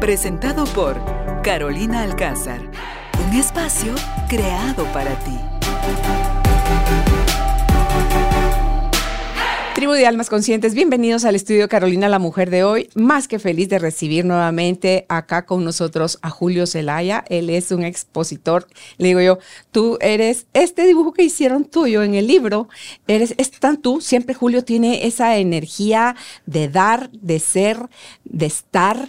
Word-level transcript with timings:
Presentado 0.00 0.64
por 0.64 0.96
Carolina 1.42 2.04
Alcázar. 2.04 2.60
Un 3.26 3.36
espacio 3.36 3.96
creado 4.28 4.84
para 4.92 5.18
ti. 5.24 5.36
Tribu 9.74 9.92
de 9.92 10.06
Almas 10.06 10.28
Conscientes, 10.28 10.74
bienvenidos 10.74 11.24
al 11.24 11.34
estudio 11.34 11.68
Carolina, 11.68 12.08
la 12.08 12.18
mujer 12.18 12.50
de 12.50 12.64
hoy. 12.64 12.90
Más 12.94 13.26
que 13.26 13.38
feliz 13.38 13.68
de 13.68 13.78
recibir 13.78 14.24
nuevamente 14.24 15.04
acá 15.08 15.46
con 15.46 15.64
nosotros 15.64 16.18
a 16.22 16.30
Julio 16.30 16.66
Zelaya. 16.66 17.24
Él 17.28 17.50
es 17.50 17.70
un 17.70 17.82
expositor. 17.84 18.66
Le 18.98 19.08
digo 19.08 19.20
yo, 19.20 19.38
tú 19.72 19.98
eres 20.00 20.46
este 20.52 20.86
dibujo 20.86 21.12
que 21.12 21.22
hicieron 21.22 21.64
tuyo 21.64 22.04
en 22.04 22.14
el 22.14 22.26
libro. 22.26 22.68
Eres, 23.06 23.34
es 23.36 23.50
tan 23.50 23.76
tú. 23.76 24.00
Siempre 24.00 24.34
Julio 24.34 24.64
tiene 24.64 25.06
esa 25.06 25.36
energía 25.36 26.14
de 26.46 26.68
dar, 26.68 27.10
de 27.10 27.38
ser, 27.38 27.78
de 28.24 28.46
estar 28.46 29.08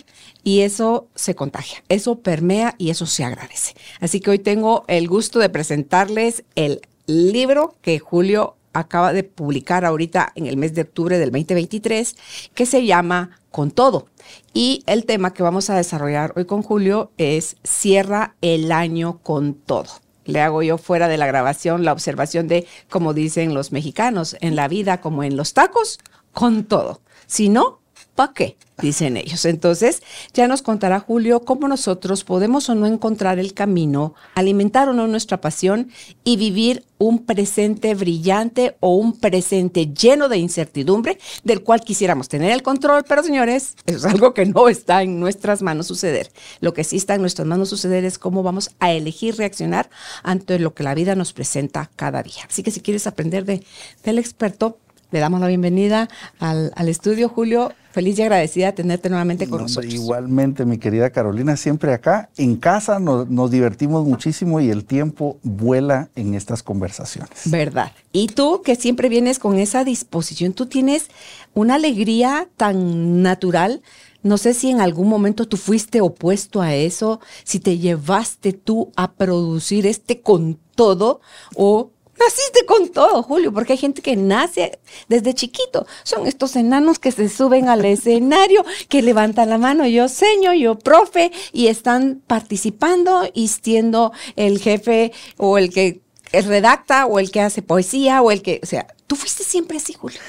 y 0.50 0.62
eso 0.62 1.08
se 1.14 1.36
contagia, 1.36 1.84
eso 1.90 2.22
permea 2.22 2.74
y 2.80 2.90
eso 2.90 3.06
se 3.06 3.24
agradece. 3.24 3.76
Así 4.00 4.20
que 4.20 4.32
hoy 4.32 4.40
tengo 4.40 4.84
el 4.88 5.08
gusto 5.08 5.38
de 5.38 5.48
presentarles 5.48 6.44
el 6.56 6.82
libro 7.06 7.76
que 7.84 8.00
Julio 8.00 8.56
acaba 8.74 9.14
de 9.14 9.24
publicar 9.24 9.86
ahorita 9.86 10.32
en 10.34 10.48
el 10.48 10.58
mes 10.58 10.74
de 10.74 10.82
octubre 10.82 11.20
del 11.20 11.30
2023, 11.30 12.16
que 12.56 12.66
se 12.66 12.84
llama 12.84 13.40
Con 13.52 13.70
todo. 13.70 14.08
Y 14.52 14.82
el 14.88 15.06
tema 15.06 15.36
que 15.36 15.44
vamos 15.44 15.70
a 15.70 15.76
desarrollar 15.76 16.34
hoy 16.36 16.46
con 16.46 16.64
Julio 16.64 17.12
es 17.20 17.58
Cierra 17.64 18.34
el 18.42 18.72
año 18.72 19.20
con 19.22 19.54
todo. 19.54 19.92
Le 20.26 20.42
hago 20.42 20.64
yo 20.64 20.80
fuera 20.80 21.08
de 21.08 21.18
la 21.18 21.28
grabación 21.28 21.86
la 21.86 21.94
observación 21.94 22.48
de, 22.48 22.66
como 22.90 23.14
dicen 23.14 23.54
los 23.54 23.72
mexicanos, 23.72 24.36
en 24.42 24.56
la 24.56 24.68
vida 24.68 25.00
como 25.00 25.24
en 25.24 25.38
los 25.38 25.54
tacos, 25.54 26.00
con 26.34 26.64
todo. 26.64 27.02
Si 27.28 27.50
no, 27.50 27.79
¿Para 28.20 28.34
qué? 28.34 28.58
Dicen 28.82 29.16
ellos. 29.16 29.46
Entonces, 29.46 30.04
ya 30.34 30.50
nos 30.50 30.62
contará 30.62 31.00
Julio 31.00 31.46
cómo 31.46 31.70
nosotros 31.70 32.26
podemos 32.26 32.68
o 32.68 32.76
no 32.76 32.86
encontrar 32.86 33.40
el 33.40 33.54
camino, 33.54 34.14
alimentar 34.36 34.90
o 34.90 34.94
no 34.94 35.08
nuestra 35.08 35.40
pasión 35.40 35.90
y 36.26 36.36
vivir 36.36 36.84
un 36.98 37.26
presente 37.26 37.96
brillante 37.96 38.76
o 38.82 38.96
un 38.96 39.18
presente 39.18 39.94
lleno 39.94 40.28
de 40.28 40.38
incertidumbre 40.38 41.18
del 41.46 41.64
cual 41.64 41.80
quisiéramos 41.80 42.28
tener 42.28 42.52
el 42.52 42.62
control, 42.62 43.06
pero 43.08 43.24
señores, 43.24 43.78
eso 43.86 44.00
es 44.00 44.06
algo 44.06 44.34
que 44.34 44.46
no 44.46 44.68
está 44.68 45.02
en 45.02 45.22
nuestras 45.22 45.62
manos 45.62 45.88
suceder. 45.88 46.30
Lo 46.60 46.74
que 46.74 46.84
sí 46.84 46.98
está 46.98 47.16
en 47.16 47.22
nuestras 47.22 47.48
manos 47.48 47.70
suceder 47.70 48.04
es 48.04 48.20
cómo 48.20 48.44
vamos 48.44 48.72
a 48.82 48.92
elegir 48.92 49.38
reaccionar 49.38 49.90
ante 50.24 50.60
lo 50.60 50.74
que 50.74 50.84
la 50.84 50.94
vida 50.94 51.16
nos 51.16 51.32
presenta 51.32 51.90
cada 51.96 52.22
día. 52.22 52.44
Así 52.50 52.64
que 52.64 52.72
si 52.72 52.82
quieres 52.82 53.08
aprender 53.08 53.46
de, 53.46 53.64
del 54.04 54.20
experto, 54.20 54.78
le 55.12 55.20
damos 55.20 55.42
la 55.42 55.48
bienvenida 55.48 56.08
al, 56.40 56.72
estudio, 56.88 57.30
Julio. 57.30 57.74
Feliz 57.92 58.20
y 58.20 58.22
agradecida 58.22 58.68
de 58.68 58.74
tenerte 58.74 59.10
nuevamente 59.10 59.50
con 59.50 59.64
nosotros. 59.64 59.92
Igualmente, 59.92 60.64
mi 60.64 60.78
querida 60.78 61.10
Carolina, 61.10 61.58
siempre 61.58 61.92
acá. 61.92 62.30
En 62.38 62.56
casa 62.56 63.00
nos, 63.00 63.50
divertimos 63.50 64.06
muchísimo 64.06 64.62
y 64.62 64.70
el 64.70 64.86
tiempo 64.86 65.40
vuela 65.42 66.10
en 66.16 66.36
estas 66.36 66.62
conversaciones. 66.62 67.32
Verdad. 67.46 67.92
Y 68.12 68.28
tú 68.28 68.62
que 68.64 68.76
siempre 68.76 69.10
vienes 69.10 69.40
con 69.40 69.58
esa 69.58 69.84
disposición, 69.84 70.54
tú 70.54 70.68
tienes 70.68 71.08
una 71.56 71.76
alegría 71.76 72.48
tan 72.58 73.24
natural. 73.24 73.82
No 74.22 74.38
sé 74.38 74.54
si 74.54 74.70
en 74.70 74.82
algún 74.82 75.10
momento 75.10 75.48
tú 75.48 75.58
fuiste 75.58 76.02
opuesto 76.02 76.62
a 76.62 76.76
eso, 76.76 77.20
si 77.44 77.60
te 77.60 77.80
llevaste 77.80 78.54
tú 78.54 78.92
a 78.96 79.14
producir 79.14 79.88
este 79.88 80.22
con 80.22 80.60
todo 80.76 81.22
o 81.56 81.90
Naciste 82.20 82.66
con 82.66 82.90
todo, 82.90 83.24
Julio, 83.24 83.54
porque 83.54 83.74
hay 83.74 83.78
gente 83.78 84.02
que 84.02 84.16
nace 84.16 84.80
desde 85.08 85.34
chiquito. 85.34 85.88
Son 86.04 86.28
estos 86.28 86.56
enanos 86.56 87.00
que 87.00 87.12
se 87.12 87.30
suben 87.30 87.70
al 87.70 87.86
escenario, 87.86 88.66
que 88.90 89.02
levantan 89.02 89.50
la 89.50 89.58
mano, 89.58 89.88
yo 89.88 90.10
seño, 90.10 90.54
yo 90.54 90.78
profe, 90.78 91.32
y 91.54 91.68
están 91.68 92.22
participando 92.28 93.30
y 93.34 93.48
siendo 93.48 94.12
el 94.36 94.60
jefe 94.60 95.14
o 95.38 95.58
el 95.58 95.72
que 95.72 96.02
redacta 96.32 97.06
o 97.06 97.20
el 97.20 97.32
que 97.32 97.42
hace 97.42 97.62
poesía 97.62 98.22
o 98.22 98.32
el 98.32 98.42
que, 98.42 98.60
o 98.62 98.66
sea, 98.66 98.88
tú 99.08 99.16
fuiste 99.16 99.44
siempre 99.44 99.78
así, 99.78 99.94
Julio. 99.94 100.20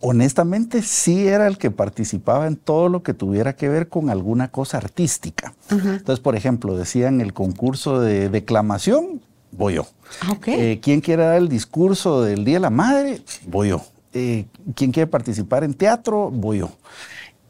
Honestamente, 0.00 0.82
sí 0.82 1.28
era 1.28 1.46
el 1.46 1.58
que 1.58 1.70
participaba 1.70 2.48
en 2.48 2.56
todo 2.56 2.88
lo 2.88 3.02
que 3.04 3.14
tuviera 3.14 3.54
que 3.54 3.68
ver 3.68 3.88
con 3.88 4.10
alguna 4.10 4.50
cosa 4.50 4.78
artística. 4.78 5.54
Entonces, 5.70 6.18
por 6.18 6.34
ejemplo, 6.34 6.76
decían 6.76 7.20
el 7.20 7.32
concurso 7.32 8.00
de 8.00 8.28
declamación, 8.28 9.20
voy 9.52 9.74
yo. 9.74 9.86
Ah, 10.22 10.36
eh, 10.46 10.80
¿Quién 10.82 11.00
quiere 11.00 11.24
dar 11.24 11.36
el 11.36 11.48
discurso 11.48 12.22
del 12.22 12.44
Día 12.44 12.56
de 12.56 12.60
la 12.60 12.70
Madre? 12.70 13.22
Voy 13.46 13.68
yo. 13.68 13.82
Eh, 14.12 14.46
¿Quién 14.74 14.92
quiere 14.92 15.06
participar 15.06 15.64
en 15.64 15.74
teatro? 15.74 16.30
Voy 16.30 16.58
yo. 16.58 16.70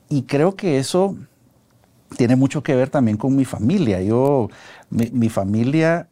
Y 0.08 0.22
creo 0.22 0.54
que 0.54 0.78
eso 0.78 1.16
tiene 2.16 2.36
mucho 2.36 2.62
que 2.62 2.74
ver 2.74 2.90
también 2.90 3.16
con 3.16 3.34
mi 3.34 3.44
familia. 3.44 4.02
Yo, 4.02 4.50
mi, 4.90 5.28
familia 5.28 6.08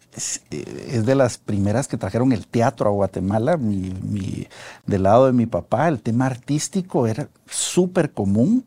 eh, 0.51 0.89
es, 0.91 1.07
de 1.07 1.15
las 1.15 1.39
primeras 1.39 1.87
que 1.87 1.99
trajeron 1.99 2.33
el 2.33 2.47
teatro 2.47 2.89
a 2.89 2.93
Guatemala. 2.93 3.59
del 3.59 5.03
lado 5.03 5.27
de 5.27 5.33
mi 5.33 5.47
papá, 5.47 5.89
el 5.89 6.01
tema 6.01 6.27
artístico 6.27 7.07
era 7.07 7.29
súper 7.47 8.13
común. 8.13 8.65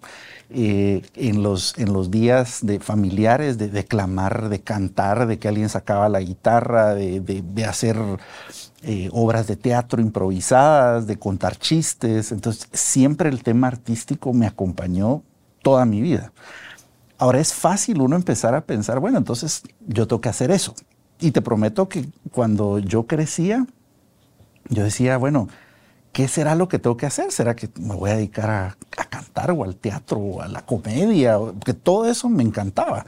Eh, 0.50 1.02
en, 1.16 1.42
los, 1.42 1.76
en 1.80 1.94
los 1.94 2.12
días 2.12 2.60
de 2.62 2.80
familiares, 2.80 3.58
de 3.58 3.70
declamar, 3.70 4.50
de 4.50 4.62
cantar, 4.62 5.26
de 5.26 5.40
que 5.40 5.48
alguien 5.48 5.70
sacaba 5.70 6.10
la 6.10 6.20
guitarra, 6.20 6.94
de, 6.94 7.66
hacer 7.68 7.98
eh, 8.84 9.10
obras 9.14 9.48
de 9.48 9.56
teatro 9.56 10.02
improvisadas, 10.02 11.08
de 11.08 11.18
contar 11.18 11.56
chistes. 11.56 12.32
Entonces, 12.32 12.68
siempre 12.72 13.30
el 13.30 13.42
tema 13.42 13.68
artístico 13.68 14.34
me 14.34 14.46
acompañó 14.46 15.24
toda 15.64 15.86
mi 15.86 16.02
vida. 16.02 16.32
Ahora 17.18 17.40
es 17.40 17.54
fácil 17.54 18.02
uno 18.02 18.16
empezar 18.16 18.54
a 18.54 18.62
pensar, 18.62 19.00
bueno, 19.00 19.18
entonces 19.18 19.64
yo 19.88 20.08
tengo 20.08 20.22
que 20.22 20.30
hacer 20.30 20.52
eso. 20.52 20.76
Y 21.20 21.32
te 21.32 21.42
prometo 21.42 21.88
que 21.88 22.10
cuando 22.32 22.80
yo 22.80 23.08
crecía, 23.08 23.66
yo 24.70 24.84
decía, 24.84 25.18
bueno, 25.18 25.48
¿qué 26.14 26.28
será 26.28 26.56
lo 26.56 26.70
que 26.70 26.80
tengo 26.80 26.96
que 26.96 27.08
hacer? 27.08 27.32
¿Será 27.32 27.56
que 27.56 27.70
me 27.80 27.96
voy 27.96 28.12
a 28.12 28.16
dedicar 28.16 28.50
a, 28.50 28.78
cantar 29.10 29.52
o 29.52 29.64
al 29.64 29.76
teatro 29.76 30.18
o 30.20 30.42
a 30.42 30.48
la 30.48 30.66
comedia? 30.66 31.38
Porque 31.38 31.74
todo 31.74 32.06
eso 32.10 32.30
me 32.30 32.44
encantaba. 32.44 33.06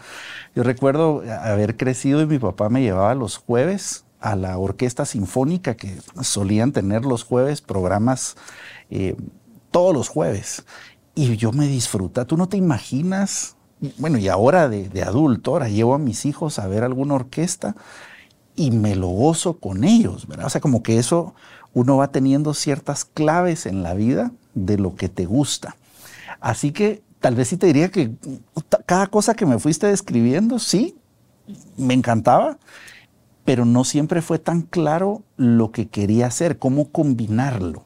Yo 0.56 0.64
recuerdo 0.64 1.24
haber 1.42 1.78
crecido 1.78 2.22
y 2.22 2.26
mi 2.26 2.40
papá 2.40 2.68
me 2.68 2.82
llevaba 2.82 3.14
los 3.14 3.38
jueves 3.38 4.04
a 4.20 4.36
la 4.36 4.58
orquesta 4.58 5.06
sinfónica 5.06 5.76
que 5.76 5.98
solían 6.22 6.72
tener 6.72 7.06
los 7.06 7.24
jueves 7.24 7.62
programas 7.62 8.36
eh, 8.90 9.16
todos 9.70 9.94
los 9.94 10.10
jueves. 10.10 10.66
Y 11.14 11.38
yo 11.38 11.52
me 11.52 11.68
disfruta. 11.68 12.26
Tú 12.26 12.38
no 12.38 12.50
te 12.50 12.58
imaginas, 12.58 13.56
bueno, 14.00 14.18
y 14.18 14.30
ahora 14.30 14.68
de, 14.68 14.90
de 14.90 15.04
adulto, 15.04 15.52
ahora 15.52 15.70
llevo 15.70 15.94
a 15.94 16.00
mis 16.00 16.26
hijos 16.26 16.58
a 16.58 16.68
ver 16.68 16.84
alguna 16.84 17.14
orquesta 17.14 17.76
y 18.56 18.72
me 18.72 18.96
lo 18.96 19.10
gozo 19.10 19.60
con 19.60 19.84
ellos, 19.84 20.28
¿verdad? 20.28 20.48
O 20.48 20.50
sea, 20.50 20.62
como 20.62 20.82
que 20.82 20.98
eso 20.98 21.36
uno 21.76 21.98
va 21.98 22.08
teniendo 22.08 22.54
ciertas 22.56 23.06
claves 23.06 23.68
en 23.68 23.84
la 23.84 23.94
vida 23.94 24.32
de 24.56 24.78
lo 24.78 24.96
que 24.96 25.10
te 25.10 25.26
gusta. 25.26 25.76
Así 26.40 26.72
que 26.72 27.04
tal 27.20 27.36
vez 27.36 27.50
sí 27.50 27.58
te 27.58 27.68
diría 27.68 27.92
que 27.92 28.14
cada 28.86 29.08
cosa 29.08 29.36
que 29.36 29.46
me 29.46 29.60
fuiste 29.60 29.86
describiendo, 29.86 30.58
sí, 30.58 30.96
me 31.78 31.94
encantaba, 31.94 32.58
pero 33.44 33.66
no 33.66 33.84
siempre 33.84 34.22
fue 34.22 34.40
tan 34.40 34.62
claro 34.62 35.22
lo 35.36 35.72
que 35.72 35.88
quería 35.88 36.28
hacer, 36.28 36.58
cómo 36.58 36.90
combinarlo. 36.92 37.84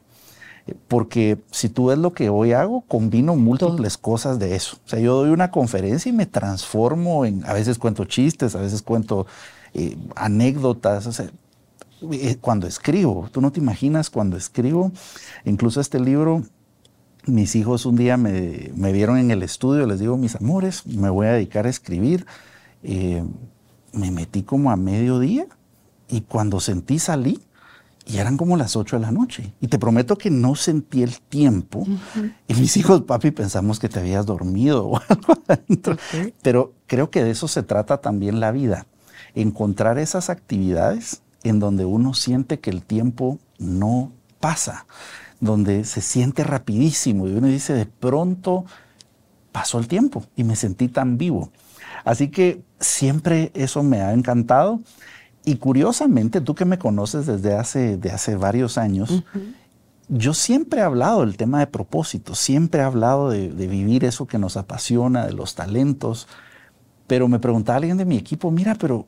Porque 0.86 1.38
si 1.50 1.68
tú 1.68 1.86
ves 1.86 1.98
lo 1.98 2.12
que 2.12 2.28
hoy 2.28 2.52
hago, 2.52 2.82
combino 2.82 3.34
múltiples 3.34 3.98
cosas 3.98 4.38
de 4.38 4.54
eso. 4.54 4.76
O 4.86 4.88
sea, 4.88 5.00
yo 5.00 5.16
doy 5.16 5.30
una 5.30 5.50
conferencia 5.50 6.10
y 6.10 6.12
me 6.12 6.26
transformo 6.26 7.24
en, 7.24 7.44
a 7.44 7.54
veces 7.54 7.76
cuento 7.76 8.04
chistes, 8.04 8.54
a 8.54 8.60
veces 8.60 8.82
cuento 8.82 9.26
eh, 9.74 9.96
anécdotas, 10.14 11.08
o 11.08 11.12
sea, 11.12 11.28
cuando 12.40 12.66
escribo. 12.66 13.28
Tú 13.32 13.40
no 13.40 13.52
te 13.52 13.60
imaginas 13.60 14.10
cuando 14.10 14.36
escribo. 14.36 14.92
Incluso 15.44 15.80
este 15.80 16.00
libro, 16.00 16.42
mis 17.26 17.54
hijos 17.56 17.86
un 17.86 17.96
día 17.96 18.16
me, 18.16 18.92
vieron 18.92 19.18
en 19.18 19.30
el 19.30 19.42
estudio, 19.42 19.86
les 19.86 20.00
digo, 20.00 20.16
mis 20.16 20.36
amores, 20.36 20.86
me 20.86 21.10
voy 21.10 21.26
a 21.26 21.32
dedicar 21.32 21.66
a 21.66 21.70
escribir. 21.70 22.26
Eh, 22.82 23.24
me 23.92 24.10
metí 24.10 24.42
como 24.42 24.70
a 24.70 24.76
mediodía 24.76 25.46
y 26.08 26.22
cuando 26.22 26.60
sentí 26.60 26.98
salí, 26.98 27.40
y 28.06 28.18
eran 28.18 28.36
como 28.36 28.56
las 28.56 28.76
8 28.76 28.96
de 28.96 29.02
la 29.02 29.12
noche. 29.12 29.52
Y 29.60 29.68
te 29.68 29.78
prometo 29.78 30.16
que 30.16 30.30
no 30.30 30.56
sentí 30.56 31.02
el 31.02 31.20
tiempo. 31.20 31.86
Y 32.48 32.54
mis 32.54 32.76
hijos, 32.76 33.02
papi, 33.02 33.30
pensamos 33.30 33.78
que 33.78 33.88
te 33.88 34.00
habías 34.00 34.26
dormido 34.26 34.86
o 34.88 35.00
algo 35.08 35.34
adentro. 35.46 35.96
Pero 36.42 36.72
creo 36.86 37.10
que 37.10 37.22
de 37.22 37.30
eso 37.30 37.46
se 37.46 37.62
trata 37.62 37.98
también 37.98 38.40
la 38.40 38.50
vida. 38.50 38.86
Encontrar 39.34 39.98
esas 39.98 40.28
actividades 40.28 41.22
en 41.42 41.58
donde 41.58 41.84
uno 41.84 42.14
siente 42.14 42.60
que 42.60 42.70
el 42.70 42.82
tiempo 42.82 43.38
no 43.58 44.12
pasa, 44.40 44.86
donde 45.40 45.84
se 45.84 46.00
siente 46.00 46.44
rapidísimo 46.44 47.28
y 47.28 47.32
uno 47.32 47.46
dice, 47.46 47.72
de 47.72 47.86
pronto 47.86 48.64
pasó 49.52 49.78
el 49.78 49.88
tiempo 49.88 50.24
y 50.36 50.44
me 50.44 50.56
sentí 50.56 50.88
tan 50.88 51.18
vivo. 51.18 51.50
Así 52.04 52.28
que 52.28 52.62
siempre 52.78 53.50
eso 53.54 53.82
me 53.82 54.00
ha 54.00 54.12
encantado. 54.12 54.80
Y 55.44 55.56
curiosamente, 55.56 56.40
tú 56.40 56.54
que 56.54 56.64
me 56.64 56.78
conoces 56.78 57.26
desde 57.26 57.54
hace, 57.54 57.96
de 57.96 58.10
hace 58.10 58.36
varios 58.36 58.76
años, 58.76 59.24
yo 60.08 60.34
siempre 60.34 60.80
he 60.80 60.82
hablado 60.82 61.20
del 61.20 61.36
tema 61.36 61.60
de 61.60 61.66
propósito, 61.66 62.34
siempre 62.34 62.80
he 62.80 62.84
hablado 62.84 63.30
de, 63.30 63.48
vivir 63.48 64.04
eso 64.04 64.26
que 64.26 64.38
nos 64.38 64.56
apasiona, 64.56 65.24
de 65.24 65.32
los 65.32 65.54
talentos, 65.54 66.28
pero 67.06 67.26
me 67.28 67.38
preguntaba 67.38 67.78
alguien 67.78 67.96
de 67.96 68.04
mi 68.04 68.16
equipo, 68.16 68.50
mira, 68.50 68.74
pero 68.74 69.06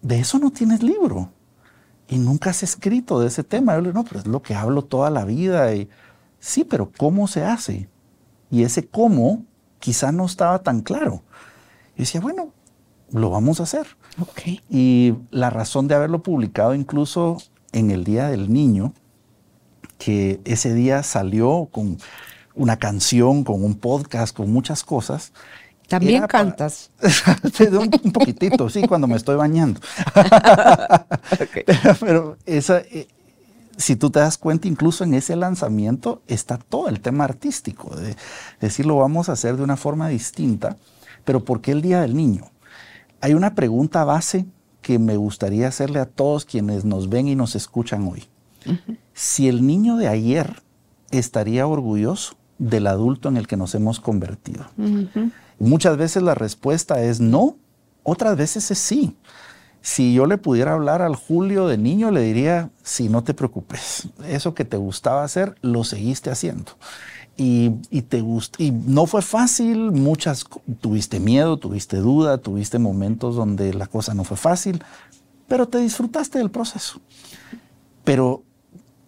de 0.00 0.20
eso 0.20 0.38
no 0.38 0.50
tienes 0.50 0.82
libro 0.82 1.30
y 2.14 2.18
nunca 2.18 2.50
has 2.50 2.62
escrito 2.62 3.18
de 3.18 3.26
ese 3.26 3.42
tema. 3.42 3.74
Yo 3.74 3.80
le 3.80 3.88
digo, 3.88 4.00
no, 4.00 4.04
pero 4.04 4.20
es 4.20 4.26
lo 4.28 4.40
que 4.40 4.54
hablo 4.54 4.82
toda 4.82 5.10
la 5.10 5.24
vida. 5.24 5.74
Y, 5.74 5.88
sí, 6.38 6.62
pero 6.62 6.92
¿cómo 6.96 7.26
se 7.26 7.44
hace? 7.44 7.88
Y 8.52 8.62
ese 8.62 8.86
cómo 8.86 9.44
quizá 9.80 10.12
no 10.12 10.24
estaba 10.24 10.62
tan 10.62 10.82
claro. 10.82 11.24
Y 11.96 12.02
decía, 12.02 12.20
bueno, 12.20 12.52
lo 13.10 13.30
vamos 13.30 13.58
a 13.58 13.64
hacer. 13.64 13.88
Y 14.70 15.14
la 15.32 15.50
razón 15.50 15.88
de 15.88 15.96
haberlo 15.96 16.22
publicado 16.22 16.76
incluso 16.76 17.38
en 17.72 17.90
el 17.90 18.04
Día 18.04 18.28
del 18.28 18.52
Niño, 18.52 18.94
que 19.98 20.40
ese 20.44 20.72
día 20.72 21.02
salió 21.02 21.68
con 21.72 21.98
una 22.54 22.78
canción, 22.78 23.42
con 23.42 23.64
un 23.64 23.74
podcast, 23.74 24.36
con 24.36 24.52
muchas 24.52 24.84
cosas. 24.84 25.32
También 25.88 26.26
cantas. 26.26 26.90
un, 28.02 28.12
poquitito, 28.12 28.68
sí, 28.68 28.86
cuando 28.86 29.06
me 29.06 29.16
estoy 29.16 29.36
bañando. 29.36 29.80
pero, 32.00 32.36
esa, 32.46 32.78
eh, 32.78 33.08
si 33.76 33.96
tú 33.96 34.10
te 34.10 34.20
das 34.20 34.38
cuenta, 34.38 34.68
incluso 34.68 35.04
en 35.04 35.14
ese 35.14 35.36
lanzamiento 35.36 36.22
está 36.26 36.58
todo 36.58 36.88
el 36.88 37.00
tema 37.00 37.24
artístico, 37.24 37.94
de 37.96 38.16
decir 38.60 38.86
lo 38.86 38.96
vamos 38.96 39.28
a 39.28 39.32
hacer 39.32 39.56
de 39.56 39.62
una 39.62 39.76
forma 39.76 40.08
distinta, 40.08 40.76
pero 41.24 41.44
¿por 41.44 41.60
qué 41.60 41.72
el 41.72 41.82
Día 41.82 42.00
del 42.00 42.16
Niño? 42.16 42.50
Hay 43.20 43.34
una 43.34 43.54
pregunta 43.54 44.04
base 44.04 44.46
que 44.82 44.98
me 44.98 45.16
gustaría 45.16 45.68
hacerle 45.68 45.98
a 45.98 46.06
todos 46.06 46.44
quienes 46.44 46.84
nos 46.84 47.08
ven 47.08 47.26
y 47.26 47.34
nos 47.34 47.56
escuchan 47.56 48.06
hoy. 48.06 48.24
Si 49.12 49.48
el 49.48 49.66
niño 49.66 49.96
de 49.96 50.08
ayer 50.08 50.62
estaría 51.10 51.66
orgulloso 51.66 52.36
del 52.58 52.86
adulto 52.86 53.28
en 53.28 53.36
el 53.36 53.46
que 53.46 53.56
nos 53.56 53.74
hemos 53.74 54.00
convertido. 54.00 54.66
Muchas 55.58 55.96
veces 55.96 56.22
la 56.22 56.34
respuesta 56.34 57.02
es 57.02 57.20
no, 57.20 57.56
otras 58.02 58.36
veces 58.36 58.70
es 58.70 58.78
sí. 58.78 59.16
Si 59.80 60.14
yo 60.14 60.26
le 60.26 60.38
pudiera 60.38 60.72
hablar 60.72 61.02
al 61.02 61.14
Julio 61.14 61.66
de 61.66 61.76
niño, 61.76 62.10
le 62.10 62.22
diría, 62.22 62.70
si 62.82 63.08
no 63.08 63.22
te 63.22 63.34
preocupes, 63.34 64.08
eso 64.26 64.54
que 64.54 64.64
te 64.64 64.78
gustaba 64.78 65.24
hacer, 65.24 65.56
lo 65.60 65.84
seguiste 65.84 66.30
haciendo 66.30 66.72
y, 67.36 68.02
te 68.02 68.20
gustó. 68.20 68.62
Y 68.62 68.70
no 68.70 69.06
fue 69.06 69.22
fácil, 69.22 69.90
muchas, 69.90 70.44
tuviste 70.80 71.20
miedo, 71.20 71.58
tuviste 71.58 71.96
duda, 71.96 72.38
tuviste 72.38 72.78
momentos 72.78 73.36
donde 73.36 73.74
la 73.74 73.86
cosa 73.86 74.14
no 74.14 74.24
fue 74.24 74.36
fácil, 74.36 74.82
pero 75.48 75.68
te 75.68 75.78
disfrutaste 75.78 76.38
del 76.38 76.50
proceso. 76.50 77.00
Pero 78.04 78.42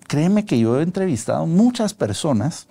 créeme 0.07 0.45
que 0.45 0.59
yo 0.59 0.81
he 0.81 0.83
entrevistado 0.83 1.47
muchas 1.47 1.95
personas 1.95 2.67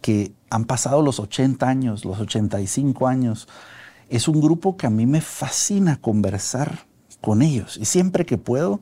que 0.00 0.32
han 0.50 0.64
pasado 0.64 1.02
los 1.02 1.20
80 1.20 1.68
años, 1.68 2.04
los 2.04 2.20
85 2.20 3.06
años. 3.06 3.48
Es 4.08 4.28
un 4.28 4.40
grupo 4.40 4.76
que 4.76 4.86
a 4.86 4.90
mí 4.90 5.06
me 5.06 5.20
fascina 5.20 6.00
conversar 6.00 6.86
con 7.20 7.42
ellos 7.42 7.76
y 7.76 7.86
siempre 7.86 8.24
que 8.24 8.38
puedo, 8.38 8.80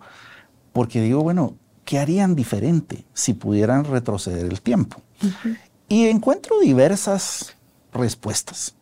porque 0.73 1.01
digo, 1.01 1.23
bueno, 1.23 1.55
¿qué 1.85 1.99
harían 1.99 2.35
diferente 2.35 3.07
si 3.15 3.33
pudieran 3.33 3.85
retroceder 3.85 4.45
el 4.47 4.61
tiempo? 4.61 5.01
Y 5.89 6.07
encuentro 6.07 6.61
diversas 6.61 7.57
respuestas, 7.93 8.75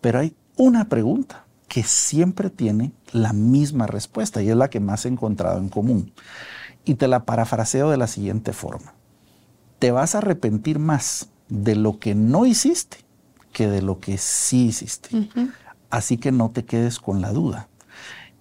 pero 0.00 0.20
hay 0.20 0.36
una 0.56 0.88
pregunta 0.88 1.46
que 1.68 1.82
siempre 1.82 2.50
tiene 2.50 2.92
la 3.12 3.32
misma 3.32 3.86
respuesta 3.86 4.42
y 4.42 4.50
es 4.50 4.56
la 4.56 4.70
que 4.70 4.80
más 4.80 5.04
he 5.04 5.08
encontrado 5.08 5.58
en 5.58 5.68
común. 5.68 6.12
Y 6.84 6.94
te 6.94 7.08
la 7.08 7.24
parafraseo 7.24 7.90
de 7.90 7.98
la 7.98 8.06
siguiente 8.06 8.52
forma. 8.52 8.94
Te 9.78 9.90
vas 9.90 10.14
a 10.14 10.18
arrepentir 10.18 10.78
más 10.78 11.28
de 11.48 11.76
lo 11.76 11.98
que 11.98 12.14
no 12.14 12.46
hiciste 12.46 12.98
que 13.52 13.68
de 13.68 13.82
lo 13.82 13.98
que 13.98 14.18
sí 14.18 14.66
hiciste. 14.66 15.28
Así 15.90 16.18
que 16.18 16.30
no 16.30 16.50
te 16.50 16.64
quedes 16.64 16.98
con 16.98 17.20
la 17.20 17.32
duda. 17.32 17.68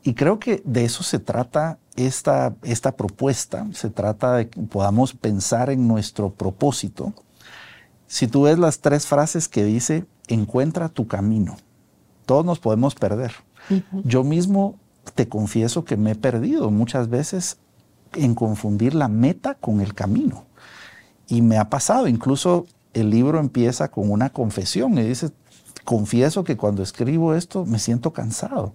Y 0.04 0.14
creo 0.14 0.40
que 0.40 0.62
de 0.64 0.86
eso 0.86 1.04
se 1.04 1.20
trata 1.20 1.80
esta, 1.96 2.56
esta 2.62 2.96
propuesta, 2.96 3.68
se 3.74 3.90
trata 3.90 4.36
de 4.36 4.50
que 4.50 4.62
podamos 4.62 5.14
pensar 5.14 5.70
en 5.70 5.88
nuestro 5.88 6.30
propósito 6.30 7.14
si 8.08 8.28
tú 8.28 8.44
ves 8.44 8.58
las 8.58 8.80
tres 8.80 9.06
frases 9.06 9.50
que 9.50 9.66
dice, 9.66 10.06
encuentra 10.28 10.88
tu 10.88 11.08
camino, 11.08 11.58
todos 12.26 12.46
nos 12.46 12.60
podemos 12.60 12.96
perder. 12.96 13.34
Yo 14.06 14.24
mismo 14.24 14.76
te 15.14 15.28
confieso 15.28 15.84
que 15.84 15.98
me 15.98 16.12
he 16.12 16.16
perdido 16.16 16.72
muchas 16.72 17.10
veces 17.10 17.58
en 18.14 18.34
confundir 18.34 18.96
la 18.96 19.10
meta 19.10 19.56
con 19.56 19.82
el 19.82 19.94
camino. 19.94 20.46
Y 21.28 21.42
me 21.42 21.58
ha 21.58 21.70
pasado, 21.70 22.08
incluso 22.08 22.66
el 23.00 23.10
libro 23.10 23.40
empieza 23.40 23.90
con 23.90 24.12
una 24.12 24.30
confesión 24.32 24.98
y 24.98 25.04
dice, 25.04 25.32
confieso 25.84 26.44
que 26.44 26.58
cuando 26.58 26.84
escribo 26.84 27.34
esto 27.34 27.66
me 27.66 27.80
siento 27.80 28.12
cansado. 28.12 28.74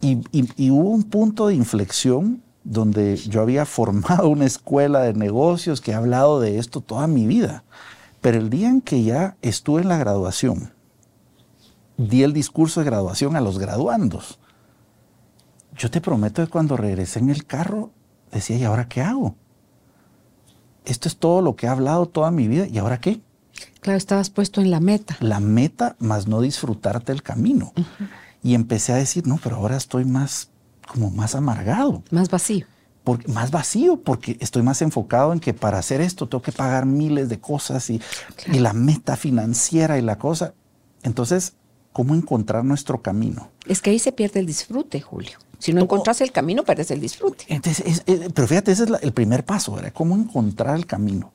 Y, 0.00 0.22
hubo 0.70 0.90
un 0.90 1.02
punto 1.02 1.48
de 1.48 1.56
inflexión 1.56 2.42
donde 2.62 3.16
yo 3.16 3.40
había 3.40 3.66
formado 3.66 4.28
una 4.28 4.46
escuela 4.46 5.00
de 5.00 5.14
negocios 5.14 5.80
que 5.80 5.92
ha 5.92 5.98
hablado 5.98 6.40
de 6.40 6.58
esto 6.58 6.80
toda 6.80 7.06
mi 7.06 7.26
vida. 7.26 7.64
Pero 8.20 8.38
el 8.38 8.50
día 8.50 8.68
en 8.68 8.80
que 8.80 9.02
ya 9.02 9.36
estuve 9.42 9.82
en 9.82 9.88
la 9.88 9.98
graduación, 9.98 10.72
di 11.96 12.22
el 12.22 12.32
discurso 12.32 12.80
de 12.80 12.86
graduación 12.86 13.34
a 13.34 13.40
los 13.40 13.58
graduandos. 13.58 14.38
Yo 15.76 15.90
te 15.90 16.00
prometo 16.00 16.44
que 16.44 16.50
cuando 16.50 16.76
regresé 16.76 17.18
en 17.18 17.30
el 17.30 17.44
carro, 17.44 17.90
decía, 18.30 18.56
¿y 18.56 18.64
ahora 18.64 18.88
qué 18.88 19.02
hago? 19.02 19.34
Esto 20.84 21.08
es 21.08 21.16
todo 21.16 21.42
lo 21.42 21.56
que 21.56 21.66
he 21.66 21.68
hablado 21.68 22.06
toda 22.06 22.30
mi 22.30 22.48
vida, 22.48 22.66
¿y 22.66 22.78
ahora 22.78 23.00
qué? 23.00 23.20
Claro, 23.80 23.96
estabas 23.96 24.30
puesto 24.30 24.60
en 24.60 24.70
la 24.70 24.80
meta. 24.80 25.16
La 25.20 25.40
meta, 25.40 25.96
más 25.98 26.26
no 26.26 26.40
disfrutarte 26.40 27.12
el 27.12 27.22
camino. 27.22 27.72
Y 28.42 28.54
empecé 28.54 28.92
a 28.92 28.96
decir, 28.96 29.26
no, 29.26 29.38
pero 29.42 29.56
ahora 29.56 29.76
estoy 29.76 30.04
más, 30.04 30.50
como 30.86 31.10
más 31.10 31.34
amargado. 31.34 32.02
Más 32.10 32.28
vacío 32.30 32.66
más 33.26 33.50
vacío, 33.50 34.00
porque 34.02 34.36
estoy 34.40 34.62
más 34.62 34.82
enfocado 34.82 35.32
en 35.32 35.40
que 35.40 35.54
para 35.54 35.78
hacer 35.78 36.00
esto 36.00 36.28
tengo 36.28 36.42
que 36.42 36.52
pagar 36.52 36.86
miles 36.86 37.28
de 37.28 37.38
cosas 37.38 37.88
y, 37.90 38.00
y 38.52 38.58
la 38.58 38.72
meta 38.72 39.16
financiera 39.16 39.98
y 39.98 40.02
la 40.02 40.18
cosa. 40.18 40.54
Entonces, 41.02 41.54
¿cómo 41.92 42.14
encontrar 42.14 42.64
nuestro 42.64 43.00
camino? 43.00 43.50
Es 43.66 43.80
que 43.80 43.90
ahí 43.90 43.98
se 43.98 44.12
pierde 44.12 44.40
el 44.40 44.46
disfrute, 44.46 45.00
Julio. 45.00 45.38
Si 45.58 45.72
no 45.72 45.80
encontras 45.80 46.20
el 46.20 46.30
camino, 46.30 46.64
pierdes 46.64 46.90
el 46.90 47.00
disfrute. 47.00 47.44
Entonces, 47.48 48.02
pero 48.34 48.46
fíjate, 48.46 48.72
ese 48.72 48.84
es 48.84 48.90
el 49.00 49.12
primer 49.12 49.44
paso, 49.44 49.72
¿verdad? 49.72 49.92
¿Cómo 49.92 50.14
encontrar 50.14 50.76
el 50.76 50.86
camino? 50.86 51.32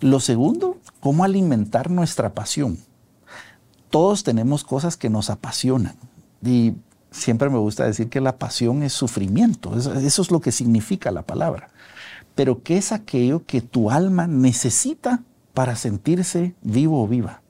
Lo 0.00 0.18
segundo, 0.20 0.78
¿cómo 1.00 1.24
alimentar 1.24 1.90
nuestra 1.90 2.32
pasión? 2.32 2.78
Todos 3.90 4.24
tenemos 4.24 4.64
cosas 4.64 4.96
que 4.96 5.10
nos 5.10 5.28
apasionan. 5.28 5.94
Y 6.42 6.74
siempre 7.10 7.50
me 7.50 7.58
gusta 7.58 7.84
decir 7.84 8.08
que 8.08 8.20
la 8.20 8.38
pasión 8.38 8.82
es 8.82 8.92
sufrimiento, 8.92 9.76
eso, 9.76 10.22
es 10.22 10.30
lo 10.30 10.40
que 10.40 10.52
significa 10.52 11.10
la 11.10 11.22
palabra. 11.22 11.68
Pero 12.34 12.62
¿qué 12.62 12.78
es 12.78 12.92
aquello 12.92 13.44
que 13.44 13.60
tu 13.60 13.90
alma 13.90 14.26
necesita 14.26 15.22
para 15.52 15.76
sentirse 15.76 16.54
vivo 16.62 17.02
o 17.02 17.08
viva? 17.08 17.42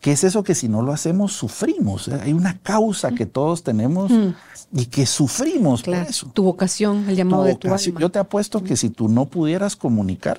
¿Qué 0.00 0.12
es 0.12 0.22
eso 0.22 0.44
que 0.44 0.54
si 0.54 0.68
no 0.68 0.82
lo 0.82 0.92
hacemos 0.92 1.32
sufrimos? 1.32 2.08
Hay 2.08 2.34
una 2.34 2.58
causa 2.58 3.12
que 3.12 3.24
todos 3.24 3.62
tenemos 3.62 4.12
mm. 4.12 4.34
y 4.74 4.86
que 4.86 5.06
sufrimos 5.06 5.82
por 5.82 5.94
eso. 5.94 6.30
Tu 6.34 6.42
vocación, 6.42 7.08
el 7.08 7.16
llamado 7.16 7.44
de 7.44 7.54
tu 7.54 7.68
alma. 7.68 8.00
Yo 8.00 8.10
te 8.10 8.18
apuesto 8.18 8.62
que 8.62 8.76
si 8.76 8.90
tú 8.90 9.08
no 9.08 9.24
pudieras 9.24 9.76
comunicar, 9.76 10.38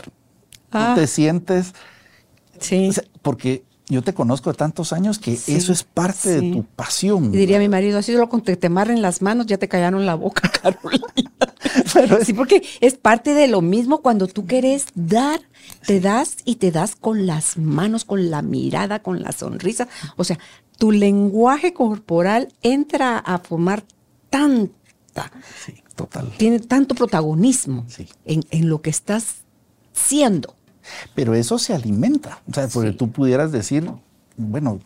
tú 0.76 0.82
ah. 0.82 0.96
te 0.96 1.08
sientes... 1.08 1.74
Sí. 2.58 2.90
Porque 3.22 3.66
yo 3.90 4.02
te 4.02 4.14
conozco 4.14 4.50
de 4.50 4.58
tantos 4.58 4.94
años 4.94 5.20
que 5.20 5.34
eso 5.34 5.74
es 5.74 5.84
parte 5.84 6.42
de 6.42 6.52
tu 6.54 6.64
pasión. 6.64 7.34
Y 7.34 7.38
diría 7.38 7.60
mi 7.60 7.68
marido, 7.68 8.00
así 8.00 8.14
solo 8.14 8.30
con 8.30 8.42
que 8.42 8.56
te 8.56 8.70
marren 8.70 9.02
las 9.02 9.22
manos 9.22 9.46
ya 9.46 9.58
te 9.58 9.68
callaron 9.68 10.06
la 10.06 10.16
boca, 10.16 10.50
Carolina. 10.62 11.06
sí, 12.24 12.34
porque 12.34 12.64
es 12.80 12.96
parte 12.96 13.34
de 13.34 13.48
lo 13.48 13.62
mismo 13.62 14.02
cuando 14.02 14.28
tú 14.28 14.46
quieres 14.46 14.86
dar, 14.96 15.42
te 15.86 16.00
das 16.00 16.38
y 16.46 16.56
te 16.56 16.72
das 16.72 16.96
con 16.96 17.28
las 17.28 17.58
manos, 17.58 18.06
con 18.06 18.30
la 18.30 18.42
mirada, 18.42 19.00
con 19.00 19.22
la 19.22 19.34
sonrisa. 19.34 19.90
O 20.16 20.24
sea, 20.24 20.40
tu 20.78 20.92
lenguaje 20.92 21.74
corporal 21.74 22.54
entra 22.62 23.18
a 23.18 23.38
formar 23.40 23.84
tan 24.30 24.72
fiesta. 25.16 25.32
Sí, 25.66 25.84
total. 25.96 26.32
Tiene 26.38 26.60
tanto 26.60 26.96
protagonismo 26.96 27.86
en, 28.26 28.44
en 28.50 28.70
lo 28.70 28.82
que 28.82 28.90
estás 28.90 29.38
siendo. 29.94 30.56
Pero 31.14 31.34
eso 31.36 31.58
se 31.60 31.74
alimenta. 31.74 32.42
O 32.50 32.54
sea, 32.54 32.68
porque 32.68 32.92
Sí. 32.92 32.98
tú 32.98 33.12
pudieras 33.12 33.52
decir, 33.52 33.90
bueno, 34.38 34.80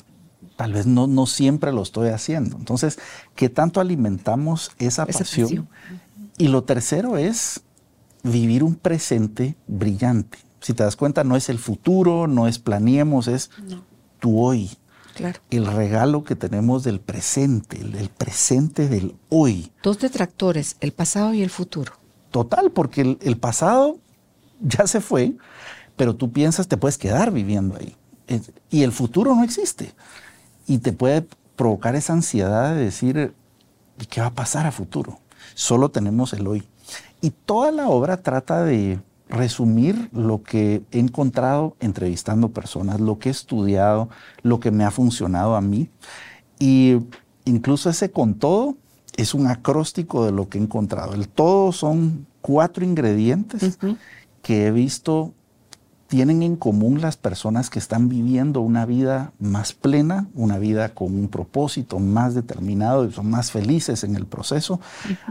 tal 0.56 0.74
vez 0.74 0.86
no, 0.86 1.08
no 1.08 1.26
siempre 1.26 1.72
lo 1.72 1.82
estoy 1.82 2.10
haciendo. 2.10 2.58
Entonces, 2.58 3.00
¿qué 3.36 3.50
tanto 3.50 3.80
alimentamos 3.82 4.72
esa, 4.80 5.04
Esa 5.04 5.20
pasión? 5.20 5.48
pasión. 5.48 5.70
Y 6.38 6.48
lo 6.48 6.64
tercero 6.64 7.18
es 7.18 7.62
vivir 8.24 8.64
un 8.64 8.76
presente 8.76 9.56
brillante. 9.68 10.38
Si 10.62 10.74
te 10.74 10.84
das 10.84 10.96
cuenta, 10.96 11.24
no 11.24 11.36
es 11.38 11.50
el 11.50 11.58
futuro, 11.60 12.28
no 12.28 12.48
es 12.48 12.60
planeemos, 12.60 13.28
es 13.28 13.50
tu 14.20 14.40
hoy. 14.42 14.70
Claro. 15.16 15.40
El 15.50 15.66
regalo 15.66 16.24
que 16.24 16.36
tenemos 16.36 16.84
del 16.84 17.00
presente, 17.02 17.80
el, 17.82 17.96
el 17.96 18.10
presente 18.10 18.88
del 18.88 19.16
hoy. 19.30 19.72
Dos 19.84 20.00
detractores, 20.00 20.78
el 20.80 20.92
pasado 20.94 21.34
y 21.34 21.42
el 21.42 21.50
futuro. 21.50 21.94
Total, 22.32 22.72
porque 22.72 23.02
el, 23.02 23.18
el 23.22 23.38
pasado 23.38 23.98
ya 24.62 24.86
se 24.88 25.02
fue, 25.02 25.34
pero 26.00 26.16
tú 26.16 26.32
piensas 26.32 26.70
te 26.70 26.78
puedes 26.78 26.98
quedar 26.98 27.30
viviendo 27.30 27.76
ahí. 27.76 27.94
Y 28.70 28.84
el 28.84 28.94
futuro 28.94 29.36
no 29.36 29.44
existe. 29.44 29.92
Y 30.66 30.78
te 30.78 30.94
puede 30.94 31.28
provocar 31.58 31.98
esa 31.98 32.14
ansiedad 32.14 32.74
de 32.74 32.86
decir, 32.86 33.34
¿y 34.00 34.06
qué 34.06 34.22
va 34.22 34.28
a 34.28 34.34
pasar 34.34 34.66
a 34.66 34.72
futuro? 34.72 35.20
Solo 35.56 35.90
tenemos 35.90 36.32
el 36.32 36.48
hoy. 36.48 36.64
Y 37.20 37.32
toda 37.32 37.74
la 37.74 37.90
obra 37.90 38.16
trata 38.16 38.64
de 38.64 39.02
resumir 39.28 40.10
lo 40.14 40.42
que 40.42 40.84
he 40.92 41.00
encontrado 41.00 41.76
entrevistando 41.82 42.48
personas, 42.48 43.02
lo 43.02 43.20
que 43.20 43.28
he 43.28 43.34
estudiado, 43.34 44.08
lo 44.42 44.62
que 44.62 44.72
me 44.72 44.86
ha 44.86 44.92
funcionado 44.92 45.58
a 45.58 45.60
mí. 45.60 45.90
Y 46.60 46.96
incluso 47.44 47.90
ese 47.90 48.10
con 48.10 48.36
todo 48.36 48.78
es 49.18 49.34
un 49.34 49.48
acróstico 49.48 50.26
de 50.26 50.32
lo 50.32 50.48
que 50.48 50.60
he 50.60 50.62
encontrado. 50.62 51.14
El 51.14 51.28
todo 51.28 51.74
son 51.74 52.26
cuatro 52.40 52.86
ingredientes 52.86 53.78
que 54.42 54.68
he 54.68 54.72
visto 54.72 55.34
tienen 56.10 56.42
en 56.42 56.56
común 56.56 57.02
las 57.02 57.18
personas 57.18 57.70
que 57.70 57.78
están 57.78 58.10
viviendo 58.10 58.62
una 58.62 58.88
vida 58.88 59.32
más 59.40 59.74
plena, 59.74 60.28
una 60.34 60.58
vida 60.58 60.90
con 60.96 61.14
un 61.14 61.28
propósito 61.28 62.00
más 62.00 62.34
determinado 62.34 63.06
y 63.06 63.12
son 63.12 63.30
más 63.30 63.52
felices 63.52 64.04
en 64.04 64.16
el 64.16 64.26
proceso. 64.26 64.82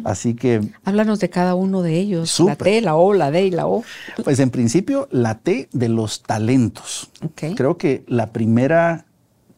Así 0.05 0.35
que, 0.35 0.71
Háblanos 0.85 1.19
de 1.19 1.31
cada 1.31 1.57
uno 1.57 1.83
de 1.83 1.99
ellos. 1.99 2.39
La 2.39 2.55
T, 2.55 2.81
la 2.81 2.95
O, 2.95 3.13
la 3.13 3.33
D 3.33 3.47
y 3.47 3.51
la 3.51 3.67
O. 3.67 3.83
pues 4.23 4.39
en 4.39 4.51
principio, 4.51 5.09
la 5.11 5.39
T 5.39 5.69
de 5.73 5.89
los 5.89 6.23
talentos. 6.23 7.11
Creo 7.35 7.77
que 7.77 8.05
la 8.07 8.33
primera 8.33 9.05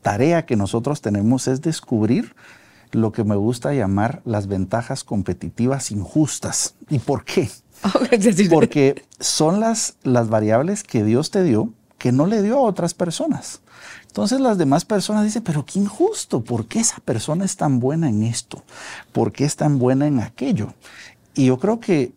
tarea 0.00 0.46
que 0.46 0.56
nosotros 0.56 1.02
tenemos 1.02 1.48
es 1.48 1.60
descubrir 1.60 2.34
lo 2.92 3.12
que 3.12 3.24
me 3.24 3.36
gusta 3.36 3.74
llamar 3.74 4.22
las 4.24 4.46
ventajas 4.46 5.04
competitivas 5.04 5.90
injustas. 5.90 6.76
¿Y 6.88 6.98
por 6.98 7.24
qué? 7.24 7.50
Porque 8.50 9.04
son 9.18 9.60
las, 9.60 9.94
las 10.02 10.28
variables 10.28 10.82
que 10.82 11.04
Dios 11.04 11.30
te 11.30 11.42
dio 11.42 11.72
que 12.00 12.12
no 12.12 12.26
le 12.26 12.42
dio 12.42 12.56
a 12.56 12.62
otras 12.62 12.94
personas. 12.94 13.60
Entonces 14.06 14.40
las 14.40 14.56
demás 14.56 14.86
personas 14.86 15.22
dicen, 15.22 15.42
pero 15.42 15.66
qué 15.66 15.78
injusto, 15.78 16.42
¿por 16.42 16.64
qué 16.66 16.80
esa 16.80 16.96
persona 17.00 17.44
es 17.44 17.56
tan 17.56 17.78
buena 17.78 18.08
en 18.08 18.22
esto? 18.22 18.64
¿Por 19.12 19.32
qué 19.32 19.44
es 19.44 19.54
tan 19.54 19.78
buena 19.78 20.06
en 20.06 20.18
aquello? 20.18 20.72
Y 21.34 21.46
yo 21.46 21.58
creo 21.58 21.78
que 21.78 22.12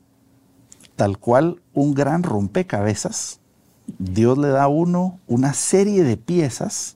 tal 0.95 1.17
cual 1.17 1.61
un 1.73 1.93
gran 1.93 2.23
rompecabezas, 2.23 3.41
Dios 3.99 4.37
le 4.37 4.47
da 4.47 4.63
a 4.63 4.67
uno 4.69 5.19
una 5.27 5.53
serie 5.53 6.03
de 6.03 6.15
piezas, 6.15 6.95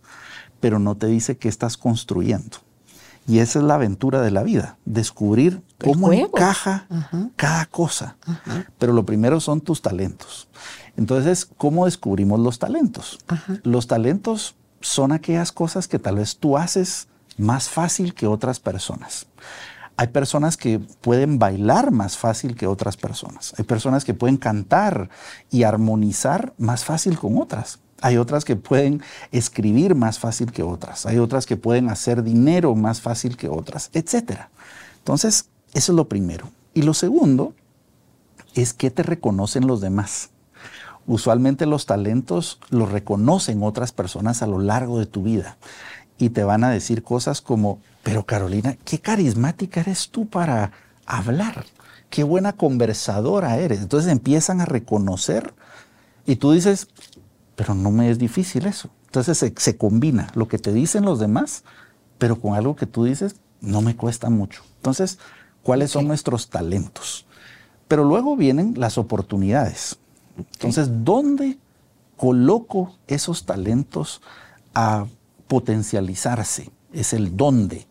pero 0.62 0.80
no 0.80 0.96
te 0.96 1.08
dice 1.08 1.38
qué 1.38 1.50
estás 1.50 1.76
construyendo. 1.76 2.60
Y 3.28 3.40
esa 3.40 3.60
es 3.60 3.66
la 3.66 3.76
aventura 3.76 4.22
de 4.22 4.32
la 4.32 4.42
vida, 4.42 4.78
descubrir 4.86 5.62
cómo 5.84 6.14
encaja 6.14 6.88
Ajá. 6.90 7.30
cada 7.36 7.66
cosa. 7.66 8.16
Pero 8.80 8.94
lo 8.94 9.06
primero 9.06 9.42
son 9.42 9.60
tus 9.60 9.82
talentos. 9.82 10.48
Entonces, 10.96 11.46
¿cómo 11.46 11.86
descubrimos 11.86 12.40
los 12.40 12.58
talentos? 12.58 13.20
Ajá. 13.28 13.60
Los 13.64 13.88
talentos 13.88 14.56
son 14.80 15.12
aquellas 15.12 15.52
cosas 15.52 15.90
que 15.90 16.00
tal 16.00 16.16
vez 16.16 16.38
tú 16.38 16.58
haces 16.58 17.10
más 17.38 17.70
fácil 17.70 18.14
que 18.14 18.28
otras 18.28 18.62
personas. 18.62 19.28
Hay 19.98 20.08
personas 20.08 20.58
que 20.58 20.80
pueden 20.80 21.38
bailar 21.38 21.92
más 21.92 22.18
fácil 22.18 22.56
que 22.56 22.68
otras 22.68 22.98
personas. 22.98 23.54
Hay 23.58 23.66
personas 23.66 24.06
que 24.06 24.14
pueden 24.14 24.38
cantar 24.38 25.10
y 25.50 25.64
armonizar 25.64 26.54
más 26.58 26.86
fácil 26.86 27.18
con 27.18 27.38
otras. 27.40 27.80
Hay 28.02 28.18
otras 28.18 28.46
que 28.46 28.56
pueden 28.56 29.02
escribir 29.32 29.96
más 29.96 30.20
fácil 30.20 30.52
que 30.52 30.64
otras. 30.64 31.06
Hay 31.06 31.18
otras 31.18 31.46
que 31.46 31.58
pueden 31.58 31.90
hacer 31.90 32.24
dinero 32.24 32.76
más 32.76 33.02
fácil 33.02 33.38
que 33.38 33.50
otras, 33.50 33.90
etc. 33.94 34.42
Entonces, 35.00 35.50
eso 35.74 35.92
es 35.92 35.96
lo 35.96 36.08
primero. 36.08 36.50
Y 36.74 36.84
lo 36.84 36.94
segundo 36.94 37.54
es 38.54 38.74
que 38.74 38.92
te 38.92 39.04
reconocen 39.04 39.68
los 39.68 39.82
demás. 39.82 40.30
Usualmente 41.08 41.66
los 41.66 41.86
talentos 41.86 42.60
los 42.70 42.92
reconocen 42.92 43.64
otras 43.64 43.92
personas 43.92 44.42
a 44.42 44.48
lo 44.48 44.60
largo 44.60 45.00
de 45.00 45.06
tu 45.06 45.24
vida 45.24 45.58
y 46.18 46.30
te 46.30 46.44
van 46.44 46.64
a 46.64 46.70
decir 46.70 47.04
cosas 47.04 47.42
como, 47.42 47.80
pero 48.04 48.26
Carolina, 48.26 48.78
qué 48.84 49.00
carismática 49.00 49.80
eres 49.80 50.10
tú 50.10 50.28
para 50.28 50.72
hablar, 51.06 51.66
qué 52.10 52.24
buena 52.24 52.54
conversadora 52.54 53.58
eres. 53.58 53.80
Entonces 53.82 54.12
empiezan 54.12 54.62
a 54.62 54.66
reconocer 54.66 55.54
y 56.26 56.36
tú 56.36 56.52
dices, 56.52 56.90
pero 57.58 57.74
no 57.74 57.90
me 57.92 58.12
es 58.12 58.20
difícil 58.20 58.68
eso. 58.68 58.90
Entonces 59.08 59.40
se, 59.40 59.52
se 59.58 59.78
combina 59.78 60.32
lo 60.36 60.48
que 60.48 60.60
te 60.60 60.72
dicen 60.72 61.04
los 61.04 61.20
demás, 61.20 61.64
pero 62.20 62.40
con 62.40 62.54
algo 62.54 62.76
que 62.76 62.86
tú 62.86 63.04
dices, 63.04 63.36
no 63.62 63.82
me 63.82 63.96
cuesta 63.96 64.30
mucho. 64.30 64.62
Entonces, 64.76 65.18
¿cuáles 65.64 65.90
son 65.90 66.08
nuestros 66.08 66.50
talentos? 66.50 67.26
Pero 67.88 68.04
luego 68.04 68.38
vienen 68.38 68.76
las 68.78 69.00
oportunidades. 69.00 69.98
Entonces, 70.38 71.04
¿dónde 71.04 71.58
coloco 72.16 72.96
esos 73.08 73.46
talentos 73.48 74.22
a 74.76 75.08
potencializarse? 75.48 76.70
Es 76.94 77.12
el 77.14 77.36
dónde. 77.36 77.88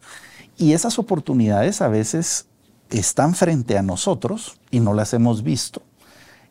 Y 0.56 0.74
esas 0.74 1.00
oportunidades 1.00 1.82
a 1.82 1.88
veces 1.88 2.46
están 2.90 3.34
frente 3.34 3.76
a 3.76 3.82
nosotros 3.82 4.60
y 4.70 4.78
no 4.78 4.94
las 4.94 5.12
hemos 5.12 5.42
visto. 5.42 5.82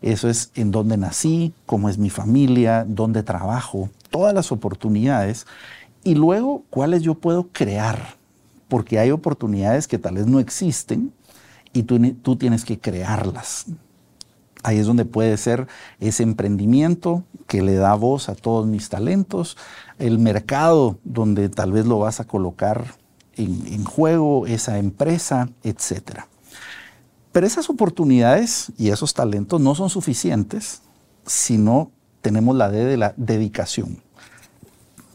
Eso 0.01 0.29
es 0.29 0.51
en 0.55 0.71
dónde 0.71 0.97
nací, 0.97 1.53
cómo 1.65 1.89
es 1.89 1.97
mi 1.97 2.09
familia, 2.09 2.85
dónde 2.87 3.23
trabajo, 3.23 3.89
todas 4.09 4.33
las 4.33 4.51
oportunidades. 4.51 5.45
Y 6.03 6.15
luego, 6.15 6.63
cuáles 6.69 7.01
yo 7.01 7.15
puedo 7.15 7.47
crear. 7.51 8.15
Porque 8.67 8.99
hay 8.99 9.11
oportunidades 9.11 9.87
que 9.87 9.99
tal 9.99 10.15
vez 10.15 10.27
no 10.27 10.39
existen 10.39 11.11
y 11.73 11.83
tú, 11.83 11.99
tú 12.21 12.35
tienes 12.35 12.65
que 12.65 12.79
crearlas. 12.79 13.65
Ahí 14.63 14.79
es 14.79 14.87
donde 14.87 15.05
puede 15.05 15.37
ser 15.37 15.67
ese 15.99 16.23
emprendimiento 16.23 17.23
que 17.47 17.61
le 17.61 17.75
da 17.75 17.93
voz 17.93 18.29
a 18.29 18.35
todos 18.35 18.65
mis 18.65 18.89
talentos, 18.89 19.57
el 19.99 20.17
mercado 20.17 20.97
donde 21.03 21.49
tal 21.49 21.71
vez 21.71 21.85
lo 21.85 21.99
vas 21.99 22.19
a 22.19 22.25
colocar 22.25 22.85
en, 23.35 23.67
en 23.67 23.83
juego, 23.83 24.47
esa 24.47 24.79
empresa, 24.79 25.49
etcétera. 25.63 26.27
Pero 27.35 27.47
esas 27.47 27.69
oportunidades 27.69 28.71
y 28.77 28.91
esos 28.91 29.13
talentos 29.13 29.59
no 29.59 29.75
son 29.75 29.89
suficientes 29.89 30.81
si 31.25 31.57
no 31.57 31.91
tenemos 32.21 32.55
la 32.55 32.71
D 32.71 32.85
de 32.85 32.95
la 32.95 33.13
dedicación. 33.17 34.01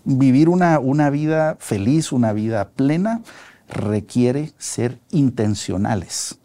Vivir 0.05 0.51
una, 0.51 0.81
una 0.81 1.09
vida 1.09 1.57
feliz, 1.61 2.13
una 2.13 2.35
vida 2.35 2.73
plena, 2.77 3.23
requiere 3.71 4.53
ser 4.59 5.01
intencionales 5.11 6.39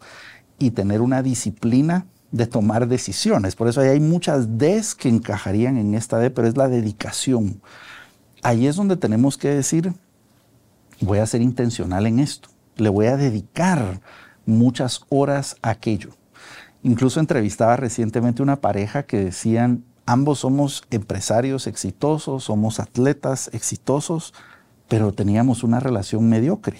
y 0.58 0.70
tener 0.70 1.02
una 1.02 1.22
disciplina 1.22 2.06
de 2.32 2.46
tomar 2.46 2.88
decisiones. 2.88 3.54
Por 3.54 3.68
eso 3.68 3.82
ahí 3.82 3.88
hay 3.88 4.00
muchas 4.00 4.56
Ds 4.56 4.94
que 4.94 5.10
encajarían 5.10 5.76
en 5.76 5.92
esta 5.92 6.16
D, 6.16 6.30
pero 6.30 6.48
es 6.48 6.56
la 6.56 6.68
dedicación. 6.68 7.60
Ahí 8.42 8.66
es 8.66 8.76
donde 8.76 8.96
tenemos 8.96 9.36
que 9.36 9.48
decir, 9.48 9.92
voy 11.02 11.18
a 11.18 11.26
ser 11.26 11.42
intencional 11.42 12.06
en 12.06 12.18
esto, 12.18 12.48
le 12.76 12.88
voy 12.88 13.08
a 13.08 13.18
dedicar 13.18 14.00
muchas 14.46 15.02
horas 15.08 15.56
aquello. 15.62 16.10
Incluso 16.82 17.20
entrevistaba 17.20 17.76
recientemente 17.76 18.42
una 18.42 18.60
pareja 18.60 19.02
que 19.04 19.18
decían, 19.18 19.84
ambos 20.06 20.40
somos 20.40 20.84
empresarios 20.90 21.66
exitosos, 21.66 22.44
somos 22.44 22.80
atletas 22.80 23.50
exitosos, 23.52 24.32
pero 24.88 25.12
teníamos 25.12 25.64
una 25.64 25.80
relación 25.80 26.28
mediocre. 26.28 26.78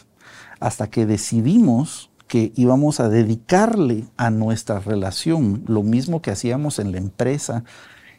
Hasta 0.61 0.89
que 0.89 1.07
decidimos 1.07 2.11
que 2.29 2.53
íbamos 2.57 3.01
a 3.01 3.09
dedicarle 3.09 4.07
a 4.17 4.31
nuestra 4.31 4.81
relación 4.81 5.65
lo 5.67 5.83
mismo 5.83 6.23
que 6.23 6.31
hacíamos 6.31 6.79
en 6.79 6.93
la 6.93 6.99
empresa 6.99 7.65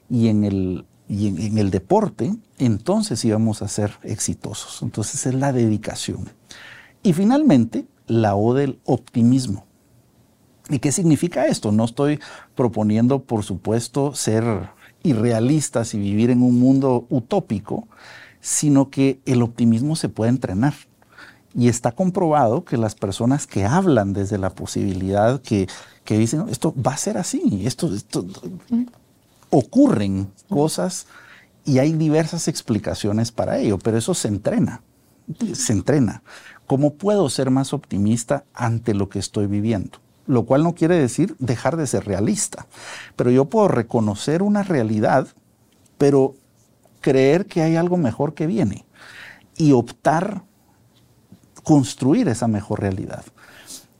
y 0.10 0.27
en 0.27 0.44
el, 0.44 0.86
y 1.10 1.48
en 1.48 1.58
el 1.58 1.72
deporte, 1.72 2.36
entonces 2.58 3.24
íbamos 3.25 3.62
a 3.62 3.68
ser 3.68 3.94
exitosos. 4.04 4.82
Entonces 4.82 5.25
es 5.25 5.34
la 5.34 5.51
dedicación. 5.51 6.30
Y 7.04 7.13
finalmente, 7.13 7.86
la 8.08 8.36
O 8.36 8.54
del 8.54 8.80
optimismo. 8.86 9.66
¿Y 10.70 10.80
qué 10.80 10.92
significa 10.92 11.46
esto? 11.46 11.72
No 11.72 11.86
estoy 11.86 12.20
proponiendo, 12.56 13.20
por 13.24 13.44
supuesto, 13.44 14.14
ser 14.14 14.70
irrealistas 15.04 15.94
y 15.94 16.00
vivir 16.00 16.30
en 16.30 16.42
un 16.42 16.60
mundo 16.60 17.06
utópico, 17.10 17.88
sino 18.42 18.90
que 18.90 19.22
el 19.26 19.42
optimismo 19.42 19.96
se 19.96 20.10
puede 20.10 20.30
entrenar. 20.30 20.74
Y 21.54 21.70
está 21.70 21.94
comprobado 21.94 22.66
que 22.66 22.78
las 22.78 22.96
personas 22.96 23.48
que 23.48 23.66
hablan 23.66 24.14
desde 24.14 24.38
la 24.38 24.52
posibilidad, 24.52 25.42
que, 25.42 25.68
que 26.04 26.18
dicen, 26.18 26.46
esto 26.50 26.74
va 26.76 26.94
a 26.94 26.98
ser 26.98 27.18
así, 27.18 27.66
esto, 27.66 27.90
ocurren 29.50 30.32
cosas 30.50 31.08
y 31.66 31.80
hay 31.80 31.94
diversas 31.94 32.48
explicaciones 32.48 33.32
para 33.32 33.58
ello, 33.58 33.78
pero 33.80 33.98
eso 33.98 34.14
se 34.14 34.28
entrena, 34.28 34.82
se 35.54 35.74
entrena. 35.74 36.22
¿Cómo 36.68 36.94
puedo 36.94 37.30
ser 37.30 37.50
más 37.50 37.74
optimista 37.74 38.44
ante 38.54 38.94
lo 38.94 39.10
que 39.10 39.20
estoy 39.20 39.48
viviendo? 39.48 40.00
Lo 40.26 40.46
cual 40.46 40.64
no 40.64 40.76
quiere 40.76 41.00
decir 41.00 41.36
dejar 41.40 41.78
de 41.78 41.88
ser 41.88 42.06
realista, 42.06 42.68
pero 43.16 43.32
yo 43.32 43.46
puedo 43.46 43.70
reconocer 43.70 44.44
una 44.44 44.64
realidad, 44.64 45.28
pero 45.98 46.36
creer 47.00 47.46
que 47.46 47.62
hay 47.62 47.78
algo 47.78 47.96
mejor 47.96 48.34
que 48.34 48.48
viene 48.48 48.86
y 49.56 49.72
optar 49.72 50.44
construir 51.64 52.28
esa 52.28 52.48
mejor 52.48 52.82
realidad. 52.82 53.24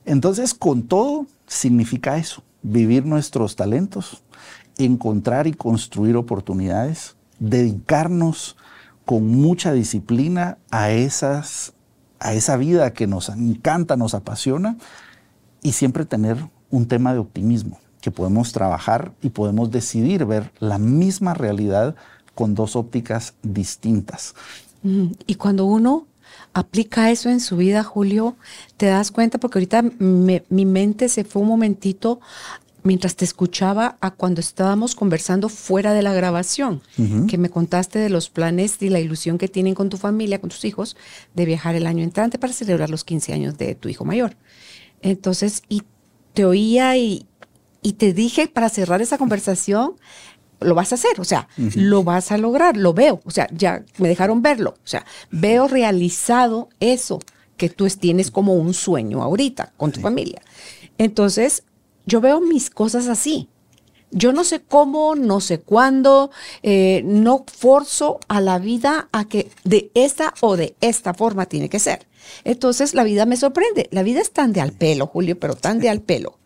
Entonces, 0.04 0.54
con 0.54 0.84
todo, 0.84 1.26
significa 1.46 2.16
eso, 2.16 2.42
vivir 2.62 3.04
nuestros 3.04 3.56
talentos, 3.56 4.22
encontrar 4.78 5.46
y 5.46 5.52
construir 5.52 6.16
oportunidades, 6.16 7.16
dedicarnos 7.38 8.56
con 9.04 9.26
mucha 9.26 9.72
disciplina 9.72 10.58
a, 10.70 10.90
esas, 10.90 11.74
a 12.20 12.34
esa 12.34 12.56
vida 12.56 12.92
que 12.92 13.06
nos 13.06 13.28
encanta, 13.28 13.96
nos 13.96 14.14
apasiona 14.14 14.76
y 15.62 15.72
siempre 15.72 16.04
tener 16.04 16.36
un 16.70 16.86
tema 16.86 17.12
de 17.12 17.18
optimismo, 17.18 17.80
que 18.00 18.10
podemos 18.10 18.52
trabajar 18.52 19.12
y 19.22 19.30
podemos 19.30 19.70
decidir 19.70 20.24
ver 20.24 20.52
la 20.58 20.78
misma 20.78 21.34
realidad 21.34 21.96
con 22.34 22.54
dos 22.54 22.76
ópticas 22.76 23.34
distintas. 23.42 24.34
Y 25.26 25.34
cuando 25.34 25.64
uno 25.64 26.06
aplica 26.52 27.10
eso 27.10 27.30
en 27.30 27.40
su 27.40 27.56
vida, 27.56 27.82
Julio, 27.82 28.36
te 28.76 28.86
das 28.86 29.10
cuenta, 29.10 29.38
porque 29.38 29.58
ahorita 29.58 29.82
mi 29.82 30.66
mente 30.66 31.08
se 31.08 31.24
fue 31.24 31.42
un 31.42 31.48
momentito 31.48 32.20
mientras 32.88 33.16
te 33.16 33.26
escuchaba 33.26 33.98
a 34.00 34.12
cuando 34.12 34.40
estábamos 34.40 34.94
conversando 34.94 35.50
fuera 35.50 35.92
de 35.92 36.00
la 36.00 36.14
grabación, 36.14 36.80
que 37.28 37.36
me 37.36 37.50
contaste 37.50 37.98
de 37.98 38.08
los 38.08 38.30
planes 38.30 38.80
y 38.80 38.88
la 38.88 38.98
ilusión 38.98 39.36
que 39.36 39.46
tienen 39.46 39.74
con 39.74 39.90
tu 39.90 39.98
familia, 39.98 40.40
con 40.40 40.48
tus 40.48 40.64
hijos, 40.64 40.96
de 41.34 41.44
viajar 41.44 41.74
el 41.74 41.86
año 41.86 42.02
entrante 42.02 42.38
para 42.38 42.54
celebrar 42.54 42.88
los 42.88 43.04
15 43.04 43.34
años 43.34 43.58
de 43.58 43.74
tu 43.74 43.90
hijo 43.90 44.06
mayor. 44.06 44.38
Entonces, 45.02 45.62
y 45.68 45.82
te 46.32 46.46
oía 46.46 46.96
y, 46.96 47.26
y 47.82 47.92
te 47.92 48.14
dije 48.14 48.48
para 48.48 48.70
cerrar 48.70 49.02
esa 49.02 49.18
conversación, 49.18 49.96
lo 50.60 50.74
vas 50.74 50.92
a 50.92 50.94
hacer, 50.94 51.20
o 51.20 51.24
sea, 51.24 51.46
lo 51.74 52.04
vas 52.04 52.32
a 52.32 52.38
lograr, 52.38 52.78
lo 52.78 52.94
veo, 52.94 53.20
o 53.26 53.30
sea, 53.30 53.48
ya 53.52 53.84
me 53.98 54.08
dejaron 54.08 54.40
verlo, 54.40 54.70
o 54.70 54.88
sea, 54.88 55.04
veo 55.30 55.68
realizado 55.68 56.70
eso 56.80 57.18
que 57.58 57.68
tú 57.68 57.86
tienes 57.90 58.30
como 58.30 58.54
un 58.54 58.72
sueño 58.72 59.22
ahorita 59.22 59.74
con 59.76 59.92
tu 59.92 60.00
familia. 60.00 60.40
Entonces, 60.96 61.64
yo 62.08 62.22
veo 62.22 62.40
mis 62.40 62.70
cosas 62.70 63.06
así. 63.06 63.48
Yo 64.10 64.32
no 64.32 64.42
sé 64.42 64.60
cómo, 64.62 65.14
no 65.14 65.40
sé 65.40 65.60
cuándo, 65.60 66.30
eh, 66.62 67.02
no 67.04 67.44
forzo 67.46 68.18
a 68.26 68.40
la 68.40 68.58
vida 68.58 69.10
a 69.12 69.26
que 69.26 69.50
de 69.64 69.90
esta 69.92 70.32
o 70.40 70.56
de 70.56 70.74
esta 70.80 71.12
forma 71.12 71.44
tiene 71.44 71.68
que 71.68 71.78
ser. 71.78 72.06
Entonces 72.44 72.94
la 72.94 73.04
vida 73.04 73.26
me 73.26 73.36
sorprende. 73.36 73.88
La 73.92 74.02
vida 74.02 74.22
es 74.22 74.30
tan 74.30 74.54
de 74.54 74.62
al 74.62 74.72
pelo, 74.72 75.06
Julio, 75.06 75.38
pero 75.38 75.54
tan 75.54 75.78
de 75.78 75.90
al 75.90 76.00
pelo, 76.00 76.38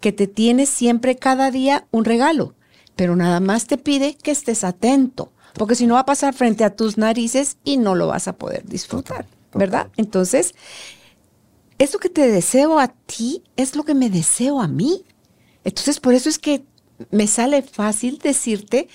que 0.00 0.12
te 0.12 0.26
tiene 0.26 0.64
siempre 0.64 1.16
cada 1.16 1.50
día 1.50 1.86
un 1.90 2.06
regalo, 2.06 2.54
pero 2.96 3.14
nada 3.14 3.40
más 3.40 3.66
te 3.66 3.76
pide 3.76 4.14
que 4.14 4.30
estés 4.30 4.64
atento, 4.64 5.32
porque 5.52 5.74
si 5.74 5.86
no 5.86 5.94
va 5.94 6.00
a 6.00 6.06
pasar 6.06 6.32
frente 6.32 6.64
a 6.64 6.74
tus 6.74 6.96
narices 6.96 7.58
y 7.64 7.76
no 7.76 7.94
lo 7.94 8.06
vas 8.06 8.28
a 8.28 8.36
poder 8.36 8.64
disfrutar, 8.64 9.26
¿verdad? 9.52 9.88
Entonces, 9.98 10.54
eso 11.80 11.98
que 11.98 12.10
te 12.10 12.30
deseo 12.30 12.78
a 12.78 12.88
ti 12.88 13.42
es 13.56 13.74
lo 13.74 13.84
que 13.84 13.94
me 13.94 14.10
deseo 14.10 14.60
a 14.60 14.68
mí. 14.68 15.02
Entonces, 15.64 16.00
por 16.00 16.14
eso 16.14 16.28
es 16.28 16.38
que 16.38 16.64
me 17.10 17.26
sale 17.26 17.62
fácil 17.62 18.18
decirte 18.18 18.88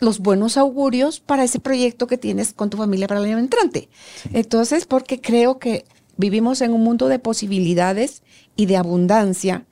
los 0.00 0.18
buenos 0.18 0.56
augurios 0.56 1.20
para 1.20 1.44
ese 1.44 1.60
proyecto 1.60 2.06
que 2.06 2.18
tienes 2.18 2.52
con 2.52 2.70
tu 2.70 2.76
familia 2.76 3.06
para 3.06 3.20
el 3.20 3.26
año 3.26 3.38
entrante. 3.38 3.88
Entonces, 4.32 4.86
porque 4.86 5.20
creo 5.20 5.58
que 5.58 5.84
vivimos 6.16 6.60
en 6.60 6.72
un 6.72 6.82
mundo 6.82 7.08
de 7.08 7.18
posibilidades 7.18 8.22
y 8.56 8.66
de 8.66 8.76
abundancia, 8.76 9.66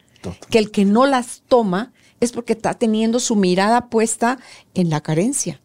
que 0.51 0.59
el 0.59 0.71
que 0.71 0.85
no 0.85 1.07
las 1.07 1.43
toma 1.49 1.93
es 2.21 2.33
porque 2.33 2.53
está 2.53 2.75
teniendo 2.75 3.19
su 3.19 3.37
mirada 3.37 3.89
puesta 3.89 4.39
en 4.75 4.91
la 4.91 5.01
carencia 5.01 5.62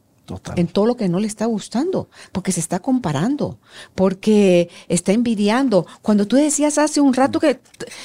en 0.56 0.68
todo 0.68 0.86
lo 0.86 0.98
que 0.98 1.10
no 1.10 1.20
le 1.20 1.28
está 1.28 1.46
gustando, 1.46 2.10
porque 2.32 2.52
se 2.52 2.60
está 2.60 2.80
comparando, 2.80 3.60
porque 3.96 4.70
está 4.88 5.14
envidiando. 5.14 5.86
Cuando 6.02 6.28
tú 6.28 6.36
decías 6.36 6.78
hace 6.78 7.02
un 7.02 7.14
rato 7.14 7.40
que 7.40 7.60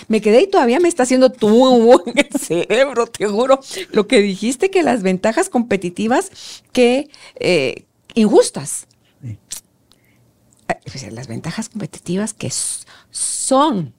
me 0.08 0.20
quedé 0.20 0.42
y 0.42 0.46
todavía 0.50 0.80
me 0.80 0.88
está 0.88 1.02
haciendo 1.02 1.30
tú 1.30 2.02
en 2.06 2.18
el 2.18 2.28
cerebro, 2.40 3.06
te 3.06 3.26
juro, 3.26 3.60
lo 3.90 4.06
que 4.06 4.20
dijiste 4.20 4.70
que 4.70 4.82
las 4.82 5.02
ventajas 5.02 5.48
competitivas 5.48 6.30
que 6.72 7.10
eh, 7.36 7.86
injustas. 8.14 8.86
Eh, 9.24 9.38
pues, 10.84 11.12
las 11.12 11.28
ventajas 11.28 11.68
competitivas 11.68 12.34
que 12.34 12.50
son 13.10 13.94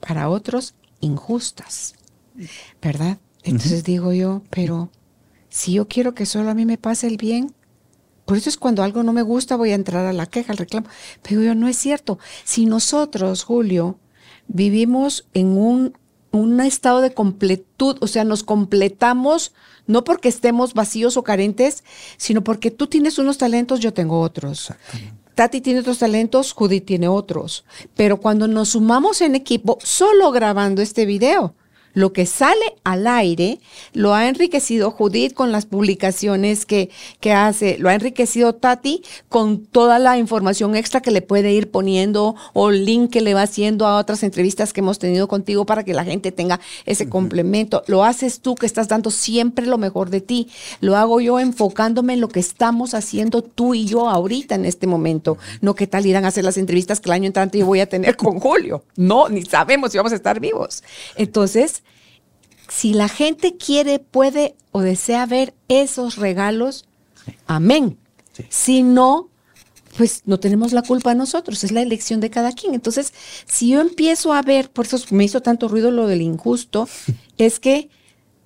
para 0.00 0.28
otros 0.28 0.74
injustas, 1.00 1.94
¿verdad? 2.80 3.18
Entonces 3.42 3.84
digo 3.84 4.12
yo, 4.12 4.42
pero 4.50 4.90
si 5.56 5.72
yo 5.72 5.88
quiero 5.88 6.14
que 6.14 6.26
solo 6.26 6.50
a 6.50 6.54
mí 6.54 6.66
me 6.66 6.76
pase 6.76 7.06
el 7.06 7.16
bien, 7.16 7.54
por 8.26 8.36
eso 8.36 8.50
es 8.50 8.58
cuando 8.58 8.82
algo 8.82 9.02
no 9.02 9.14
me 9.14 9.22
gusta 9.22 9.56
voy 9.56 9.70
a 9.70 9.74
entrar 9.74 10.04
a 10.04 10.12
la 10.12 10.26
queja, 10.26 10.52
al 10.52 10.58
reclamo. 10.58 10.86
Pero 11.22 11.40
yo 11.40 11.54
no 11.54 11.66
es 11.66 11.78
cierto. 11.78 12.18
Si 12.44 12.66
nosotros, 12.66 13.42
Julio, 13.42 13.98
vivimos 14.48 15.26
en 15.32 15.56
un, 15.56 15.96
un 16.30 16.60
estado 16.60 17.00
de 17.00 17.14
completud, 17.14 17.96
o 18.02 18.06
sea, 18.06 18.24
nos 18.24 18.42
completamos 18.42 19.54
no 19.86 20.04
porque 20.04 20.28
estemos 20.28 20.74
vacíos 20.74 21.16
o 21.16 21.24
carentes, 21.24 21.84
sino 22.18 22.44
porque 22.44 22.70
tú 22.70 22.86
tienes 22.86 23.18
unos 23.18 23.38
talentos, 23.38 23.80
yo 23.80 23.94
tengo 23.94 24.20
otros. 24.20 24.74
Tati 25.36 25.62
tiene 25.62 25.80
otros 25.80 26.00
talentos, 26.00 26.52
Judith 26.52 26.84
tiene 26.84 27.08
otros. 27.08 27.64
Pero 27.94 28.18
cuando 28.18 28.46
nos 28.46 28.70
sumamos 28.70 29.22
en 29.22 29.34
equipo, 29.34 29.78
solo 29.82 30.32
grabando 30.32 30.82
este 30.82 31.06
video, 31.06 31.54
lo 31.96 32.12
que 32.12 32.26
sale 32.26 32.76
al 32.84 33.06
aire 33.06 33.58
lo 33.94 34.12
ha 34.12 34.28
enriquecido 34.28 34.90
Judith 34.90 35.32
con 35.32 35.50
las 35.50 35.64
publicaciones 35.64 36.66
que, 36.66 36.90
que 37.20 37.32
hace, 37.32 37.78
lo 37.78 37.88
ha 37.88 37.94
enriquecido 37.94 38.54
Tati 38.54 39.02
con 39.30 39.64
toda 39.64 39.98
la 39.98 40.18
información 40.18 40.76
extra 40.76 41.00
que 41.00 41.10
le 41.10 41.22
puede 41.22 41.52
ir 41.52 41.70
poniendo 41.70 42.36
o 42.52 42.70
link 42.70 43.10
que 43.10 43.22
le 43.22 43.32
va 43.32 43.42
haciendo 43.42 43.86
a 43.86 43.96
otras 43.96 44.22
entrevistas 44.24 44.74
que 44.74 44.80
hemos 44.80 44.98
tenido 44.98 45.26
contigo 45.26 45.64
para 45.64 45.84
que 45.84 45.94
la 45.94 46.04
gente 46.04 46.32
tenga 46.32 46.60
ese 46.84 47.08
complemento. 47.08 47.82
Lo 47.86 48.04
haces 48.04 48.40
tú 48.40 48.56
que 48.56 48.66
estás 48.66 48.88
dando 48.88 49.10
siempre 49.10 49.64
lo 49.64 49.78
mejor 49.78 50.10
de 50.10 50.20
ti. 50.20 50.48
Lo 50.82 50.96
hago 50.96 51.22
yo 51.22 51.40
enfocándome 51.40 52.12
en 52.12 52.20
lo 52.20 52.28
que 52.28 52.40
estamos 52.40 52.92
haciendo 52.92 53.40
tú 53.40 53.72
y 53.72 53.86
yo 53.86 54.10
ahorita 54.10 54.54
en 54.54 54.66
este 54.66 54.86
momento. 54.86 55.38
No 55.62 55.74
qué 55.74 55.86
tal 55.86 56.04
irán 56.04 56.26
a 56.26 56.28
hacer 56.28 56.44
las 56.44 56.58
entrevistas 56.58 57.00
que 57.00 57.08
el 57.08 57.14
año 57.14 57.26
entrante 57.26 57.56
yo 57.56 57.64
voy 57.64 57.80
a 57.80 57.88
tener 57.88 58.18
con 58.18 58.38
Julio. 58.38 58.84
No, 58.96 59.30
ni 59.30 59.46
sabemos 59.46 59.92
si 59.92 59.96
vamos 59.96 60.12
a 60.12 60.16
estar 60.16 60.40
vivos. 60.40 60.82
Entonces, 61.16 61.82
si 62.68 62.92
la 62.94 63.08
gente 63.08 63.56
quiere, 63.56 63.98
puede 63.98 64.54
o 64.72 64.80
desea 64.80 65.26
ver 65.26 65.54
esos 65.68 66.16
regalos, 66.16 66.86
amén. 67.46 67.98
Si 68.48 68.82
no, 68.82 69.30
pues 69.96 70.22
no 70.26 70.38
tenemos 70.38 70.72
la 70.72 70.82
culpa 70.82 71.14
nosotros, 71.14 71.64
es 71.64 71.72
la 71.72 71.82
elección 71.82 72.20
de 72.20 72.30
cada 72.30 72.52
quien. 72.52 72.74
Entonces, 72.74 73.12
si 73.46 73.70
yo 73.70 73.80
empiezo 73.80 74.32
a 74.32 74.42
ver, 74.42 74.70
por 74.70 74.86
eso 74.86 74.98
me 75.10 75.24
hizo 75.24 75.40
tanto 75.40 75.68
ruido 75.68 75.90
lo 75.90 76.06
del 76.06 76.22
injusto, 76.22 76.88
es 77.38 77.60
que 77.60 77.88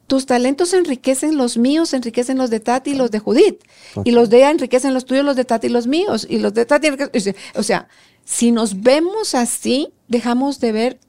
tus 0.07 0.27
talentos 0.27 0.75
enriquecen 0.75 1.37
los 1.37 1.57
míos, 1.57 1.95
enriquecen 1.95 2.37
los 2.37 2.51
de 2.51 2.59
Tati 2.59 2.91
y 2.91 2.95
los 2.95 3.13
de 3.13 3.21
Judith. 3.21 3.63
Y 4.05 4.11
los 4.11 4.29
de 4.29 4.39
ella 4.39 4.51
enriquecen 4.51 4.93
los 4.93 5.05
tuyos, 5.05 5.25
los 5.25 5.37
de 5.37 5.45
Tati 5.45 5.69
y 5.69 5.71
los 5.71 5.87
míos. 5.87 6.27
Y 6.29 6.39
los 6.39 6.53
de 6.53 6.67
Tati 6.67 6.89
enriquecen, 6.89 7.37
O 7.55 7.63
sea, 7.63 7.89
si 8.25 8.51
nos 8.51 8.83
vemos 8.83 9.37
así, 9.37 9.93
dejamos 10.09 10.59
de 10.59 10.73
ver 10.73 11.01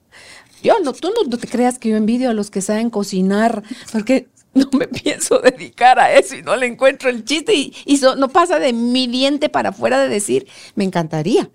yo 0.61 0.79
no, 0.83 0.93
tú 0.93 1.09
no, 1.27 1.37
te 1.37 1.47
creas 1.47 1.79
que 1.79 1.89
yo 1.89 1.95
envidio 1.95 2.29
a 2.29 2.33
los 2.33 2.51
que 2.51 2.61
saben 2.61 2.89
cocinar, 2.89 3.63
porque 3.91 4.27
no 4.53 4.67
me 4.77 4.87
pienso 4.87 5.39
dedicar 5.39 5.99
a 5.99 6.13
eso 6.13 6.35
y 6.35 6.43
no 6.43 6.55
le 6.55 6.67
encuentro 6.67 7.09
el 7.09 7.23
chiste 7.25 7.53
y, 7.55 7.73
no 8.17 8.29
pasa 8.29 8.59
de 8.59 8.73
mi 8.73 9.07
diente 9.07 9.49
para 9.49 9.69
afuera 9.69 9.99
de 9.99 10.09
decir, 10.09 10.47
me 10.75 10.83
encantaría 10.83 11.49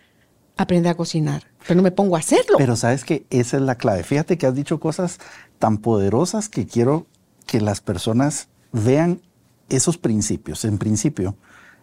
aprender 0.57 0.93
a 0.93 0.95
cocinar, 0.97 1.45
pero 1.67 1.77
no 1.77 1.83
me 1.83 1.91
pongo 1.91 2.17
a 2.17 2.21
hacerlo. 2.21 2.57
Pero 2.59 2.77
sabes 2.77 3.05
que 3.05 3.27
esa 3.31 3.57
es 3.59 3.63
la 3.63 3.77
clave. 3.77 4.03
Fíjate 4.03 4.39
que 4.39 4.47
has 4.47 4.55
dicho 4.55 4.81
cosas 4.81 5.19
tan 5.59 5.79
poderosas 5.79 6.49
que 6.49 6.67
quiero 6.67 7.07
que 7.47 7.61
las 7.61 7.81
personas 7.81 8.49
vean 8.73 9.21
esos 9.69 9.99
principios. 9.99 10.65
En 10.65 10.79
principio, 10.79 11.37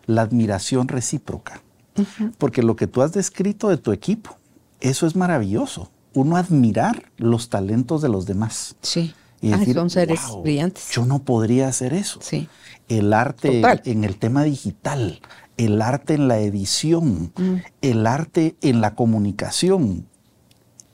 la 0.05 0.23
admiración 0.23 0.87
recíproca. 0.87 1.61
Porque 2.39 2.63
lo 2.63 2.75
que 2.75 2.87
tú 2.87 3.03
has 3.03 3.11
descrito 3.11 3.69
de 3.69 3.77
tu 3.77 3.91
equipo, 3.91 4.35
eso 4.79 5.05
es 5.05 5.15
maravilloso 5.15 5.91
uno 6.13 6.35
admirar 6.37 7.11
los 7.17 7.49
talentos 7.49 8.01
de 8.01 8.09
los 8.09 8.25
demás. 8.25 8.75
Sí. 8.81 9.13
Y 9.41 9.49
decir, 9.49 9.75
son 9.75 9.89
seres 9.89 10.21
brillantes. 10.41 10.89
Yo 10.91 11.05
no 11.05 11.19
podría 11.19 11.67
hacer 11.67 11.93
eso. 11.93 12.19
Sí. 12.21 12.47
El 12.87 13.11
arte 13.13 13.61
en 13.85 14.03
el 14.05 14.17
tema 14.17 14.43
digital, 14.43 15.19
el 15.57 15.81
arte 15.81 16.13
en 16.13 16.27
la 16.29 16.39
edición, 16.39 17.33
Mm. 17.37 17.55
el 17.81 18.07
arte 18.07 18.55
en 18.61 18.79
la 18.79 18.95
comunicación. 18.95 20.07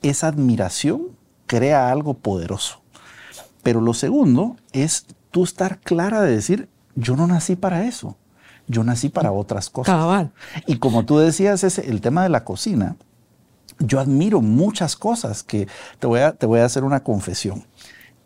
Esa 0.02 0.28
admiración 0.28 1.02
crea 1.46 1.92
algo 1.92 2.16
poderoso. 2.16 2.82
Pero 3.62 3.82
lo 3.82 3.94
segundo 3.94 4.56
es 4.72 5.06
tú 5.32 5.44
estar 5.44 5.80
clara 5.80 6.22
de 6.22 6.32
decir, 6.36 6.70
yo 6.96 7.16
no 7.16 7.28
nací 7.28 7.56
para 7.56 7.86
eso, 7.86 8.18
yo 8.68 8.84
nací 8.84 9.10
para 9.10 9.32
otras 9.32 9.70
cosas. 9.70 9.94
Cabal. 9.96 10.32
Y 10.66 10.78
como 10.78 11.06
tú 11.06 11.18
decías, 11.20 11.64
ese, 11.64 11.88
el 11.90 12.02
tema 12.02 12.24
de 12.24 12.30
la 12.30 12.44
cocina, 12.46 12.96
yo 13.80 14.00
admiro 14.00 14.42
muchas 14.42 14.96
cosas 14.96 15.44
que 15.44 15.68
te 16.00 16.08
voy, 16.08 16.20
a, 16.20 16.34
te 16.34 16.46
voy 16.46 16.60
a 16.60 16.66
hacer 16.66 16.84
una 16.84 17.02
confesión. 17.02 17.64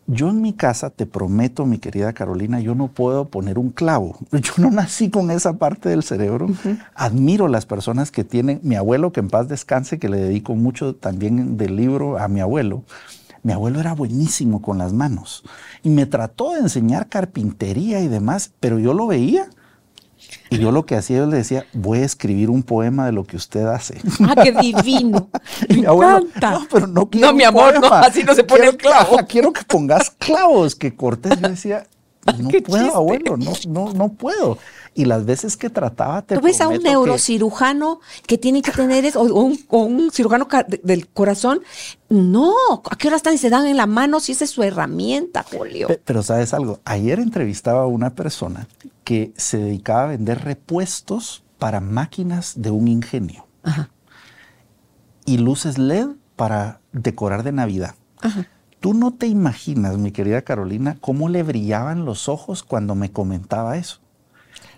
Yo 0.06 0.30
en 0.30 0.42
mi 0.42 0.52
casa, 0.52 0.90
te 0.90 1.06
prometo, 1.06 1.66
mi 1.66 1.78
querida 1.78 2.12
Carolina, 2.12 2.60
yo 2.60 2.76
no 2.76 2.90
puedo 2.90 3.30
poner 3.30 3.58
un 3.58 3.70
clavo. 3.70 4.18
Yo 4.32 4.54
no 4.58 4.70
nací 4.70 5.10
con 5.10 5.32
esa 5.32 5.54
parte 5.54 5.88
del 5.88 6.04
cerebro. 6.04 6.48
Admiro 6.94 7.48
las 7.48 7.66
personas 7.66 8.12
que 8.12 8.26
tienen, 8.26 8.60
mi 8.64 8.76
abuelo, 8.76 9.14
que 9.14 9.22
en 9.22 9.30
paz 9.30 9.48
descanse, 9.48 10.00
que 10.00 10.10
le 10.10 10.18
dedico 10.18 10.56
mucho 10.56 10.94
también 10.94 11.56
del 11.56 11.78
libro 11.78 12.20
a 12.20 12.28
mi 12.28 12.42
abuelo. 12.42 12.84
Mi 13.44 13.54
abuelo 13.54 13.80
era 13.80 13.94
buenísimo 13.94 14.62
con 14.62 14.78
las 14.78 14.94
manos 14.94 15.44
y 15.84 15.90
me 15.90 16.06
trató 16.06 16.54
de 16.54 16.60
enseñar 16.60 17.08
carpintería 17.08 18.00
y 18.00 18.08
demás, 18.08 18.52
pero 18.60 18.80
yo 18.80 18.94
lo 18.94 19.08
veía 19.08 19.50
y 20.54 20.60
yo 20.60 20.72
lo 20.72 20.86
que 20.86 20.96
hacía, 20.96 21.18
yo 21.18 21.26
le 21.26 21.38
decía, 21.38 21.66
voy 21.74 22.00
a 22.00 22.06
escribir 22.06 22.50
un 22.50 22.64
poema 22.64 23.06
de 23.06 23.12
lo 23.12 23.24
que 23.24 23.36
usted 23.38 23.66
hace. 23.66 24.00
Ah, 24.26 24.36
qué 24.42 24.52
divino. 24.52 25.30
Y 25.70 25.74
Me 25.76 25.80
mi 25.82 25.86
abuelo, 25.86 26.28
no, 26.42 26.68
pero 26.72 26.88
no 26.88 27.10
quiero 27.10 27.28
No, 27.28 27.34
mi 27.34 27.44
amor, 27.44 27.80
no, 27.80 27.88
así 27.88 28.24
no 28.24 28.34
se 28.34 28.44
pone 28.44 28.62
Quiero 28.62 28.72
el 28.72 28.78
clavo. 28.78 29.18
quiero 29.28 29.52
que 29.52 29.64
pongas 29.64 30.10
clavos, 30.12 30.76
que 30.76 30.96
cortes. 30.96 31.40
Yo 31.40 31.50
decía, 31.50 31.86
no 32.40 32.50
Qué 32.50 32.62
puedo, 32.62 32.84
chiste. 32.84 32.96
abuelo, 32.98 33.38
no, 33.38 33.52
no, 33.68 33.94
no 33.94 34.10
puedo. 34.10 34.58
Y 34.96 35.06
las 35.06 35.26
veces 35.26 35.58
que 35.58 35.70
trataba, 35.70 36.22
te 36.22 36.36
Tú 36.36 36.42
ves 36.42 36.62
a 36.62 36.68
un 36.68 36.78
que- 36.78 36.84
neurocirujano 36.90 38.00
que 38.28 38.38
tiene 38.38 38.62
que 38.62 38.72
tener 38.72 39.06
eso, 39.06 39.22
o 39.22 39.42
un, 39.44 39.60
o 39.70 39.80
un 39.84 40.12
cirujano 40.12 40.48
del 40.84 41.08
corazón. 41.10 41.62
No, 42.10 42.54
¿a 42.90 42.96
qué 42.96 43.08
hora 43.08 43.18
están 43.18 43.34
y 43.34 43.38
se 43.40 43.50
dan 43.50 43.66
en 43.66 43.76
la 43.78 43.88
mano 43.88 44.20
si 44.20 44.32
esa 44.34 44.44
es 44.46 44.52
su 44.52 44.64
herramienta, 44.64 45.44
Julio? 45.44 45.88
Pe- 45.88 46.02
Pero 46.06 46.22
sabes 46.24 46.54
algo, 46.54 46.80
ayer 46.86 47.20
entrevistaba 47.20 47.82
a 47.84 47.88
una 47.88 48.12
persona 48.16 48.68
que 49.04 49.34
se 49.36 49.58
dedicaba 49.58 50.04
a 50.04 50.08
vender 50.08 50.44
repuestos 50.44 51.44
para 51.58 51.80
máquinas 51.82 52.54
de 52.56 52.72
un 52.72 52.88
ingenio 52.88 53.48
Ajá. 53.64 53.90
y 55.26 55.38
luces 55.38 55.78
LED 55.78 56.08
para 56.36 56.80
decorar 56.92 57.44
de 57.44 57.52
Navidad. 57.52 57.96
Tú 58.84 58.94
no 58.94 59.14
te 59.14 59.28
imaginas, 59.28 59.98
mi 59.98 60.12
querida 60.12 60.42
Carolina, 60.42 60.98
cómo 61.00 61.30
le 61.30 61.42
brillaban 61.42 62.04
los 62.04 62.28
ojos 62.28 62.64
cuando 62.64 62.96
me 62.96 63.14
comentaba 63.14 63.78
eso. 63.78 64.00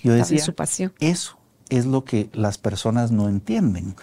Yo 0.04 0.14
decía, 0.14 0.44
su 0.44 0.54
pasión. 0.54 0.94
eso 1.00 1.40
es 1.70 1.88
lo 1.88 2.06
que 2.06 2.30
las 2.32 2.60
personas 2.60 3.10
no 3.10 3.30
entienden, 3.30 3.96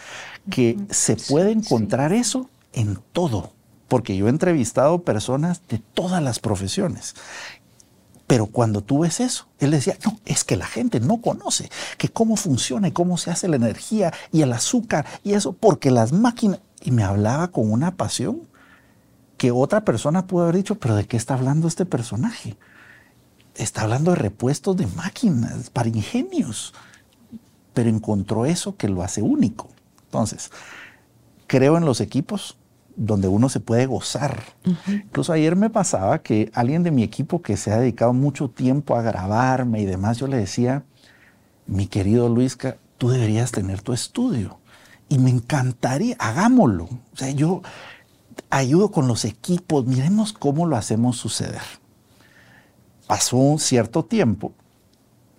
que 0.50 0.76
se 0.90 1.14
puede 1.14 1.52
encontrar 1.52 2.12
eso 2.12 2.50
en 2.72 2.98
todo, 3.12 3.52
porque 3.86 4.16
yo 4.16 4.26
he 4.26 4.30
entrevistado 4.30 5.02
personas 5.02 5.62
de 5.68 5.78
todas 5.78 6.20
las 6.20 6.40
profesiones. 6.40 7.14
Pero 8.26 8.46
cuando 8.46 8.80
tú 8.80 9.02
ves 9.02 9.20
eso, 9.20 9.46
él 9.60 9.70
decía, 9.70 9.96
no, 10.04 10.18
es 10.24 10.42
que 10.42 10.56
la 10.56 10.66
gente 10.66 10.98
no 10.98 11.20
conoce 11.20 11.70
que 11.96 12.08
cómo 12.08 12.34
funciona 12.34 12.88
y 12.88 12.92
cómo 12.92 13.18
se 13.18 13.30
hace 13.30 13.46
la 13.46 13.54
energía 13.54 14.12
y 14.32 14.42
el 14.42 14.52
azúcar 14.52 15.06
y 15.22 15.34
eso, 15.34 15.52
porque 15.52 15.92
las 15.92 16.10
máquinas, 16.12 16.58
y 16.80 16.90
me 16.90 17.04
hablaba 17.04 17.52
con 17.52 17.70
una 17.70 17.94
pasión 17.94 18.50
que 19.42 19.50
otra 19.50 19.85
persona 19.85 20.28
pudo 20.28 20.44
haber 20.44 20.55
dicho, 20.55 20.76
pero 20.76 20.94
¿de 20.94 21.05
qué 21.05 21.16
está 21.16 21.35
hablando 21.35 21.66
este 21.66 21.85
personaje? 21.85 22.57
Está 23.57 23.83
hablando 23.83 24.12
de 24.12 24.16
repuestos 24.18 24.76
de 24.76 24.87
máquinas 24.87 25.68
para 25.68 25.88
ingenios, 25.88 26.72
pero 27.74 27.88
encontró 27.88 28.46
eso 28.46 28.76
que 28.76 28.88
lo 28.88 29.02
hace 29.02 29.20
único. 29.20 29.68
Entonces, 30.05 30.52
creo 31.48 31.76
en 31.76 31.85
los 31.85 32.00
equipos 32.00 32.57
donde 32.94 33.26
uno 33.26 33.48
se 33.48 33.59
puede 33.59 33.87
gozar. 33.87 34.44
Incluso 34.87 35.33
ayer 35.33 35.57
me 35.57 35.70
pasaba 35.70 36.20
que 36.20 36.52
alguien 36.55 36.85
de 36.85 36.92
mi 36.92 37.02
equipo 37.02 37.42
que 37.42 37.57
se 37.57 37.72
ha 37.72 37.81
dedicado 37.81 38.12
mucho 38.12 38.48
tiempo 38.48 38.94
a 38.94 39.02
grabarme 39.02 39.81
y 39.81 39.87
demás, 39.87 40.18
yo 40.18 40.28
le 40.28 40.37
decía, 40.37 40.85
mi 41.66 41.88
querido 41.88 42.28
Luisca, 42.28 42.76
tú 42.96 43.09
deberías 43.09 43.50
tener 43.50 43.83
tu 43.83 43.92
estudio. 43.92 44.61
Y 45.09 45.18
me 45.18 45.31
encantaría, 45.31 46.14
hagámoslo. 46.20 46.85
O 46.85 47.16
sea, 47.16 47.33
yo 47.33 47.62
ayudo 48.51 48.90
con 48.90 49.09
los 49.09 49.25
equipos, 49.25 49.87
miremos 49.87 50.33
cómo 50.33 50.66
lo 50.66 50.77
hacemos 50.77 51.16
suceder. 51.16 51.62
Pasó 53.07 53.37
un 53.37 53.59
cierto 53.59 54.05
tiempo, 54.05 54.53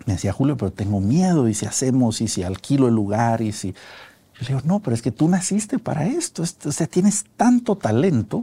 me 0.06 0.14
decía 0.14 0.32
Julio, 0.32 0.56
pero 0.56 0.72
tengo 0.72 1.00
miedo, 1.00 1.48
y 1.48 1.54
si 1.54 1.66
hacemos, 1.66 2.20
y 2.20 2.28
si 2.28 2.42
alquilo 2.42 2.88
el 2.88 2.94
lugar, 2.94 3.40
y 3.40 3.52
si... 3.52 3.72
Yo 3.72 4.40
le 4.40 4.46
digo, 4.48 4.60
no, 4.64 4.80
pero 4.80 4.94
es 4.94 5.00
que 5.02 5.12
tú 5.12 5.28
naciste 5.28 5.78
para 5.78 6.06
esto, 6.06 6.42
es- 6.42 6.56
o 6.66 6.72
sea, 6.72 6.88
tienes 6.88 7.24
tanto 7.36 7.76
talento 7.76 8.42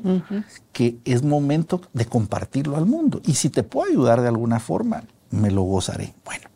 que 0.72 0.98
es 1.04 1.22
momento 1.22 1.82
de 1.94 2.06
compartirlo 2.06 2.78
al 2.78 2.86
mundo. 2.86 3.22
Y 3.26 3.34
si 3.34 3.50
te 3.50 3.62
puedo 3.64 3.90
ayudar 3.92 4.22
de 4.22 4.30
alguna 4.30 4.60
forma, 4.62 5.04
me 5.32 5.52
lo 5.52 5.64
gozaré. 5.64 6.14
Bueno, 6.24 6.48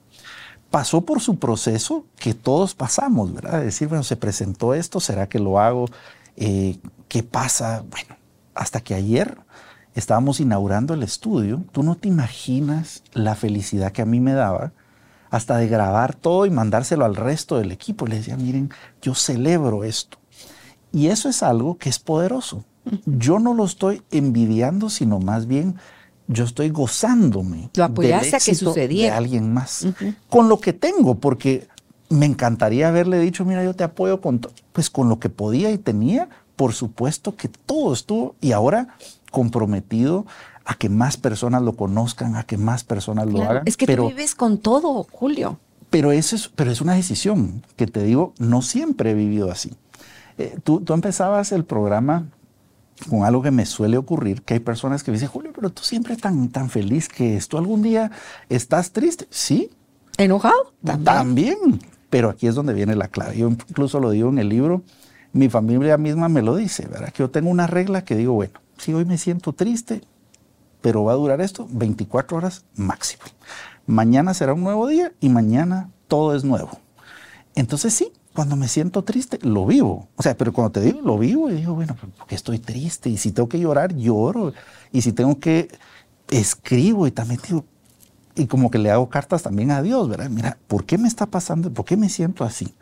pasó 0.72 1.02
por 1.02 1.20
su 1.20 1.38
proceso 1.38 2.06
que 2.18 2.34
todos 2.34 2.76
pasamos, 2.76 3.34
¿verdad? 3.34 3.60
De 3.60 3.66
decir, 3.66 3.90
bueno, 3.90 4.04
se 4.06 4.16
presentó 4.16 4.74
esto, 4.74 5.02
¿será 5.02 5.28
que 5.28 5.40
lo 5.40 5.60
hago? 5.60 5.86
Eh, 6.38 6.78
¿Qué 7.15 7.23
pasa? 7.23 7.86
Bueno, 7.89 8.17
hasta 8.56 8.82
que 8.82 8.93
ayer 8.93 9.38
estábamos 9.93 10.41
inaugurando 10.41 10.93
el 10.93 11.01
estudio, 11.01 11.63
tú 11.71 11.82
no 11.82 11.95
te 11.95 12.10
imaginas 12.10 13.04
la 13.13 13.36
felicidad 13.36 13.93
que 13.93 14.01
a 14.01 14.06
mí 14.06 14.19
me 14.19 14.34
daba 14.34 14.73
hasta 15.30 15.56
de 15.56 15.69
grabar 15.69 16.13
todo 16.13 16.45
y 16.45 16.49
mandárselo 16.49 17.06
al 17.06 17.15
resto 17.15 17.58
del 17.58 17.71
equipo. 17.71 18.06
Le 18.06 18.17
decía, 18.17 18.36
miren, 18.36 18.69
yo 19.01 19.15
celebro 19.15 19.86
esto. 19.86 20.17
Y 20.91 21.08
eso 21.08 21.30
es 21.30 21.41
algo 21.41 21.78
que 21.78 21.88
es 21.88 21.99
poderoso. 21.99 22.65
Yo 23.06 23.39
no 23.39 23.54
lo 23.54 23.63
estoy 23.63 24.01
envidiando, 24.12 24.89
sino 24.89 25.19
más 25.19 25.45
bien 25.45 25.78
yo 26.28 26.43
estoy 26.43 26.69
gozándome. 26.69 27.69
Lo 27.75 27.86
apoyaste 27.86 28.25
del 28.25 28.36
a 28.36 28.39
que 28.39 28.51
éxito 28.51 28.71
sucediera. 28.71 29.13
De 29.13 29.17
alguien 29.19 29.54
más. 29.54 29.88
Con 30.28 30.49
lo 30.49 30.60
que 30.60 30.73
tengo, 30.73 31.15
porque 31.15 31.69
me 32.10 32.25
encantaría 32.25 32.89
haberle 32.89 33.19
dicho, 33.19 33.45
mira, 33.45 33.63
yo 33.63 33.73
te 33.73 33.86
apoyo 33.86 34.19
con, 34.19 34.39
to-". 34.39 34.51
pues 34.73 34.89
con 34.89 35.08
lo 35.08 35.17
que 35.17 35.30
podía 35.30 35.71
y 35.71 35.78
tenía, 35.78 36.28
por 36.56 36.74
supuesto 36.74 37.36
que 37.36 37.48
todo 37.48 37.94
estuvo 37.94 38.36
y 38.41 38.52
ahora 38.52 38.96
comprometido 39.32 40.26
a 40.65 40.76
que 40.76 40.89
más 40.89 41.18
personas 41.18 41.62
lo 41.62 41.76
conozcan, 41.76 42.36
a 42.36 42.44
que 42.44 42.58
más 42.58 42.84
personas 42.84 43.28
lo 43.28 43.44
hagan. 43.44 43.63
Es 43.65 43.78
que 43.78 43.86
pero, 43.86 44.04
tú 44.04 44.10
vives 44.10 44.36
con 44.36 44.58
todo, 44.58 45.06
Julio. 45.12 45.60
pero 45.89 46.12
eso 46.12 46.36
es, 46.36 46.50
pero 46.50 46.72
es 46.72 46.82
una 46.82 46.94
decisión 46.94 47.63
que 47.76 47.88
te 47.88 48.04
digo, 48.04 48.34
no 48.39 48.62
siempre 48.62 49.12
he 49.12 49.13
vivido 49.13 49.52
así. 49.52 49.74
Eh, 50.38 50.58
tú, 50.63 50.82
tú 50.82 50.94
empezabas 50.94 51.52
el 51.52 51.65
programa 51.65 52.26
con 53.10 53.24
algo 53.24 53.41
que 53.41 53.52
me 53.52 53.65
suele 53.65 53.98
ocurrir, 53.98 54.41
que 54.41 54.56
hay 54.56 54.60
personas 54.60 55.04
que 55.04 55.12
me 55.12 55.18
dicen, 55.18 55.30
Julio, 55.30 55.52
pero 55.54 55.70
tú 55.70 55.84
siempre 55.84 56.15
tan, 56.15 56.50
tan 56.50 56.70
feliz 56.70 57.10
que 57.10 57.38
es. 57.38 57.48
¿Tú 57.48 57.58
algún 57.58 57.82
día 57.82 58.12
estás 58.50 58.91
triste? 58.91 59.28
Sí, 59.30 59.70
¿Enojado? 60.18 60.74
también. 61.04 61.58
Pero 62.10 62.30
aquí 62.30 62.48
es 62.48 62.56
donde 62.56 62.74
viene 62.74 62.96
la 62.96 63.10
clave. 63.10 63.38
Yo 63.38 63.50
incluso 63.50 64.00
lo 64.00 64.12
digo 64.12 64.30
en 64.30 64.38
el 64.38 64.48
libro, 64.48 64.84
mi 65.36 65.50
familia 65.50 65.98
misma 65.98 66.30
me 66.30 66.41
lo 66.41 66.56
dice, 66.56 66.88
¿verdad? 66.88 67.12
Que 67.12 67.19
yo 67.19 67.30
tengo 67.30 67.50
una 67.50 67.67
regla 67.67 68.06
que 68.06 68.15
digo, 68.15 68.32
bueno, 68.32 68.54
si 68.78 68.93
hoy 68.93 69.04
me 69.04 69.17
siento 69.17 69.52
triste, 69.52 70.02
pero 70.80 71.04
va 71.04 71.12
a 71.12 71.15
durar 71.15 71.41
esto 71.41 71.67
24 71.69 72.38
horas 72.38 72.63
máximo. 72.78 73.24
Mañana 73.86 74.34
será 74.34 74.54
un 74.54 74.63
nuevo 74.63 74.88
día 74.88 75.12
y 75.19 75.28
mañana 75.28 75.89
todo 76.08 76.38
es 76.38 76.45
nuevo. 76.45 76.80
Entonces 77.54 77.93
sí, 77.93 78.13
cuando 78.34 78.56
me 78.56 78.69
siento 78.69 79.04
triste, 79.04 79.38
lo 79.41 79.65
vivo. 79.65 80.08
O 80.15 80.24
sea, 80.24 80.38
pero 80.38 80.54
cuando 80.54 80.71
te 80.71 80.80
digo 80.80 81.02
lo 81.02 81.17
vivo, 81.17 81.50
y 81.50 81.56
digo, 81.56 81.76
bueno, 81.76 81.98
porque 82.17 82.36
estoy 82.36 82.60
triste. 82.60 83.10
Y 83.10 83.17
si 83.17 83.34
tengo 83.34 83.50
que 83.50 83.60
llorar, 83.60 83.93
lloro. 83.93 84.54
Y 84.93 85.02
si 85.02 85.12
tengo 85.12 85.38
que, 85.41 85.67
escribo 86.30 87.08
y 87.08 87.12
también 87.12 87.41
digo, 87.45 87.65
y 88.36 88.48
como 88.48 88.71
que 88.71 88.80
le 88.80 88.89
hago 88.89 89.10
cartas 89.10 89.43
también 89.43 89.69
a 89.71 89.82
Dios, 89.82 90.08
¿verdad? 90.08 90.30
Mira, 90.30 90.58
¿por 90.69 90.86
qué 90.86 90.98
me 90.98 91.10
está 91.10 91.26
pasando? 91.26 91.74
¿Por 91.74 91.84
qué 91.84 91.98
me 91.98 92.08
siento 92.08 92.45
así? 92.45 92.74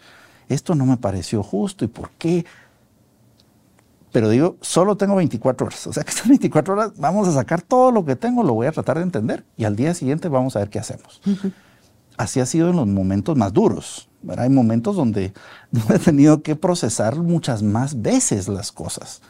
Esto 0.50 0.76
no 0.76 0.86
me 0.86 0.98
pareció 0.98 1.44
justo 1.44 1.86
y 1.86 1.88
por 1.88 2.10
qué. 2.12 2.46
Pero 4.12 4.30
digo, 4.30 4.58
solo 4.62 4.96
tengo 4.96 5.16
24 5.16 5.68
horas. 5.68 5.88
O 5.88 5.94
sea 5.94 6.04
que 6.04 6.12
estas 6.12 6.28
24 6.28 6.74
horas 6.74 6.92
vamos 6.98 7.28
a 7.28 7.32
sacar 7.32 7.62
todo 7.62 7.92
lo 7.92 8.06
que 8.06 8.16
tengo, 8.16 8.44
lo 8.44 8.54
voy 8.54 8.68
a 8.68 8.72
tratar 8.72 8.98
de 8.98 9.04
entender 9.04 9.44
y 9.58 9.64
al 9.66 9.76
día 9.76 9.94
siguiente 9.94 10.28
vamos 10.30 10.56
a 10.56 10.60
ver 10.60 10.70
qué 10.70 10.80
hacemos. 10.80 11.22
Así 12.18 12.40
ha 12.40 12.46
sido 12.46 12.70
en 12.70 12.76
los 12.76 12.88
momentos 12.88 13.36
más 13.38 13.54
duros. 13.54 14.10
¿verdad? 14.22 14.46
Hay 14.46 14.50
momentos 14.52 14.96
donde 14.96 15.34
he 15.90 16.00
tenido 16.00 16.44
que 16.44 16.56
procesar 16.56 17.16
muchas 17.18 17.64
más 17.64 18.02
veces 18.02 18.48
las 18.48 18.72
cosas. 18.72 19.22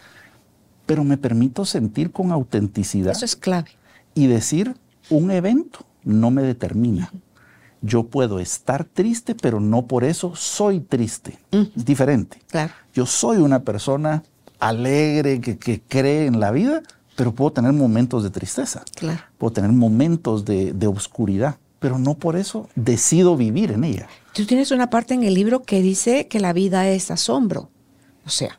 Pero 0.85 1.03
me 1.05 1.17
permito 1.17 1.63
sentir 1.65 2.11
con 2.11 2.31
autenticidad 2.31 3.13
Eso 3.13 3.23
es 3.23 3.37
clave. 3.37 3.71
y 4.13 4.27
decir, 4.27 4.75
un 5.09 5.31
evento 5.31 5.85
no 6.03 6.29
me 6.29 6.43
determina. 6.43 7.09
Yo 7.85 8.03
puedo 8.03 8.39
estar 8.39 8.85
triste, 8.85 9.35
pero 9.35 9.59
no 9.59 9.87
por 9.87 10.05
eso 10.05 10.35
soy 10.35 10.79
triste. 10.79 11.37
Es 11.51 11.85
diferente. 11.85 12.39
Claro. 12.47 12.73
Yo 12.93 13.05
soy 13.05 13.37
una 13.37 13.63
persona 13.63 14.23
alegre, 14.57 15.41
que, 15.41 15.57
que 15.57 15.81
cree 15.81 16.25
en 16.25 16.39
la 16.39 16.51
vida, 16.51 16.81
pero 17.17 17.33
puedo 17.33 17.51
tener 17.51 17.73
momentos 17.73 18.23
de 18.23 18.29
tristeza. 18.29 18.83
Claro. 18.95 19.21
Puedo 19.37 19.51
tener 19.51 19.71
momentos 19.71 20.45
de, 20.45 20.71
de 20.71 20.87
oscuridad, 20.87 21.57
pero 21.79 21.99
no 21.99 22.15
por 22.15 22.37
eso 22.37 22.69
decido 22.75 23.35
vivir 23.35 23.71
en 23.71 23.83
ella. 23.83 24.07
Tú 24.33 24.45
tienes 24.45 24.71
una 24.71 24.89
parte 24.89 25.13
en 25.13 25.23
el 25.23 25.33
libro 25.33 25.63
que 25.63 25.81
dice 25.81 26.27
que 26.27 26.39
la 26.39 26.53
vida 26.53 26.87
es 26.87 27.11
asombro. 27.11 27.69
O 28.25 28.29
sea, 28.29 28.57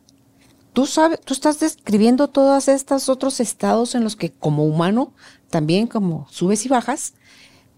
tú 0.74 0.84
sabes, 0.84 1.20
tú 1.24 1.32
estás 1.32 1.60
describiendo 1.60 2.28
todos 2.28 2.68
estos 2.68 3.08
otros 3.08 3.40
estados 3.40 3.94
en 3.94 4.04
los 4.04 4.16
que 4.16 4.30
como 4.30 4.64
humano 4.64 5.14
también 5.48 5.86
como 5.86 6.26
subes 6.30 6.66
y 6.66 6.68
bajas, 6.68 7.14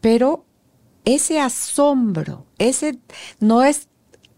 pero 0.01 0.46
ese 1.07 1.41
asombro, 1.41 2.45
ese 2.59 2.99
no 3.41 3.63
es 3.63 3.89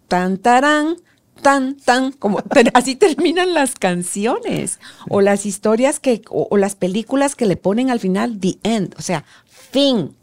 tan 0.06 0.38
tarán, 0.38 0.96
tan, 1.42 1.76
tan, 1.76 2.12
como 2.12 2.40
así 2.74 2.94
terminan 2.94 3.54
las 3.54 3.74
canciones 3.74 4.78
o 5.08 5.20
las 5.20 5.46
historias 5.46 5.98
que, 5.98 6.22
o, 6.28 6.56
las 6.56 6.76
películas 6.76 7.34
que 7.34 7.46
le 7.46 7.56
ponen 7.56 7.90
al 7.90 7.98
final 7.98 8.38
the 8.38 8.58
end, 8.62 8.94
o 8.96 9.02
sea, 9.02 9.24
fin. 9.46 10.14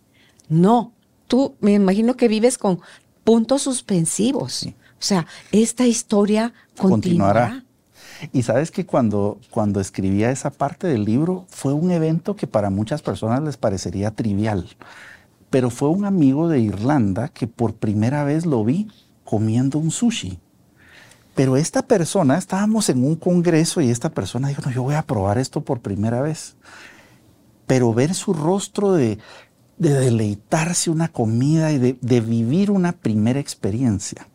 No, 0.48 0.94
tú 1.28 1.56
me 1.60 1.74
imagino 1.74 2.16
que 2.16 2.28
vives 2.28 2.58
con 2.60 2.80
puntos 3.24 3.64
suspensivos. 3.64 4.68
O 4.68 5.04
sea, 5.08 5.26
esta 5.52 5.88
historia 5.88 6.54
continuará. 6.78 7.64
Y 8.32 8.44
sabes 8.44 8.70
que 8.70 8.86
cuando, 8.86 9.40
cuando 9.50 9.82
escribía 9.82 10.30
esa 10.30 10.52
parte 10.52 10.88
del 10.88 11.04
libro 11.04 11.46
fue 11.50 11.74
un 11.74 11.92
evento 11.92 12.36
que 12.36 12.48
para 12.48 12.70
muchas 12.70 13.02
personas 13.02 13.42
les 13.42 13.58
parecería 13.58 14.12
trivial, 14.12 14.70
pero 15.50 15.70
fue 15.70 15.90
un 15.90 16.06
amigo 16.06 16.48
de 16.48 16.60
Irlanda 16.60 17.30
que 17.30 17.48
por 17.48 17.76
primera 17.76 18.24
vez 18.24 18.46
lo 18.46 18.64
vi 18.64 18.88
comiendo 19.24 19.80
un 19.80 19.92
sushi. 19.92 20.40
Pero 21.36 21.58
esta 21.58 21.82
persona, 21.82 22.38
estábamos 22.38 22.90
en 22.90 23.04
un 23.04 23.16
congreso 23.16 23.82
y 23.82 23.90
esta 23.90 24.10
persona 24.10 24.48
dijo, 24.48 24.62
no, 24.66 24.72
yo 24.72 24.84
voy 24.84 24.96
a 24.96 25.02
probar 25.02 25.38
esto 25.38 25.62
por 25.62 25.82
primera 25.82 26.22
vez. 26.22 26.56
Pero 27.68 27.94
ver 27.94 28.14
su 28.14 28.34
rostro 28.34 28.94
de, 28.94 29.20
deleitarse 29.78 30.90
una 30.90 31.10
comida 31.10 31.74
y 31.74 31.78
de, 31.78 32.22
vivir 32.22 32.72
una 32.72 32.94
primera 32.94 33.40
experiencia. 33.40 34.28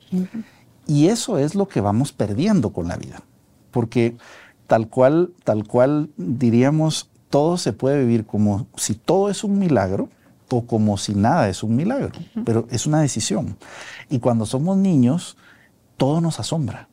Y 0.87 1.07
eso 1.07 1.39
es 1.39 1.55
lo 1.55 1.69
que 1.69 1.81
vamos 1.81 2.13
perdiendo 2.13 2.71
con 2.71 2.89
la 2.89 2.97
vida. 2.97 3.23
Porque 3.71 4.17
tal 4.67 4.89
cual, 4.89 5.33
tal 5.45 5.67
cual 5.67 6.11
diríamos, 6.19 7.09
todo 7.31 7.57
se 7.57 7.73
puede 7.73 8.01
vivir 8.01 8.27
como 8.27 8.67
si 8.77 8.95
todo 8.95 9.31
es 9.31 9.43
un 9.43 9.59
milagro 9.59 10.11
o 10.51 10.67
como 10.67 10.97
si 10.99 11.15
nada 11.15 11.49
es 11.49 11.63
un 11.63 11.77
milagro, 11.77 12.11
pero 12.45 12.67
es 12.71 12.87
una 12.87 13.01
decisión. 13.01 13.57
Y 14.09 14.19
cuando 14.19 14.47
somos 14.47 14.77
niños, 14.77 15.37
todo 15.97 16.21
nos 16.21 16.41
asombra 16.41 16.91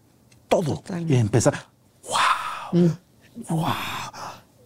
todo. 0.48 0.82
Y 1.08 1.16
empezar, 1.16 1.56
wow, 2.04 2.92
wow, 3.50 3.66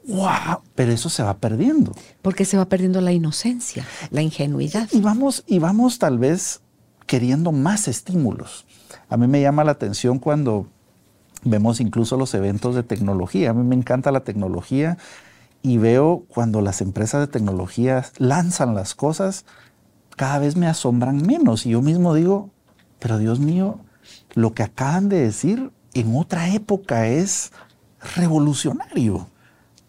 wow. 0.08 0.62
Pero 0.76 0.92
eso 0.92 1.10
se 1.10 1.24
va 1.24 1.38
perdiendo. 1.38 1.94
Porque 2.22 2.46
se 2.46 2.58
va 2.58 2.66
perdiendo 2.66 3.02
la 3.02 3.12
inocencia, 3.12 3.86
la 4.10 4.22
ingenuidad. 4.22 4.88
Y 4.92 5.02
vamos, 5.02 5.44
y 5.48 5.60
vamos 5.60 6.00
tal 6.00 6.20
vez 6.20 6.62
queriendo 7.06 7.52
más 7.52 7.88
estímulos. 7.88 8.66
A 9.10 9.18
mí 9.18 9.28
me 9.28 9.42
llama 9.42 9.64
la 9.64 9.72
atención 9.72 10.20
cuando 10.20 10.68
vemos 11.44 11.80
incluso 11.80 12.18
los 12.18 12.34
eventos 12.34 12.76
de 12.76 12.84
tecnología. 12.84 13.50
A 13.50 13.54
mí 13.54 13.64
me 13.64 13.76
encanta 13.76 14.12
la 14.12 14.24
tecnología 14.24 14.98
y 15.64 15.78
veo 15.78 16.26
cuando 16.28 16.62
las 16.62 16.82
empresas 16.82 17.22
de 17.22 17.32
tecnología 17.32 18.06
lanzan 18.18 18.74
las 18.74 18.96
cosas, 18.96 19.46
cada 20.16 20.40
vez 20.40 20.56
me 20.56 20.68
asombran 20.68 21.26
menos. 21.26 21.66
Y 21.66 21.72
yo 21.72 21.82
mismo 21.82 22.14
digo, 22.14 22.50
pero 23.00 23.18
Dios 23.18 23.40
mío, 23.40 23.80
lo 24.34 24.54
que 24.54 24.64
acaban 24.64 25.10
de 25.10 25.22
decir 25.22 25.72
en 25.94 26.16
otra 26.16 26.50
época 26.54 27.08
es 27.08 27.52
revolucionario. 28.16 29.28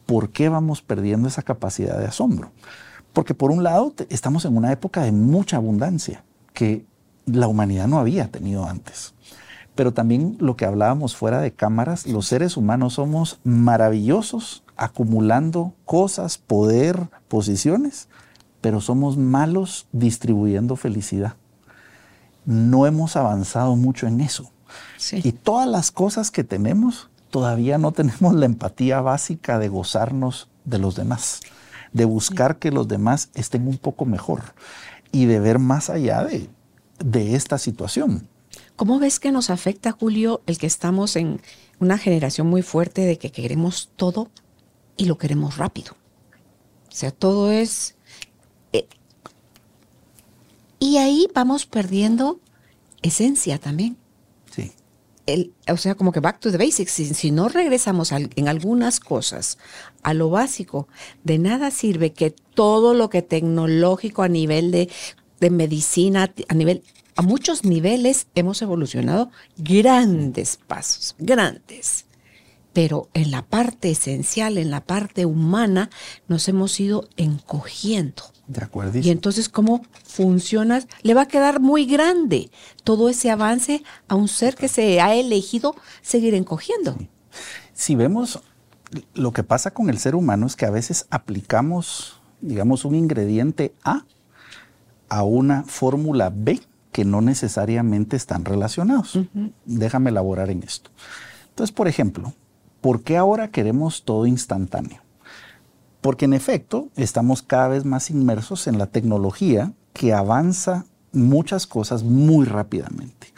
¿Por 0.07 0.31
qué 0.31 0.49
vamos 0.49 0.83
perdiendo 0.83 1.29
esa 1.29 1.43
capacidad 1.43 1.99
de 1.99 2.07
asombro? 2.07 2.53
Porque 3.13 3.35
por 3.35 3.51
un 3.51 3.63
lado 3.63 3.95
estamos 4.09 4.45
en 4.45 4.57
una 4.57 4.73
época 4.73 5.03
de 5.03 5.13
mucha 5.13 5.57
abundancia 5.57 6.25
que 6.53 6.85
la 7.27 7.47
humanidad 7.47 7.87
no 7.87 7.99
había 7.99 8.29
tenido 8.29 8.67
antes. 8.67 9.15
Pero 9.75 9.93
también 9.93 10.37
lo 10.39 10.57
que 10.57 10.67
hablábamos 10.67 11.17
fuera 11.17 11.41
de 11.41 11.53
cámaras, 11.53 12.07
los 12.07 12.27
seres 12.27 12.57
humanos 12.57 12.95
somos 12.95 13.41
maravillosos 13.45 14.65
acumulando 14.77 15.73
cosas, 15.85 16.39
poder, 16.39 17.09
posiciones, 17.29 18.09
pero 18.61 18.81
somos 18.81 19.17
malos 19.17 19.87
distribuyendo 19.93 20.77
felicidad 20.77 21.37
no 22.45 22.87
hemos 22.87 23.17
avanzado 23.17 23.77
mucho 23.77 24.07
en 24.07 24.21
eso. 24.21 24.51
Y 25.13 25.33
todas 25.33 25.69
las 25.69 25.91
cosas 25.91 26.31
que 26.31 26.45
tenemos, 26.45 27.11
todavía 27.31 27.79
no 27.79 27.93
tenemos 27.93 28.35
la 28.35 28.47
empatía 28.47 29.01
básica 29.01 29.59
de 29.59 29.69
gozarnos 29.69 30.49
de 30.65 30.79
los 30.79 30.95
demás, 30.95 31.41
de 31.93 32.05
buscar 32.05 32.57
que 32.57 32.71
los 32.71 32.89
demás 32.89 33.31
estén 33.35 33.69
un 33.69 33.79
poco 33.79 34.05
mejor 34.07 34.43
y 35.11 35.27
de 35.27 35.41
ver 35.41 35.59
más 35.59 35.91
allá 35.91 36.25
de, 36.25 36.49
de 37.05 37.35
esta 37.35 37.59
situación. 37.59 38.27
¿Cómo 38.77 38.99
ves 38.99 39.21
que 39.21 39.33
nos 39.33 39.51
afecta, 39.51 39.93
Julio, 39.93 40.43
el 40.47 40.59
que 40.59 40.67
estamos 40.67 41.17
en 41.17 41.41
una 41.79 41.99
generación 41.99 42.47
muy 42.47 42.63
fuerte 42.63 43.03
de 43.03 43.19
que 43.19 43.31
queremos 43.31 43.91
todo 43.97 44.31
y 44.97 45.05
lo 45.07 45.19
queremos 45.19 45.57
rápido? 45.57 45.97
O 46.89 46.95
sea, 46.95 47.11
todo 47.11 47.51
es 47.51 47.97
y 50.83 50.97
ahí 50.97 51.29
vamos 51.33 51.65
perdiendo 51.65 52.41
esencia 53.03 53.59
también. 53.59 53.97
Sí. 54.51 54.73
El, 55.27 55.53
o 55.69 55.77
sea, 55.77 55.95
como 55.95 56.11
que 56.11 56.19
back 56.19 56.41
to 56.41 56.51
the 56.51 56.59
basics. 56.59 56.91
Si, 56.91 57.31
no 57.31 57.49
regresamos 57.49 58.11
en 58.11 58.49
algunas 58.49 58.99
cosas 58.99 59.59
a 60.03 60.13
lo 60.13 60.29
básico, 60.29 60.89
de 61.23 61.39
nada 61.39 61.71
sirve 61.71 62.13
que 62.13 62.33
todo 62.33 62.95
lo 62.95 63.11
que 63.11 63.23
tecnológico 63.23 64.25
a 64.25 64.29
nivel 64.29 64.73
de, 64.73 64.91
de 65.39 65.51
medicina, 65.51 66.35
a 66.49 66.55
nivel, 66.55 66.83
a 67.17 67.23
muchos 67.23 67.65
niveles 67.65 68.27
hemos 68.35 68.63
evolucionado 68.63 69.31
grandes 69.57 70.59
pasos, 70.67 71.15
grandes. 71.19 72.07
Pero 72.73 73.09
en 73.13 73.31
la 73.31 73.43
parte 73.43 73.91
esencial, 73.91 74.57
en 74.57 74.71
la 74.71 74.81
parte 74.81 75.27
humana, 75.27 75.91
nos 76.27 76.49
hemos 76.49 76.81
ido 76.81 77.09
encogiendo. 77.19 78.23
De 78.47 78.65
acuerdo. 78.65 78.99
Y 78.99 79.11
entonces, 79.11 79.51
¿cómo 79.51 79.85
funciona? 80.05 80.83
Le 81.03 81.13
va 81.13 81.23
a 81.23 81.29
quedar 81.29 81.61
muy 81.61 81.85
grande 81.85 82.51
todo 82.83 83.11
ese 83.11 83.31
avance 83.31 83.83
a 84.09 84.15
un 84.15 84.29
ser 84.29 84.55
que 84.55 84.69
se 84.69 85.01
ha 85.03 85.15
elegido 85.15 85.75
seguir 86.01 86.35
encogiendo. 86.35 86.97
Si 87.75 87.95
vemos 87.95 88.41
lo 89.15 89.33
que 89.33 89.43
pasa 89.43 89.73
con 89.73 89.91
el 89.91 89.99
ser 89.99 90.15
humano 90.15 90.47
es 90.47 90.57
que 90.57 90.67
a 90.67 90.71
veces 90.71 91.07
aplicamos, 91.11 92.21
digamos, 92.41 92.85
un 92.85 92.95
ingrediente 92.95 93.75
A 93.85 94.05
a 95.09 95.23
una 95.25 95.65
fórmula 95.65 96.33
B 96.35 96.61
que 96.93 97.05
no 97.05 97.23
necesariamente 97.23 98.17
están 98.17 98.45
relacionados. 98.45 99.19
Déjame 99.65 100.11
elaborar 100.11 100.51
en 100.51 100.63
esto. 100.63 100.91
Entonces, 101.49 101.73
por 101.73 101.89
ejemplo, 101.89 102.35
¿por 102.81 103.03
qué 103.03 103.17
ahora 103.17 103.49
queremos 103.49 104.05
todo 104.05 104.27
instantáneo? 104.27 105.01
Porque 106.03 106.27
en 106.27 106.35
efecto 106.35 106.89
estamos 106.97 107.43
cada 107.43 107.69
vez 107.69 107.85
más 107.85 108.11
inmersos 108.11 108.67
en 108.67 108.79
la 108.79 108.87
tecnología 108.87 109.73
que 109.95 110.13
avanza 110.13 110.85
muchas 111.13 111.67
cosas 111.67 112.03
muy 112.03 112.45
rápidamente. 112.45 113.33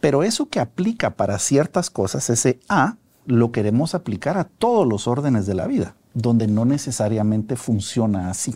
Pero 0.00 0.22
eso 0.22 0.46
que 0.46 0.60
aplica 0.60 1.10
para 1.10 1.38
ciertas 1.38 1.90
cosas, 1.90 2.30
ese 2.30 2.60
A, 2.68 2.96
lo 3.24 3.50
queremos 3.50 3.94
aplicar 3.94 4.38
a 4.38 4.44
todos 4.44 4.86
los 4.86 5.08
órdenes 5.08 5.46
de 5.46 5.54
la 5.54 5.66
vida, 5.66 5.96
donde 6.14 6.46
no 6.46 6.64
necesariamente 6.64 7.56
funciona 7.56 8.30
así. 8.30 8.54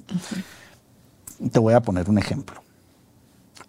Te 1.50 1.58
voy 1.58 1.74
a 1.74 1.82
poner 1.82 2.08
un 2.08 2.18
ejemplo 2.18 2.62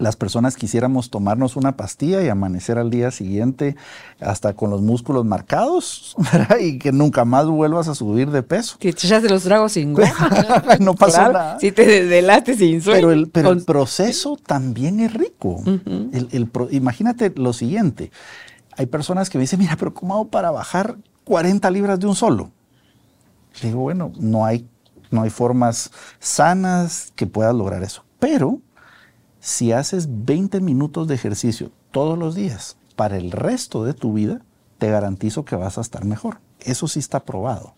las 0.01 0.15
personas 0.15 0.55
quisiéramos 0.55 1.11
tomarnos 1.11 1.55
una 1.55 1.77
pastilla 1.77 2.23
y 2.23 2.27
amanecer 2.27 2.79
al 2.79 2.89
día 2.89 3.11
siguiente 3.11 3.75
hasta 4.19 4.53
con 4.53 4.71
los 4.71 4.81
músculos 4.81 5.25
marcados 5.25 6.15
y 6.59 6.79
que 6.79 6.91
nunca 6.91 7.23
más 7.23 7.45
vuelvas 7.45 7.87
a 7.87 7.93
subir 7.93 8.31
de 8.31 8.41
peso. 8.41 8.77
Que 8.79 8.93
te 8.93 9.21
de 9.21 9.29
los 9.29 9.43
tragos 9.43 9.73
sin 9.73 9.95
No 10.79 10.95
pasa 10.95 11.29
nada. 11.29 11.59
Si 11.59 11.71
te 11.71 12.05
delates 12.05 12.57
sin 12.57 12.81
sueño. 12.81 12.97
Pero 12.97 13.11
el, 13.11 13.29
pero 13.29 13.51
el 13.51 13.63
proceso 13.63 14.37
también 14.37 14.99
es 14.99 15.13
rico. 15.13 15.61
el, 15.65 16.49
imagínate 16.71 17.31
lo 17.35 17.53
siguiente. 17.53 18.11
Hay 18.77 18.87
personas 18.87 19.29
que 19.29 19.37
me 19.37 19.43
dicen, 19.43 19.59
mira, 19.59 19.75
pero 19.77 19.93
¿cómo 19.93 20.15
hago 20.15 20.27
para 20.29 20.49
bajar 20.49 20.97
40 21.25 21.69
libras 21.69 21.99
de 21.99 22.07
un 22.07 22.15
solo? 22.15 22.51
Le 23.61 23.67
digo, 23.67 23.81
bueno, 23.81 24.11
no 24.17 24.45
hay, 24.45 24.67
no 25.11 25.21
hay 25.21 25.29
formas 25.29 25.91
sanas 26.19 27.13
que 27.15 27.27
puedas 27.27 27.53
lograr 27.53 27.83
eso. 27.83 28.03
Pero 28.17 28.59
si 29.41 29.71
haces 29.71 30.07
20 30.07 30.61
minutos 30.61 31.07
de 31.07 31.15
ejercicio 31.15 31.71
todos 31.89 32.17
los 32.17 32.35
días 32.35 32.77
para 32.95 33.17
el 33.17 33.31
resto 33.31 33.83
de 33.83 33.93
tu 33.93 34.13
vida, 34.13 34.41
te 34.77 34.89
garantizo 34.89 35.43
que 35.43 35.55
vas 35.55 35.77
a 35.77 35.81
estar 35.81 36.05
mejor. 36.05 36.39
Eso 36.59 36.87
sí 36.87 36.99
está 36.99 37.25
probado. 37.25 37.73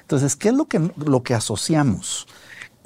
Entonces, 0.00 0.34
¿qué 0.34 0.48
es 0.48 0.54
lo 0.54 0.66
que, 0.66 0.90
lo 0.96 1.22
que 1.22 1.34
asociamos? 1.34 2.26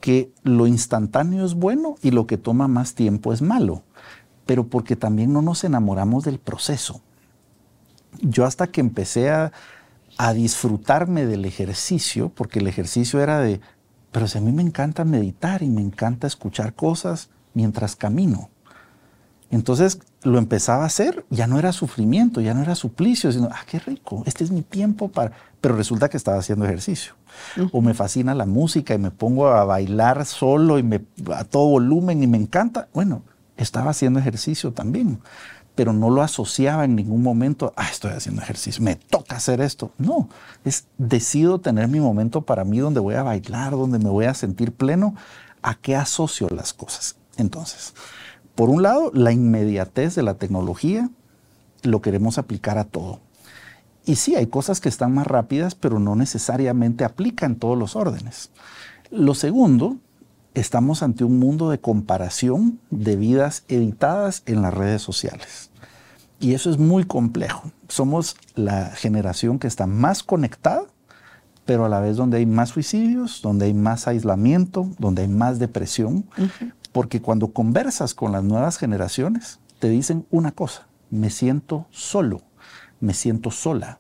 Que 0.01 0.31
lo 0.43 0.67
instantáneo 0.67 1.47
es 1.47 1.55
bueno 1.55 1.97
y 2.03 2.11
lo 2.11 2.27
que 2.27 2.37
toma 2.37 2.69
más 2.69 2.95
tiempo 2.95 3.33
es 3.33 3.41
malo, 3.41 3.83
pero 4.45 4.67
porque 4.67 4.97
también 4.97 5.33
no 5.33 5.41
nos 5.41 5.65
enamoramos 5.65 6.25
del 6.25 6.39
proceso. 6.39 7.01
Yo 8.21 8.45
hasta 8.45 8.67
que 8.67 8.83
empecé 8.83 9.31
a, 9.31 9.53
a 10.19 10.35
disfrutarme 10.35 11.25
del 11.25 11.47
ejercicio, 11.47 12.29
porque 12.29 12.59
el 12.59 12.67
ejercicio 12.67 13.23
era 13.23 13.41
de, 13.41 13.63
pero 14.13 14.29
si 14.29 14.37
a 14.37 14.43
mí 14.43 14.53
me 14.53 14.63
encanta 14.63 15.07
meditar 15.07 15.63
y 15.63 15.71
me 15.71 15.81
encanta 15.81 16.27
escuchar 16.27 16.75
cosas, 16.75 17.31
mientras 17.55 17.97
camino. 17.97 18.51
Entonces 19.51 19.99
lo 20.23 20.39
empezaba 20.39 20.85
a 20.85 20.87
hacer, 20.87 21.25
ya 21.31 21.47
no 21.47 21.59
era 21.59 21.73
sufrimiento, 21.73 22.41
ya 22.41 22.55
no 22.55 22.63
era 22.63 22.75
suplicio, 22.77 23.33
sino, 23.33 23.49
ah, 23.51 23.65
qué 23.67 23.81
rico, 23.81 24.23
este 24.27 24.45
es 24.45 24.51
mi 24.51 24.63
tiempo 24.63 25.09
para... 25.09 25.33
Pero 25.61 25.77
resulta 25.77 26.09
que 26.09 26.17
estaba 26.17 26.39
haciendo 26.39 26.65
ejercicio. 26.65 27.15
O 27.73 27.83
me 27.83 27.93
fascina 27.93 28.35
la 28.35 28.47
música 28.47 28.95
y 28.95 28.99
me 28.99 29.11
pongo 29.11 29.49
a 29.49 29.65
bailar 29.65 30.25
solo 30.25 30.79
y 30.79 30.83
me, 30.83 31.03
a 31.35 31.45
todo 31.45 31.69
volumen 31.69 32.23
y 32.23 32.27
me 32.27 32.39
encanta. 32.39 32.89
Bueno, 32.95 33.23
estaba 33.59 33.91
haciendo 33.91 34.21
ejercicio 34.21 34.73
también, 34.73 35.21
pero 35.75 35.93
no 35.93 36.09
lo 36.09 36.23
asociaba 36.23 36.85
en 36.85 36.97
ningún 36.97 37.23
momento, 37.23 37.75
ah, 37.77 37.89
estoy 37.91 38.13
haciendo 38.13 38.41
ejercicio, 38.41 38.83
me 38.83 38.97
toca 38.97 39.37
hacer 39.37 39.61
esto. 39.61 39.93
No, 39.99 40.29
es 40.65 40.87
decido 40.97 41.59
tener 41.59 41.89
mi 41.89 42.01
momento 42.01 42.41
para 42.43 42.65
mí 42.65 42.79
donde 42.79 43.01
voy 43.01 43.17
a 43.17 43.23
bailar, 43.23 43.73
donde 43.73 43.99
me 43.99 44.09
voy 44.09 44.25
a 44.27 44.35
sentir 44.35 44.73
pleno. 44.73 45.15
¿A 45.63 45.75
qué 45.75 45.95
asocio 45.95 46.49
las 46.49 46.73
cosas? 46.73 47.17
Entonces, 47.41 47.95
por 48.55 48.69
un 48.71 48.83
lado, 48.83 49.11
la 49.15 49.33
inmediatez 49.33 50.15
de 50.15 50.23
la 50.23 50.35
tecnología 50.35 51.09
lo 51.83 52.03
queremos 52.03 52.39
aplicar 52.39 52.79
a 52.79 52.85
todo. 52.85 53.21
Y 54.05 54.17
sí, 54.17 54.35
hay 54.35 54.47
cosas 54.47 54.81
que 54.81 54.89
están 54.89 55.15
más 55.15 55.27
rápidas, 55.27 55.75
pero 55.75 55.99
no 55.99 56.17
necesariamente 56.17 57.05
aplican 57.05 57.57
todos 57.57 57.79
los 57.79 57.97
órdenes. 57.97 58.51
Lo 59.11 59.35
segundo, 59.35 59.97
estamos 60.55 61.03
ante 61.03 61.25
un 61.25 61.39
mundo 61.39 61.71
de 61.71 61.81
comparación 61.81 62.81
de 62.91 63.17
vidas 63.17 63.65
editadas 63.69 64.43
en 64.47 64.63
las 64.63 64.75
redes 64.75 65.03
sociales. 65.03 65.71
Y 66.39 66.55
eso 66.55 66.71
es 66.71 66.79
muy 66.79 67.05
complejo. 67.05 67.71
Somos 67.89 68.37
la 68.55 68.87
generación 68.87 69.59
que 69.59 69.67
está 69.67 69.87
más 69.87 70.23
conectada, 70.23 70.83
pero 71.67 71.85
a 71.85 71.89
la 71.89 72.01
vez 72.01 72.17
donde 72.17 72.39
hay 72.39 72.47
más 72.47 72.71
suicidios, 72.71 73.43
donde 73.43 73.67
hay 73.67 73.75
más 73.75 74.09
aislamiento, 74.09 74.89
donde 74.99 75.23
hay 75.23 75.29
más 75.29 75.59
depresión, 75.59 76.25
porque 76.93 77.21
cuando 77.21 77.49
conversas 77.53 78.15
con 78.15 78.33
las 78.33 78.43
nuevas 78.43 78.79
generaciones, 78.79 79.61
te 79.79 79.89
dicen 79.89 80.27
una 80.31 80.53
cosa, 80.53 80.87
me 81.11 81.31
siento 81.31 81.87
solo, 81.91 82.43
me 83.01 83.15
siento 83.15 83.51
sola. 83.51 83.99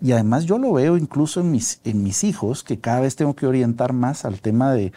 Y 0.00 0.12
además 0.12 0.44
yo 0.44 0.58
lo 0.58 0.72
veo 0.72 0.96
incluso 0.96 1.40
en 1.40 1.50
mis, 1.50 1.80
en 1.84 2.02
mis 2.02 2.24
hijos, 2.24 2.62
que 2.62 2.78
cada 2.78 3.00
vez 3.00 3.16
tengo 3.16 3.34
que 3.34 3.46
orientar 3.46 3.92
más 3.92 4.24
al 4.24 4.40
tema 4.40 4.72
de, 4.72 4.92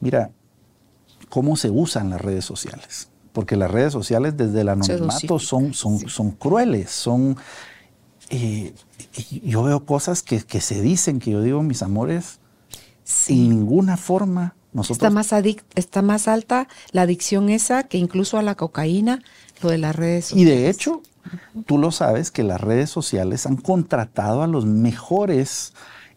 mira, 0.00 0.30
cómo 1.28 1.56
se 1.56 1.70
usan 1.70 2.10
las 2.10 2.20
redes 2.20 2.44
sociales. 2.44 3.10
Porque 3.32 3.56
las 3.56 3.70
redes 3.70 3.92
sociales 3.92 4.36
desde 4.36 4.62
el 4.62 4.70
anonimato 4.70 5.38
son, 5.38 5.74
son, 5.74 6.08
son 6.08 6.30
crueles, 6.32 6.90
son... 6.90 7.36
Eh, 8.28 8.74
yo 9.44 9.62
veo 9.62 9.84
cosas 9.84 10.22
que, 10.22 10.42
que, 10.42 10.60
se 10.60 10.80
dicen, 10.80 11.20
que 11.20 11.30
yo 11.30 11.42
digo, 11.42 11.62
mis 11.62 11.82
amores, 11.82 12.40
sin 13.04 13.50
ninguna 13.50 13.96
forma 13.96 14.55
está, 14.88 15.10
más 15.10 15.32
está 15.74 16.02
más 16.02 16.28
alta 16.28 16.68
la 16.92 17.02
adicción 17.02 17.48
esa 17.48 17.84
que 17.84 17.98
incluso 17.98 18.38
a 18.38 18.42
la 18.42 18.54
cocaína, 18.54 19.22
lo 19.62 19.70
de 19.70 19.78
las 19.78 19.96
redes 19.96 20.26
sociales. 20.26 20.42
Y 20.42 20.50
de 20.50 20.68
hecho, 20.68 21.02
tú 21.66 21.78
lo 21.78 21.90
sabes 21.90 22.30
que 22.30 22.42
las 22.42 22.60
redes 22.60 22.90
sociales 22.90 23.46
han 23.46 23.56
contratado 23.56 24.42
a 24.42 24.46
los 24.46 24.66
mejores 24.66 25.72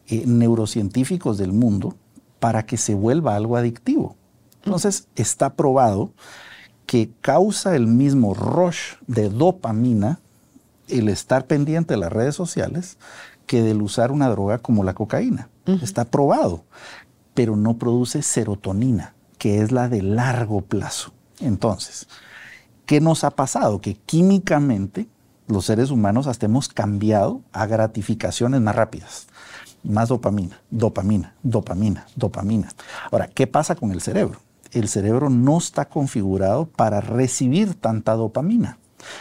eh, 0.07 0.23
neurocientíficos 0.25 1.37
del 1.37 1.53
mundo 1.53 1.95
para 2.39 2.65
que 2.65 2.77
se 2.77 2.95
vuelva 2.95 3.35
algo 3.35 3.57
adictivo. 3.57 4.15
Entonces, 4.63 5.07
está 5.15 5.53
probado 5.53 6.11
que 6.85 7.11
causa 7.21 7.75
el 7.75 7.87
mismo 7.87 8.33
rush 8.33 8.95
de 9.07 9.29
dopamina 9.29 10.19
el 10.87 11.07
estar 11.09 11.45
pendiente 11.45 11.93
de 11.93 11.99
las 11.99 12.11
redes 12.11 12.35
sociales 12.35 12.97
que 13.45 13.61
del 13.61 13.81
usar 13.81 14.11
una 14.11 14.29
droga 14.29 14.59
como 14.59 14.83
la 14.83 14.93
cocaína. 14.93 15.49
Está 15.83 16.05
probado 16.05 16.63
pero 17.39 17.56
no 17.56 17.78
produce 17.78 18.21
serotonina, 18.21 19.13
que 19.38 19.62
es 19.62 19.71
la 19.71 19.88
de 19.88 20.02
largo 20.02 20.60
plazo. 20.60 21.13
Entonces, 21.39 22.10
¿qué 22.86 22.99
nos 22.99 23.23
ha 23.23 23.30
pasado? 23.32 23.80
Que 23.80 23.93
químicamente 23.95 25.08
los 25.47 25.63
seres 25.63 25.89
humanos 25.89 26.28
hasta 26.28 26.47
hemos 26.47 26.67
cambiado 26.67 27.39
a 27.54 27.65
gratificaciones 27.65 28.60
más 28.60 28.75
rápidas. 28.75 29.28
Más 29.84 30.10
dopamina, 30.10 30.60
dopamina, 30.69 31.34
dopamina, 31.41 32.08
dopamina. 32.17 32.67
Ahora, 33.10 33.30
¿qué 33.30 33.47
pasa 33.47 33.73
con 33.73 33.93
el 33.93 34.02
cerebro? 34.02 34.41
El 34.73 34.89
cerebro 34.89 35.30
no 35.30 35.60
está 35.60 35.86
configurado 35.86 36.65
para 36.65 36.99
recibir 36.99 37.73
tanta 37.73 38.15
dopamina. 38.15 38.80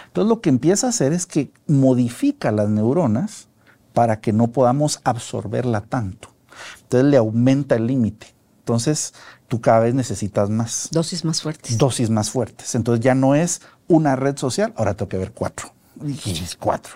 Entonces 0.08 0.28
lo 0.28 0.40
que 0.40 0.48
empieza 0.48 0.88
a 0.88 0.90
hacer 0.90 1.12
es 1.12 1.24
que 1.24 1.52
modifica 1.68 2.50
las 2.50 2.68
neuronas 2.68 3.46
para 3.92 4.20
que 4.20 4.32
no 4.32 4.48
podamos 4.48 5.00
absorberla 5.04 5.82
tanto. 5.82 6.30
Entonces 6.82 7.10
le 7.10 7.16
aumenta 7.16 7.76
el 7.76 7.86
límite. 7.86 8.26
Entonces 8.60 9.14
tú 9.48 9.60
cada 9.60 9.80
vez 9.80 9.94
necesitas 9.94 10.50
más. 10.50 10.88
Dosis 10.92 11.24
más 11.24 11.40
fuertes. 11.40 11.78
Dosis 11.78 12.10
más 12.10 12.30
fuertes. 12.30 12.74
Entonces 12.74 13.02
ya 13.02 13.14
no 13.14 13.34
es 13.34 13.62
una 13.86 14.14
red 14.14 14.36
social, 14.36 14.72
ahora 14.76 14.94
tengo 14.94 15.08
que 15.08 15.16
ver 15.16 15.32
cuatro. 15.32 15.72
Y 16.04 16.16
cuatro. 16.58 16.92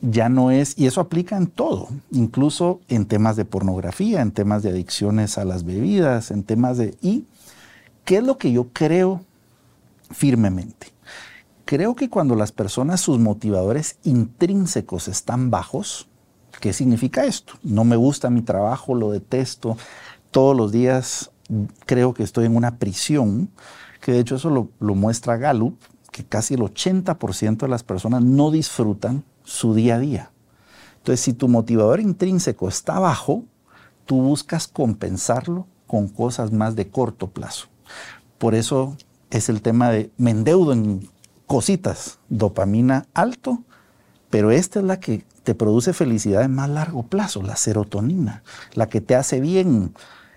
Ya 0.00 0.28
no 0.28 0.50
es, 0.50 0.76
y 0.78 0.86
eso 0.86 1.00
aplica 1.00 1.36
en 1.36 1.46
todo, 1.46 1.88
incluso 2.10 2.80
en 2.88 3.06
temas 3.06 3.36
de 3.36 3.44
pornografía, 3.44 4.20
en 4.20 4.32
temas 4.32 4.62
de 4.62 4.70
adicciones 4.70 5.38
a 5.38 5.44
las 5.44 5.64
bebidas, 5.64 6.30
en 6.30 6.42
temas 6.42 6.76
de... 6.78 6.96
¿Y 7.00 7.26
qué 8.04 8.16
es 8.16 8.24
lo 8.24 8.36
que 8.36 8.50
yo 8.50 8.68
creo 8.72 9.24
firmemente? 10.10 10.88
Creo 11.64 11.94
que 11.94 12.10
cuando 12.10 12.34
las 12.34 12.50
personas, 12.50 13.00
sus 13.00 13.18
motivadores 13.20 13.96
intrínsecos 14.02 15.06
están 15.06 15.50
bajos, 15.50 16.08
¿Qué 16.62 16.72
significa 16.72 17.24
esto? 17.24 17.54
No 17.64 17.82
me 17.82 17.96
gusta 17.96 18.30
mi 18.30 18.40
trabajo, 18.40 18.94
lo 18.94 19.10
detesto. 19.10 19.76
Todos 20.30 20.56
los 20.56 20.70
días 20.70 21.32
creo 21.86 22.14
que 22.14 22.22
estoy 22.22 22.46
en 22.46 22.54
una 22.54 22.76
prisión, 22.78 23.50
que 24.00 24.12
de 24.12 24.20
hecho 24.20 24.36
eso 24.36 24.48
lo, 24.78 24.94
muestra 24.94 25.36
Gallup, 25.38 25.76
que 26.12 26.24
casi 26.24 26.54
el 26.54 26.60
80% 26.60 27.56
de 27.56 27.66
las 27.66 27.82
personas 27.82 28.22
no 28.22 28.52
disfrutan 28.52 29.24
su 29.42 29.74
día 29.74 29.96
a 29.96 29.98
día. 29.98 30.30
Entonces, 30.98 31.18
si 31.22 31.32
tu 31.32 31.48
motivador 31.48 31.98
intrínseco 31.98 32.68
está 32.68 33.00
bajo, 33.00 33.42
tú 34.06 34.22
buscas 34.22 34.68
compensarlo 34.68 35.66
con 35.88 36.06
cosas 36.06 36.52
más 36.52 36.76
de 36.76 36.88
corto 36.88 37.30
plazo. 37.30 37.66
Por 38.38 38.54
eso 38.54 38.96
es 39.30 39.48
el 39.48 39.62
tema 39.62 39.90
de 39.90 40.12
me 40.16 40.30
endeudo 40.30 40.72
en 40.72 41.10
cositas, 41.48 42.20
dopamina 42.28 43.06
alto, 43.14 43.64
pero 44.30 44.52
esta 44.52 44.78
es 44.78 44.84
la 44.84 45.00
que 45.00 45.24
te 45.42 45.54
produce 45.54 45.92
felicidad 45.92 46.42
en 46.42 46.54
más 46.54 46.70
largo 46.70 47.02
plazo, 47.04 47.42
la 47.42 47.56
serotonina, 47.56 48.42
la 48.74 48.88
que 48.88 49.00
te 49.00 49.14
hace 49.14 49.40
bien, 49.40 49.92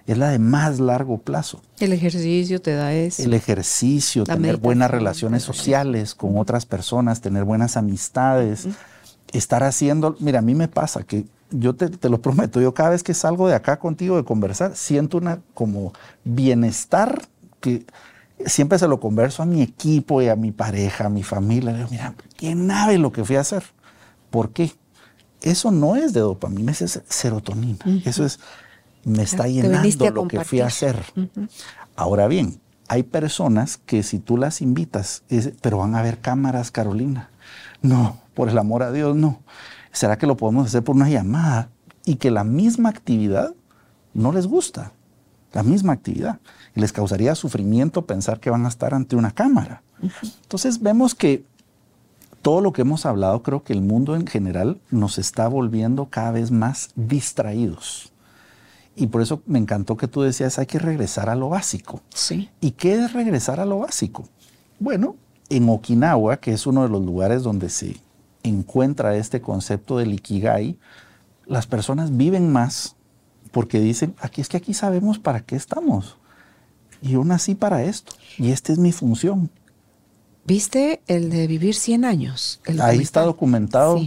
es 0.07 0.17
la 0.17 0.29
de 0.29 0.39
más 0.39 0.79
largo 0.79 1.17
plazo. 1.17 1.61
El 1.79 1.93
ejercicio 1.93 2.61
te 2.61 2.73
da 2.73 2.93
eso. 2.93 3.23
El 3.23 3.33
ejercicio, 3.33 4.23
tener 4.23 4.57
buenas 4.57 4.91
relaciones 4.91 5.43
sociales 5.43 6.13
con 6.15 6.37
otras 6.37 6.65
personas, 6.65 7.21
tener 7.21 7.43
buenas 7.43 7.77
amistades, 7.77 8.67
estar 9.31 9.63
haciendo, 9.63 10.15
mira, 10.19 10.39
a 10.39 10.41
mí 10.41 10.53
me 10.55 10.67
pasa 10.67 11.03
que 11.03 11.25
yo 11.51 11.75
te, 11.75 11.89
te, 11.89 12.09
lo 12.09 12.21
prometo, 12.21 12.59
yo 12.59 12.73
cada 12.73 12.89
vez 12.89 13.03
que 13.03 13.13
salgo 13.13 13.47
de 13.47 13.55
acá 13.55 13.79
contigo 13.79 14.17
de 14.17 14.25
conversar, 14.25 14.75
siento 14.75 15.17
una 15.17 15.39
como 15.53 15.93
bienestar 16.23 17.21
que 17.59 17.85
siempre 18.45 18.77
se 18.79 18.87
lo 18.87 18.99
converso 18.99 19.43
a 19.43 19.45
mi 19.45 19.61
equipo 19.61 20.21
y 20.21 20.27
a 20.27 20.35
mi 20.35 20.51
pareja, 20.51 21.05
a 21.05 21.09
mi 21.09 21.23
familia. 21.23 21.71
Le 21.71 21.77
digo, 21.77 21.89
mira, 21.91 22.13
¿quién 22.35 22.67
sabe 22.67 22.97
lo 22.97 23.11
que 23.11 23.23
fui 23.23 23.35
a 23.35 23.41
hacer? 23.41 23.63
¿Por 24.29 24.51
qué? 24.51 24.71
Eso 25.45 25.69
no 25.69 25.95
es 25.95 26.11
de 26.11 26.21
dopamina, 26.21 26.71
es 26.71 27.01
serotonina. 27.07 27.85
Eso 28.03 28.25
es, 28.25 28.39
me 29.03 29.21
está 29.21 29.47
llenando 29.47 30.09
lo 30.09 30.27
que 30.27 30.43
fui 30.43 30.59
a 30.59 30.65
hacer. 30.65 30.97
Ahora 31.95 32.27
bien, 32.27 32.59
hay 32.87 33.03
personas 33.03 33.77
que 33.77 34.01
si 34.01 34.17
tú 34.17 34.37
las 34.37 34.61
invitas, 34.61 35.23
pero 35.61 35.77
van 35.77 35.95
a 35.95 36.01
ver 36.01 36.19
cámaras, 36.19 36.71
Carolina. 36.71 37.29
No, 37.83 38.17
por 38.33 38.49
el 38.49 38.57
amor 38.57 38.81
a 38.81 38.91
Dios, 38.91 39.15
no. 39.15 39.41
¿Será 39.91 40.17
que 40.17 40.25
lo 40.25 40.35
podemos 40.35 40.65
hacer 40.65 40.83
por 40.83 40.95
una 40.95 41.09
llamada? 41.09 41.69
Y 42.05 42.15
que 42.15 42.31
la 42.31 42.43
misma 42.43 42.89
actividad 42.89 43.53
no 44.15 44.31
les 44.31 44.47
gusta. 44.47 44.93
La 45.53 45.61
misma 45.61 45.93
actividad. 45.93 46.39
Y 46.75 46.81
les 46.81 46.91
causaría 46.91 47.35
sufrimiento 47.35 48.05
pensar 48.07 48.39
que 48.39 48.49
van 48.49 48.65
a 48.65 48.69
estar 48.69 48.95
ante 48.95 49.15
una 49.15 49.31
cámara. 49.31 49.83
Entonces 50.41 50.81
vemos 50.81 51.13
que 51.13 51.45
todo 52.45 52.61
lo 52.61 52.73
que 52.73 52.83
hemos 52.83 53.07
hablado, 53.07 53.41
creo 53.41 53.63
que 53.63 53.73
el 53.73 53.81
mundo 53.81 54.15
en 54.15 54.27
general 54.27 54.79
nos 54.91 55.17
está 55.17 55.47
volviendo 55.47 56.11
cada 56.11 56.29
vez 56.29 56.51
más 56.51 56.91
distraídos. 56.95 58.13
Y 58.95 59.07
por 59.07 59.23
eso 59.23 59.41
me 59.47 59.57
encantó 59.57 59.97
que 59.97 60.07
tú 60.07 60.21
decías, 60.21 60.59
hay 60.59 60.67
que 60.67 60.77
regresar 60.77 61.27
a 61.31 61.35
lo 61.35 61.49
básico. 61.49 62.01
Sí. 62.13 62.51
¿Y 62.61 62.73
qué 62.73 63.03
es 63.03 63.13
regresar 63.13 63.59
a 63.59 63.65
lo 63.65 63.79
básico? 63.79 64.29
Bueno, 64.79 65.15
en 65.49 65.67
Okinawa, 65.67 66.37
que 66.37 66.53
es 66.53 66.67
uno 66.67 66.83
de 66.83 66.89
los 66.89 67.03
lugares 67.03 67.41
donde 67.41 67.67
se 67.67 67.97
encuentra 68.43 69.17
este 69.17 69.41
concepto 69.41 69.97
del 69.97 70.13
ikigai, 70.13 70.77
las 71.47 71.65
personas 71.65 72.15
viven 72.15 72.53
más 72.53 72.95
porque 73.51 73.79
dicen, 73.79 74.13
aquí 74.19 74.41
es 74.41 74.49
que 74.49 74.57
aquí 74.57 74.75
sabemos 74.75 75.17
para 75.17 75.39
qué 75.39 75.55
estamos. 75.55 76.19
Y 77.01 77.13
yo 77.13 77.23
nací 77.23 77.55
para 77.55 77.81
esto. 77.81 78.13
Y 78.37 78.51
esta 78.51 78.71
es 78.71 78.77
mi 78.77 78.91
función. 78.91 79.49
¿Viste 80.45 81.01
el 81.07 81.31
de 81.31 81.47
vivir 81.47 81.73
100 81.73 82.05
años? 82.05 82.61
Ahí 82.79 82.99
está 82.99 83.21
documentado. 83.21 83.99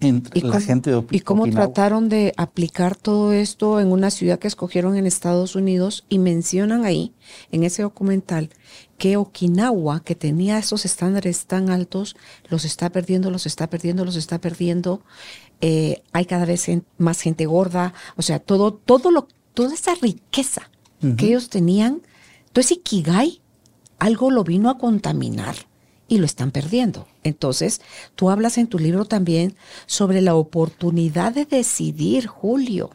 entre 0.00 0.40
la 0.40 0.52
cómo, 0.52 0.64
gente 0.64 0.90
de 0.90 1.04
¿Y 1.10 1.20
cómo 1.20 1.42
Okinawa. 1.42 1.66
trataron 1.66 2.08
de 2.08 2.32
aplicar 2.36 2.96
todo 2.96 3.32
esto 3.32 3.80
en 3.80 3.90
una 3.92 4.10
ciudad 4.10 4.38
que 4.38 4.48
escogieron 4.48 4.96
en 4.96 5.06
Estados 5.06 5.56
Unidos? 5.56 6.06
Y 6.08 6.20
mencionan 6.20 6.84
ahí, 6.84 7.12
en 7.52 7.64
ese 7.64 7.82
documental, 7.82 8.48
que 8.96 9.16
Okinawa, 9.16 10.00
que 10.00 10.14
tenía 10.14 10.58
esos 10.58 10.84
estándares 10.84 11.44
tan 11.46 11.68
altos, 11.68 12.16
los 12.48 12.64
está 12.64 12.90
perdiendo, 12.90 13.30
los 13.30 13.44
está 13.44 13.68
perdiendo, 13.68 14.04
los 14.04 14.16
está 14.16 14.40
perdiendo. 14.40 15.02
Eh, 15.60 16.02
hay 16.12 16.24
cada 16.24 16.46
vez 16.46 16.66
más 16.96 17.20
gente 17.20 17.44
gorda, 17.44 17.92
o 18.16 18.22
sea, 18.22 18.38
todo, 18.38 18.72
todo 18.72 19.10
lo, 19.10 19.28
toda 19.52 19.74
esa 19.74 19.94
riqueza 19.96 20.70
que 21.16 21.26
ellos 21.26 21.48
tenían, 21.48 22.02
todo 22.52 22.60
ese 22.60 22.74
Ikigai, 22.74 23.40
algo 23.98 24.30
lo 24.30 24.44
vino 24.44 24.70
a 24.70 24.78
contaminar 24.78 25.56
y 26.08 26.18
lo 26.18 26.24
están 26.24 26.50
perdiendo. 26.50 27.06
Entonces, 27.22 27.80
tú 28.14 28.30
hablas 28.30 28.58
en 28.58 28.66
tu 28.66 28.78
libro 28.78 29.04
también 29.04 29.54
sobre 29.86 30.22
la 30.22 30.34
oportunidad 30.34 31.32
de 31.32 31.44
decidir, 31.44 32.26
Julio. 32.26 32.90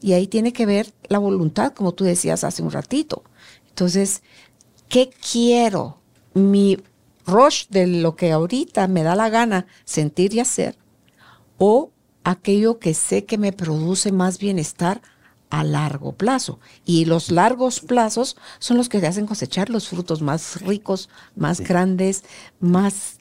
Y 0.00 0.14
ahí 0.14 0.26
tiene 0.26 0.52
que 0.52 0.66
ver 0.66 0.92
la 1.08 1.18
voluntad, 1.18 1.72
como 1.72 1.92
tú 1.92 2.04
decías 2.04 2.42
hace 2.42 2.62
un 2.62 2.72
ratito. 2.72 3.22
Entonces, 3.68 4.22
¿qué 4.88 5.10
quiero? 5.30 5.98
Mi 6.34 6.78
rush 7.26 7.66
de 7.68 7.86
lo 7.86 8.16
que 8.16 8.32
ahorita 8.32 8.88
me 8.88 9.04
da 9.04 9.14
la 9.14 9.28
gana 9.28 9.66
sentir 9.84 10.34
y 10.34 10.40
hacer, 10.40 10.76
o 11.58 11.92
aquello 12.24 12.78
que 12.78 12.94
sé 12.94 13.24
que 13.24 13.38
me 13.38 13.52
produce 13.52 14.10
más 14.10 14.38
bienestar 14.38 15.02
a 15.52 15.64
largo 15.64 16.12
plazo. 16.12 16.58
Y 16.86 17.04
los 17.04 17.30
largos 17.30 17.80
plazos 17.80 18.36
son 18.58 18.78
los 18.78 18.88
que 18.88 19.00
te 19.00 19.06
hacen 19.06 19.26
cosechar 19.26 19.68
los 19.68 19.86
frutos 19.86 20.22
más 20.22 20.62
ricos, 20.62 21.10
más 21.36 21.60
grandes, 21.60 22.24
más, 22.58 23.18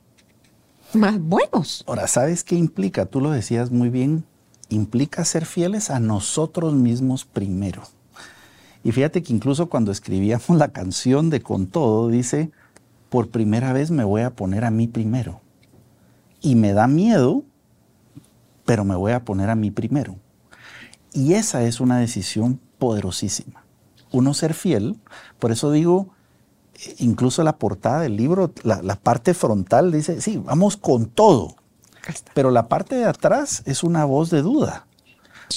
más 0.94 1.20
buenos. 1.20 1.84
Ahora, 1.88 2.08
¿sabes 2.08 2.46
qué 2.46 2.56
implica? 2.56 3.06
Tú 3.06 3.20
lo 3.20 3.32
decías 3.32 3.70
muy 3.70 3.90
bien. 3.90 4.24
Implica 4.70 5.26
ser 5.26 5.46
fieles 5.46 5.90
a 5.90 6.00
nosotros 6.00 6.74
mismos 6.74 7.26
primero. 7.26 7.84
Y 8.82 8.94
fíjate 8.94 9.22
que 9.22 9.34
incluso 9.34 9.68
cuando 9.68 9.92
escribíamos 9.92 10.58
la 10.58 10.70
canción 10.70 11.30
de 11.30 11.42
Con 11.42 11.68
Todo, 11.68 12.08
dice, 12.08 12.50
por 13.10 13.30
primera 13.30 13.74
vez 13.74 13.92
me 13.92 14.06
voy 14.06 14.22
a 14.22 14.30
poner 14.30 14.64
a 14.64 14.72
mí 14.72 14.88
primero. 14.88 15.42
Y 16.40 16.56
me 16.56 16.72
da 16.72 16.88
miedo, 16.88 17.44
pero 18.64 18.86
me 18.86 18.96
voy 18.96 19.12
a 19.12 19.26
poner 19.26 19.50
a 19.50 19.56
mí 19.56 19.70
primero. 19.70 20.16
Y 21.14 21.34
esa 21.34 21.64
es 21.64 21.80
una 21.80 22.00
decisión 22.00 22.60
poderosísima. 22.80 23.64
Uno 24.12 24.34
ser 24.34 24.54
fiel, 24.54 24.98
por 25.40 25.52
eso 25.52 25.72
digo, 25.72 26.10
eh, 26.76 26.96
incluso 27.00 27.44
la 27.44 27.58
portada 27.58 28.02
del 28.02 28.18
libro, 28.18 28.52
la, 28.64 28.82
la 28.82 28.96
parte 28.96 29.34
frontal 29.34 29.92
dice, 29.92 30.22
sí, 30.22 30.38
vamos 30.38 30.78
con 30.78 31.08
todo. 31.08 31.56
Pero 32.34 32.52
la 32.52 32.68
parte 32.68 32.96
de 32.96 33.06
atrás 33.06 33.64
es 33.66 33.84
una 33.84 34.06
voz 34.06 34.30
de 34.30 34.42
duda. 34.42 34.88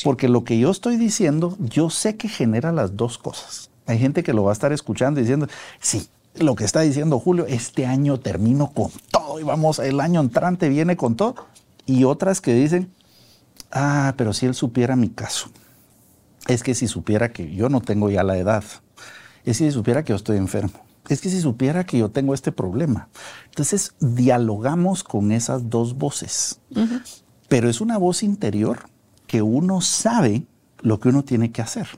Porque 0.03 0.29
lo 0.29 0.45
que 0.45 0.59
yo 0.59 0.71
estoy 0.71 0.97
diciendo, 0.97 1.57
yo 1.61 1.89
sé 1.89 2.17
que 2.17 2.29
genera 2.29 2.73
las 2.73 2.97
dos 2.97 3.19
cosas. 3.19 3.71
Hay 3.87 3.99
gente 3.99 4.23
que 4.23 4.33
lo 4.33 4.45
va 4.45 4.51
a 4.51 4.53
estar 4.53 4.73
escuchando 4.73 5.21
diciendo, 5.21 5.47
sí, 5.81 6.09
lo 6.35 6.57
que 6.57 6.65
está 6.65 6.81
diciendo 6.81 7.21
Julio, 7.21 7.47
este 7.47 7.87
año 7.87 8.19
termino 8.19 8.73
con 8.73 8.91
todo 9.11 9.39
y 9.39 9.45
vamos, 9.45 9.79
el 9.79 10.01
año 10.01 10.21
entrante 10.21 10.69
viene 10.69 10.97
con 10.97 11.17
todo. 11.17 11.35
Y 11.87 12.05
otras 12.05 12.41
que 12.41 12.55
dicen, 12.55 12.91
ah, 13.75 14.15
pero 14.17 14.33
si 14.33 14.47
él 14.47 14.55
supiera 14.55 14.97
mi 14.97 15.11
caso. 15.11 15.51
Es 16.47 16.63
que 16.63 16.75
si 16.75 16.89
supiera 16.89 17.33
que 17.33 17.55
yo 17.55 17.69
no 17.69 17.81
tengo 17.81 18.11
ya 18.11 18.23
la 18.23 18.37
edad. 18.37 18.65
Es 19.45 19.59
que 19.59 19.67
si 19.67 19.71
supiera 19.73 20.05
que 20.05 20.11
yo 20.11 20.17
estoy 20.17 20.39
enfermo. 20.39 20.85
Es 21.09 21.21
que 21.21 21.29
si 21.29 21.41
supiera 21.41 21.85
que 21.85 21.99
yo 21.99 22.11
tengo 22.11 22.33
este 22.33 22.53
problema. 22.53 23.09
Entonces, 23.47 23.95
dialogamos 24.01 25.05
con 25.05 25.33
esas 25.33 25.69
dos 25.69 25.97
voces. 25.97 26.61
Pero 27.49 27.69
es 27.69 27.81
una 27.81 27.99
voz 27.99 28.23
interior 28.23 28.87
que 29.27 29.43
uno 29.43 29.81
sabe 29.81 30.47
lo 30.81 31.01
que 31.01 31.09
uno 31.09 31.25
tiene 31.25 31.51
que 31.51 31.63
hacer. 31.63 31.89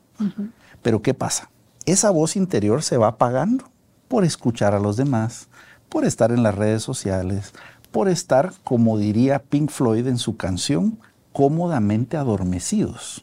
Pero 0.83 1.03
¿qué 1.03 1.15
pasa? 1.15 1.51
Esa 1.85 2.11
voz 2.11 2.37
interior 2.37 2.83
se 2.83 2.97
va 2.97 3.09
apagando 3.09 3.71
por 4.09 4.25
escuchar 4.25 4.75
a 4.75 4.81
los 4.81 4.97
demás, 4.97 5.49
por 5.89 6.05
estar 6.05 6.33
en 6.33 6.43
las 6.43 6.55
redes 6.55 6.83
sociales, 6.83 7.53
por 7.91 8.09
estar, 8.09 8.53
como 8.65 8.99
diría 8.99 9.39
Pink 9.39 9.71
Floyd 9.71 10.07
en 10.07 10.19
su 10.19 10.37
canción, 10.37 10.99
cómodamente 11.41 12.17
adormecidos. 12.17 13.23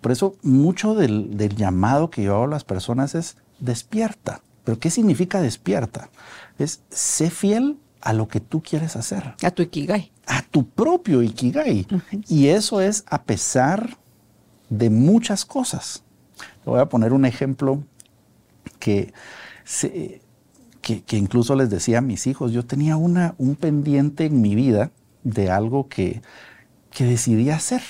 Por 0.00 0.10
eso 0.10 0.34
mucho 0.42 0.96
del, 0.96 1.36
del 1.36 1.54
llamado 1.54 2.10
que 2.10 2.24
yo 2.24 2.34
hago 2.34 2.44
a 2.44 2.48
las 2.48 2.64
personas 2.64 3.14
es 3.14 3.36
despierta. 3.60 4.40
¿Pero 4.64 4.80
qué 4.80 4.90
significa 4.90 5.40
despierta? 5.40 6.08
Es 6.58 6.80
sé 6.90 7.30
fiel 7.30 7.78
a 8.00 8.12
lo 8.14 8.26
que 8.26 8.40
tú 8.40 8.62
quieres 8.62 8.96
hacer 8.96 9.34
A 9.42 9.50
tu 9.52 9.62
Ikigai. 9.62 10.10
a 10.26 10.42
tu 10.42 10.68
propio 10.68 11.22
Ikigai. 11.22 11.86
Y 12.28 12.48
eso 12.48 12.80
es 12.80 13.04
a 13.06 13.22
pesar 13.22 13.96
de 14.68 14.90
muchas 14.90 15.44
cosas. 15.44 16.02
Te 16.64 16.68
voy 16.70 16.80
a 16.80 16.88
poner 16.88 17.12
un 17.12 17.24
ejemplo 17.26 17.84
que, 18.80 19.12
se- 19.64 20.20
que, 20.82 21.02
que 21.02 21.16
incluso 21.16 21.54
les 21.54 21.70
decía 21.70 21.98
a 21.98 22.00
mis 22.02 22.26
hijos. 22.26 22.50
Yo 22.50 22.64
tenía 22.66 22.96
una, 22.96 23.36
un 23.38 23.54
pendiente 23.54 24.24
en 24.26 24.40
mi 24.40 24.56
vida 24.56 24.90
de 25.22 25.50
algo 25.50 25.88
que, 25.88 26.20
que 26.94 27.04
decidí 27.04 27.50
hacer. 27.50 27.82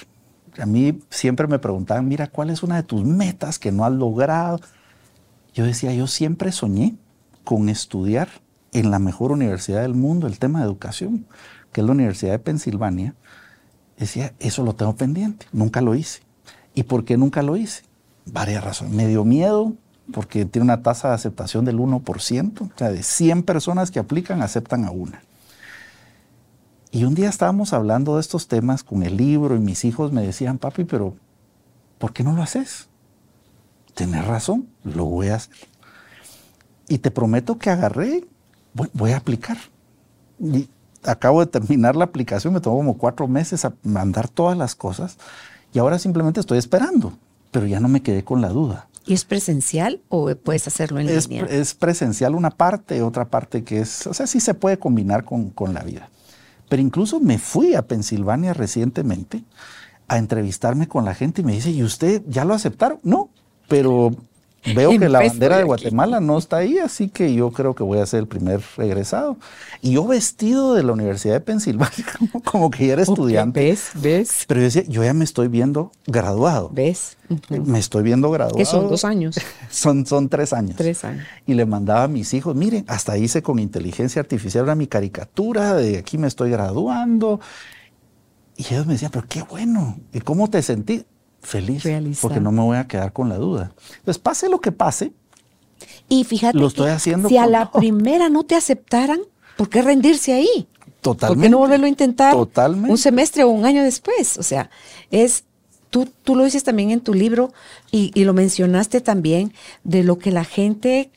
A 0.58 0.66
mí 0.66 1.00
siempre 1.10 1.46
me 1.46 1.58
preguntaban, 1.58 2.08
mira, 2.08 2.26
¿cuál 2.26 2.50
es 2.50 2.62
una 2.62 2.76
de 2.76 2.82
tus 2.82 3.04
metas 3.04 3.58
que 3.58 3.70
no 3.70 3.84
has 3.84 3.92
logrado? 3.92 4.60
Yo 5.52 5.64
decía, 5.64 5.92
yo 5.92 6.06
siempre 6.06 6.50
soñé 6.50 6.96
con 7.44 7.68
estudiar 7.68 8.28
en 8.72 8.90
la 8.90 8.98
mejor 8.98 9.30
universidad 9.30 9.82
del 9.82 9.94
mundo 9.94 10.26
el 10.26 10.38
tema 10.38 10.60
de 10.60 10.64
educación, 10.64 11.26
que 11.70 11.80
es 11.80 11.86
la 11.86 11.92
Universidad 11.92 12.32
de 12.32 12.38
Pensilvania. 12.38 13.14
Decía, 13.98 14.32
eso 14.40 14.64
lo 14.64 14.74
tengo 14.74 14.96
pendiente, 14.96 15.46
nunca 15.52 15.80
lo 15.80 15.94
hice. 15.94 16.22
¿Y 16.74 16.84
por 16.84 17.04
qué 17.04 17.16
nunca 17.16 17.42
lo 17.42 17.56
hice? 17.56 17.82
Varias 18.26 18.64
razones. 18.64 18.94
Me 18.94 19.06
dio 19.06 19.24
miedo 19.24 19.74
porque 20.12 20.44
tiene 20.44 20.64
una 20.64 20.82
tasa 20.82 21.08
de 21.08 21.14
aceptación 21.14 21.64
del 21.64 21.78
1%, 21.78 22.60
o 22.60 22.70
sea, 22.76 22.90
de 22.90 23.02
100 23.02 23.42
personas 23.42 23.90
que 23.90 24.00
aplican, 24.00 24.42
aceptan 24.42 24.84
a 24.84 24.90
una. 24.90 25.22
Y 26.94 27.02
un 27.02 27.16
día 27.16 27.28
estábamos 27.28 27.72
hablando 27.72 28.14
de 28.14 28.20
estos 28.20 28.46
temas 28.46 28.84
con 28.84 29.02
el 29.02 29.16
libro 29.16 29.56
y 29.56 29.58
mis 29.58 29.84
hijos 29.84 30.12
me 30.12 30.22
decían, 30.22 30.58
papi, 30.58 30.84
pero 30.84 31.16
¿por 31.98 32.12
qué 32.12 32.22
no 32.22 32.34
lo 32.34 32.40
haces? 32.40 32.86
Tienes 33.94 34.24
razón, 34.24 34.68
lo 34.84 35.04
voy 35.04 35.26
a 35.26 35.34
hacer. 35.34 35.56
Y 36.86 36.98
te 36.98 37.10
prometo 37.10 37.58
que 37.58 37.70
agarré, 37.70 38.24
voy, 38.74 38.88
voy 38.92 39.10
a 39.10 39.16
aplicar. 39.16 39.58
Y 40.38 40.68
acabo 41.02 41.40
de 41.40 41.46
terminar 41.46 41.96
la 41.96 42.04
aplicación, 42.04 42.54
me 42.54 42.60
tomó 42.60 42.76
como 42.76 42.96
cuatro 42.96 43.26
meses 43.26 43.64
a 43.64 43.74
mandar 43.82 44.28
todas 44.28 44.56
las 44.56 44.76
cosas 44.76 45.18
y 45.72 45.80
ahora 45.80 45.98
simplemente 45.98 46.38
estoy 46.38 46.58
esperando, 46.58 47.18
pero 47.50 47.66
ya 47.66 47.80
no 47.80 47.88
me 47.88 48.02
quedé 48.02 48.22
con 48.22 48.40
la 48.40 48.50
duda. 48.50 48.86
¿Y 49.04 49.14
es 49.14 49.24
presencial 49.24 50.00
o 50.08 50.32
puedes 50.36 50.68
hacerlo 50.68 51.00
en 51.00 51.08
Es, 51.08 51.28
línea? 51.28 51.44
es 51.46 51.74
presencial 51.74 52.36
una 52.36 52.50
parte, 52.50 53.02
otra 53.02 53.24
parte 53.24 53.64
que 53.64 53.80
es, 53.80 54.06
o 54.06 54.14
sea, 54.14 54.28
sí 54.28 54.38
se 54.38 54.54
puede 54.54 54.78
combinar 54.78 55.24
con, 55.24 55.50
con 55.50 55.74
la 55.74 55.82
vida. 55.82 56.08
Pero 56.74 56.82
incluso 56.82 57.20
me 57.20 57.38
fui 57.38 57.76
a 57.76 57.86
Pensilvania 57.86 58.52
recientemente 58.52 59.44
a 60.08 60.18
entrevistarme 60.18 60.88
con 60.88 61.04
la 61.04 61.14
gente 61.14 61.40
y 61.40 61.44
me 61.44 61.52
dice, 61.52 61.70
¿y 61.70 61.84
usted 61.84 62.24
ya 62.26 62.44
lo 62.44 62.52
aceptaron? 62.52 62.98
No, 63.04 63.30
pero 63.68 64.10
veo 64.74 64.90
que 64.98 65.08
la 65.08 65.20
bandera 65.20 65.56
de 65.56 65.62
aquí. 65.62 65.66
Guatemala 65.66 66.20
no 66.20 66.38
está 66.38 66.58
ahí, 66.58 66.78
así 66.78 67.08
que 67.08 67.34
yo 67.34 67.50
creo 67.50 67.74
que 67.74 67.82
voy 67.82 67.98
a 67.98 68.06
ser 68.06 68.20
el 68.20 68.26
primer 68.26 68.60
regresado. 68.76 69.36
Y 69.80 69.92
yo 69.92 70.06
vestido 70.06 70.74
de 70.74 70.82
la 70.82 70.92
Universidad 70.92 71.34
de 71.34 71.40
Pensilvania, 71.40 72.04
como, 72.18 72.42
como 72.42 72.70
que 72.70 72.86
ya 72.86 72.94
era 72.94 73.02
estudiante. 73.02 73.60
¿Ves? 73.60 73.90
¿Ves? 73.94 74.44
Pero 74.46 74.60
yo 74.60 74.64
decía, 74.64 74.84
yo 74.84 75.04
ya 75.04 75.14
me 75.14 75.24
estoy 75.24 75.48
viendo 75.48 75.92
graduado. 76.06 76.70
¿Ves? 76.72 77.16
Me 77.48 77.78
estoy 77.78 78.02
viendo 78.02 78.30
graduado. 78.30 78.56
Que 78.56 78.64
son 78.64 78.88
dos 78.88 79.04
años. 79.04 79.36
Son, 79.70 80.06
son 80.06 80.28
tres 80.28 80.52
años. 80.52 80.76
Tres 80.76 81.04
años. 81.04 81.26
Y 81.46 81.54
le 81.54 81.66
mandaba 81.66 82.04
a 82.04 82.08
mis 82.08 82.32
hijos, 82.34 82.54
miren, 82.54 82.84
hasta 82.86 83.18
hice 83.18 83.42
con 83.42 83.58
inteligencia 83.58 84.20
artificial 84.20 84.64
una 84.64 84.74
mi 84.74 84.86
caricatura 84.86 85.74
de 85.74 85.98
aquí 85.98 86.18
me 86.18 86.28
estoy 86.28 86.50
graduando. 86.50 87.40
Y 88.56 88.72
ellos 88.72 88.86
me 88.86 88.92
decían, 88.94 89.10
pero 89.12 89.26
qué 89.28 89.42
bueno. 89.42 89.98
¿Y 90.12 90.20
cómo 90.20 90.48
te 90.48 90.62
sentí? 90.62 91.04
Feliz. 91.44 92.18
Porque 92.20 92.40
no 92.40 92.50
me 92.52 92.62
voy 92.62 92.76
a 92.76 92.86
quedar 92.88 93.12
con 93.12 93.28
la 93.28 93.36
duda. 93.36 93.72
Entonces, 93.98 94.18
pase 94.18 94.48
lo 94.48 94.60
que 94.60 94.72
pase, 94.72 95.12
Y 96.08 96.24
fíjate, 96.24 96.58
Lo 96.58 96.66
estoy 96.66 96.90
haciendo 96.90 97.28
si 97.28 97.36
a 97.36 97.46
la 97.46 97.66
todo. 97.70 97.80
primera 97.80 98.28
no 98.28 98.42
te 98.44 98.54
aceptaran, 98.56 99.20
¿por 99.56 99.68
qué 99.68 99.82
rendirse 99.82 100.32
ahí? 100.32 100.66
totalmente. 101.00 101.36
¿Por 101.36 101.42
qué 101.44 101.50
no 101.50 101.58
volverlo 101.58 101.84
a 101.84 101.88
intentar 101.90 102.32
Totalmente. 102.32 102.90
un 102.90 102.96
semestre 102.96 103.44
o 103.44 103.48
un 103.50 103.66
año 103.66 103.82
después? 103.82 104.38
O 104.38 104.42
sea, 104.42 104.70
es, 105.10 105.44
tú, 105.90 106.08
tú 106.22 106.34
lo 106.34 106.44
dices 106.44 106.64
también 106.64 106.90
en 106.90 107.00
tu 107.00 107.12
libro 107.12 107.52
y, 107.90 108.10
y 108.14 108.24
lo 108.24 108.32
mencionaste 108.32 109.02
también 109.02 109.52
de 109.84 110.02
lo 110.02 110.18
que 110.18 110.30
la 110.30 110.44
gente 110.44 111.10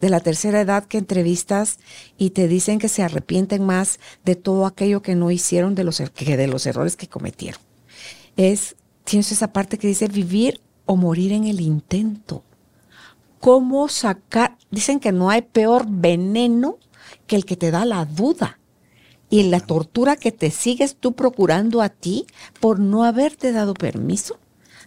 de 0.00 0.10
la 0.10 0.20
tercera 0.20 0.60
edad 0.60 0.84
que 0.84 0.98
entrevistas 0.98 1.78
y 2.18 2.30
te 2.30 2.46
dicen 2.48 2.78
que 2.78 2.88
se 2.88 3.02
arrepienten 3.02 3.64
más 3.64 3.98
de 4.24 4.34
todo 4.36 4.66
aquello 4.66 5.02
que 5.02 5.14
no 5.16 5.30
hicieron 5.32 5.74
de 5.74 5.84
los, 5.84 6.00
er- 6.00 6.10
que 6.10 6.36
de 6.36 6.46
los 6.48 6.64
errores 6.66 6.96
que 6.96 7.08
cometieron. 7.08 7.60
Es, 8.36 8.74
tienes 9.04 9.32
esa 9.32 9.52
parte 9.52 9.78
que 9.78 9.88
dice 9.88 10.08
vivir 10.08 10.60
o 10.86 10.96
morir 10.96 11.32
en 11.32 11.44
el 11.44 11.60
intento. 11.60 12.44
¿Cómo 13.40 13.88
sacar? 13.88 14.56
Dicen 14.70 15.00
que 15.00 15.12
no 15.12 15.30
hay 15.30 15.42
peor 15.42 15.84
veneno 15.88 16.78
que 17.26 17.36
el 17.36 17.44
que 17.44 17.56
te 17.56 17.70
da 17.70 17.84
la 17.84 18.04
duda. 18.04 18.58
y 19.30 19.44
la 19.44 19.60
tortura 19.60 20.16
que 20.16 20.30
te 20.30 20.50
sigues 20.50 20.94
tú 20.94 21.14
procurando 21.14 21.80
a 21.80 21.88
ti 21.88 22.26
por 22.60 22.78
no 22.78 23.02
haberte 23.02 23.50
dado 23.50 23.72
permiso 23.72 24.38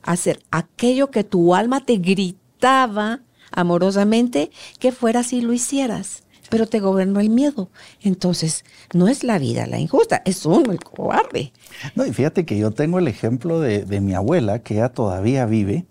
a 0.03 0.11
hacer 0.11 0.39
aquello 0.51 1.09
que 1.09 1.23
tu 1.23 1.55
alma 1.55 1.83
te 1.83 1.97
gritaba 1.97 3.21
amorosamente 3.49 4.51
que 4.77 4.91
fueras 4.91 5.33
y 5.33 5.41
lo 5.41 5.51
hicieras. 5.51 6.24
Pero 6.49 6.67
te 6.67 6.79
gobernó 6.79 7.19
el 7.19 7.29
miedo. 7.29 7.69
Entonces, 8.01 8.63
no 8.93 9.07
es 9.07 9.23
la 9.23 9.39
vida 9.39 9.65
la 9.67 9.79
injusta, 9.79 10.21
es 10.25 10.45
uno 10.45 10.71
el 10.71 10.83
cobarde. 10.83 11.51
No, 11.95 12.05
y 12.05 12.13
fíjate 12.13 12.45
que 12.45 12.57
yo 12.57 12.71
tengo 12.71 12.99
el 12.99 13.07
ejemplo 13.07 13.59
de, 13.59 13.83
de 13.85 14.01
mi 14.01 14.13
abuela, 14.13 14.59
que 14.59 14.75
ella 14.75 14.89
todavía 14.89 15.45
vive, 15.45 15.85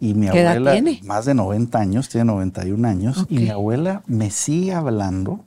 y 0.00 0.14
mi 0.14 0.28
¿Qué 0.28 0.40
edad 0.40 0.52
abuela, 0.52 0.72
tiene? 0.72 1.00
más 1.04 1.24
de 1.24 1.34
90 1.34 1.78
años, 1.78 2.08
tiene 2.08 2.26
91 2.26 2.86
años, 2.88 3.24
y 3.28 3.38
mi 3.38 3.48
abuela 3.50 4.02
me 4.06 4.30
sigue 4.30 4.72
hablando 4.74 5.44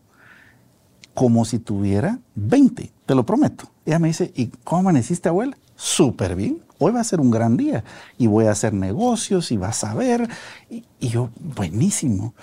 como 1.13 1.45
si 1.45 1.59
tuviera 1.59 2.19
20, 2.35 2.91
te 3.05 3.15
lo 3.15 3.25
prometo. 3.25 3.71
Ella 3.85 3.99
me 3.99 4.07
dice, 4.09 4.31
¿y 4.35 4.47
cómo 4.63 4.81
amaneciste, 4.81 5.29
abuela? 5.29 5.57
Súper 5.75 6.35
bien. 6.35 6.59
Hoy 6.79 6.91
va 6.91 6.99
a 7.01 7.03
ser 7.03 7.19
un 7.19 7.31
gran 7.31 7.57
día 7.57 7.83
y 8.19 8.27
voy 8.27 8.45
a 8.45 8.51
hacer 8.51 8.73
negocios 8.73 9.51
y 9.51 9.57
vas 9.57 9.83
a 9.83 9.95
ver. 9.95 10.27
Y, 10.69 10.83
y 10.99 11.09
yo, 11.09 11.29
buenísimo. 11.39 12.35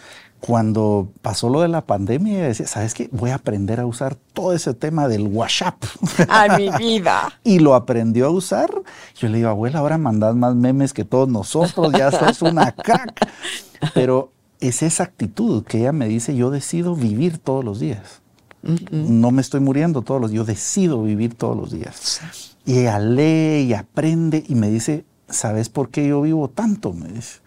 Cuando 0.46 1.08
pasó 1.22 1.48
lo 1.48 1.62
de 1.62 1.68
la 1.68 1.86
pandemia, 1.86 2.42
decía, 2.42 2.66
¿sabes 2.66 2.92
qué? 2.92 3.08
Voy 3.12 3.30
a 3.30 3.36
aprender 3.36 3.80
a 3.80 3.86
usar 3.86 4.14
todo 4.14 4.52
ese 4.52 4.74
tema 4.74 5.08
del 5.08 5.26
WhatsApp. 5.28 5.82
¡A 6.28 6.58
mi 6.58 6.68
vida! 6.68 7.32
y 7.44 7.60
lo 7.60 7.74
aprendió 7.74 8.26
a 8.26 8.30
usar. 8.30 8.70
Yo 9.16 9.28
le 9.28 9.38
digo, 9.38 9.48
abuela, 9.48 9.78
ahora 9.78 9.96
mandás 9.96 10.36
más 10.36 10.54
memes 10.54 10.92
que 10.92 11.06
todos 11.06 11.30
nosotros, 11.30 11.94
ya 11.96 12.10
sos 12.10 12.42
una 12.42 12.72
crack. 12.72 13.26
Pero 13.94 14.32
es 14.60 14.82
esa 14.82 15.04
actitud 15.04 15.64
que 15.64 15.78
ella 15.78 15.92
me 15.92 16.08
dice, 16.08 16.36
yo 16.36 16.50
decido 16.50 16.94
vivir 16.94 17.38
todos 17.38 17.64
los 17.64 17.80
días. 17.80 18.20
No 18.90 19.30
me 19.30 19.40
estoy 19.40 19.60
muriendo 19.60 20.02
todos 20.02 20.20
los 20.20 20.30
días, 20.30 20.42
yo 20.42 20.44
decido 20.44 21.02
vivir 21.02 21.34
todos 21.34 21.56
los 21.56 21.70
días. 21.70 22.20
Y 22.66 22.80
ella 22.80 22.98
lee 22.98 23.62
y 23.62 23.72
aprende 23.72 24.44
y 24.46 24.56
me 24.56 24.68
dice, 24.68 25.06
¿sabes 25.26 25.70
por 25.70 25.88
qué 25.88 26.06
yo 26.06 26.20
vivo 26.20 26.48
tanto? 26.50 26.92
Me 26.92 27.08
dice, 27.08 27.40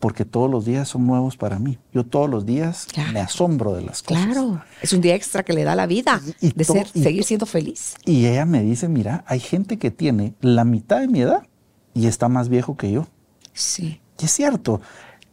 porque 0.00 0.24
todos 0.24 0.50
los 0.50 0.64
días 0.64 0.88
son 0.88 1.06
nuevos 1.06 1.36
para 1.36 1.58
mí. 1.58 1.78
Yo 1.92 2.04
todos 2.04 2.28
los 2.30 2.46
días 2.46 2.86
Claro. 2.92 3.12
me 3.12 3.20
asombro 3.20 3.72
de 3.74 3.82
las 3.82 4.02
cosas. 4.02 4.26
Claro, 4.26 4.62
es 4.82 4.92
un 4.92 5.00
día 5.00 5.14
extra 5.14 5.42
que 5.42 5.52
le 5.52 5.64
da 5.64 5.74
la 5.74 5.86
vida 5.86 6.20
Y- 6.40 6.48
y 6.48 6.52
de 6.52 6.64
ser, 6.64 6.86
y 6.94 7.02
seguir 7.02 7.24
siendo 7.24 7.46
feliz. 7.46 7.94
Y 8.04 8.26
ella 8.26 8.44
me 8.46 8.62
dice, 8.62 8.88
mira, 8.88 9.24
hay 9.26 9.40
gente 9.40 9.78
que 9.78 9.90
tiene 9.90 10.34
la 10.40 10.64
mitad 10.64 11.00
de 11.00 11.08
mi 11.08 11.20
edad 11.22 11.42
y 11.94 12.06
está 12.06 12.28
más 12.28 12.48
viejo 12.48 12.76
que 12.76 12.92
yo. 12.92 13.06
Sí, 13.52 14.00
Y 14.20 14.24
es 14.26 14.30
cierto, 14.32 14.80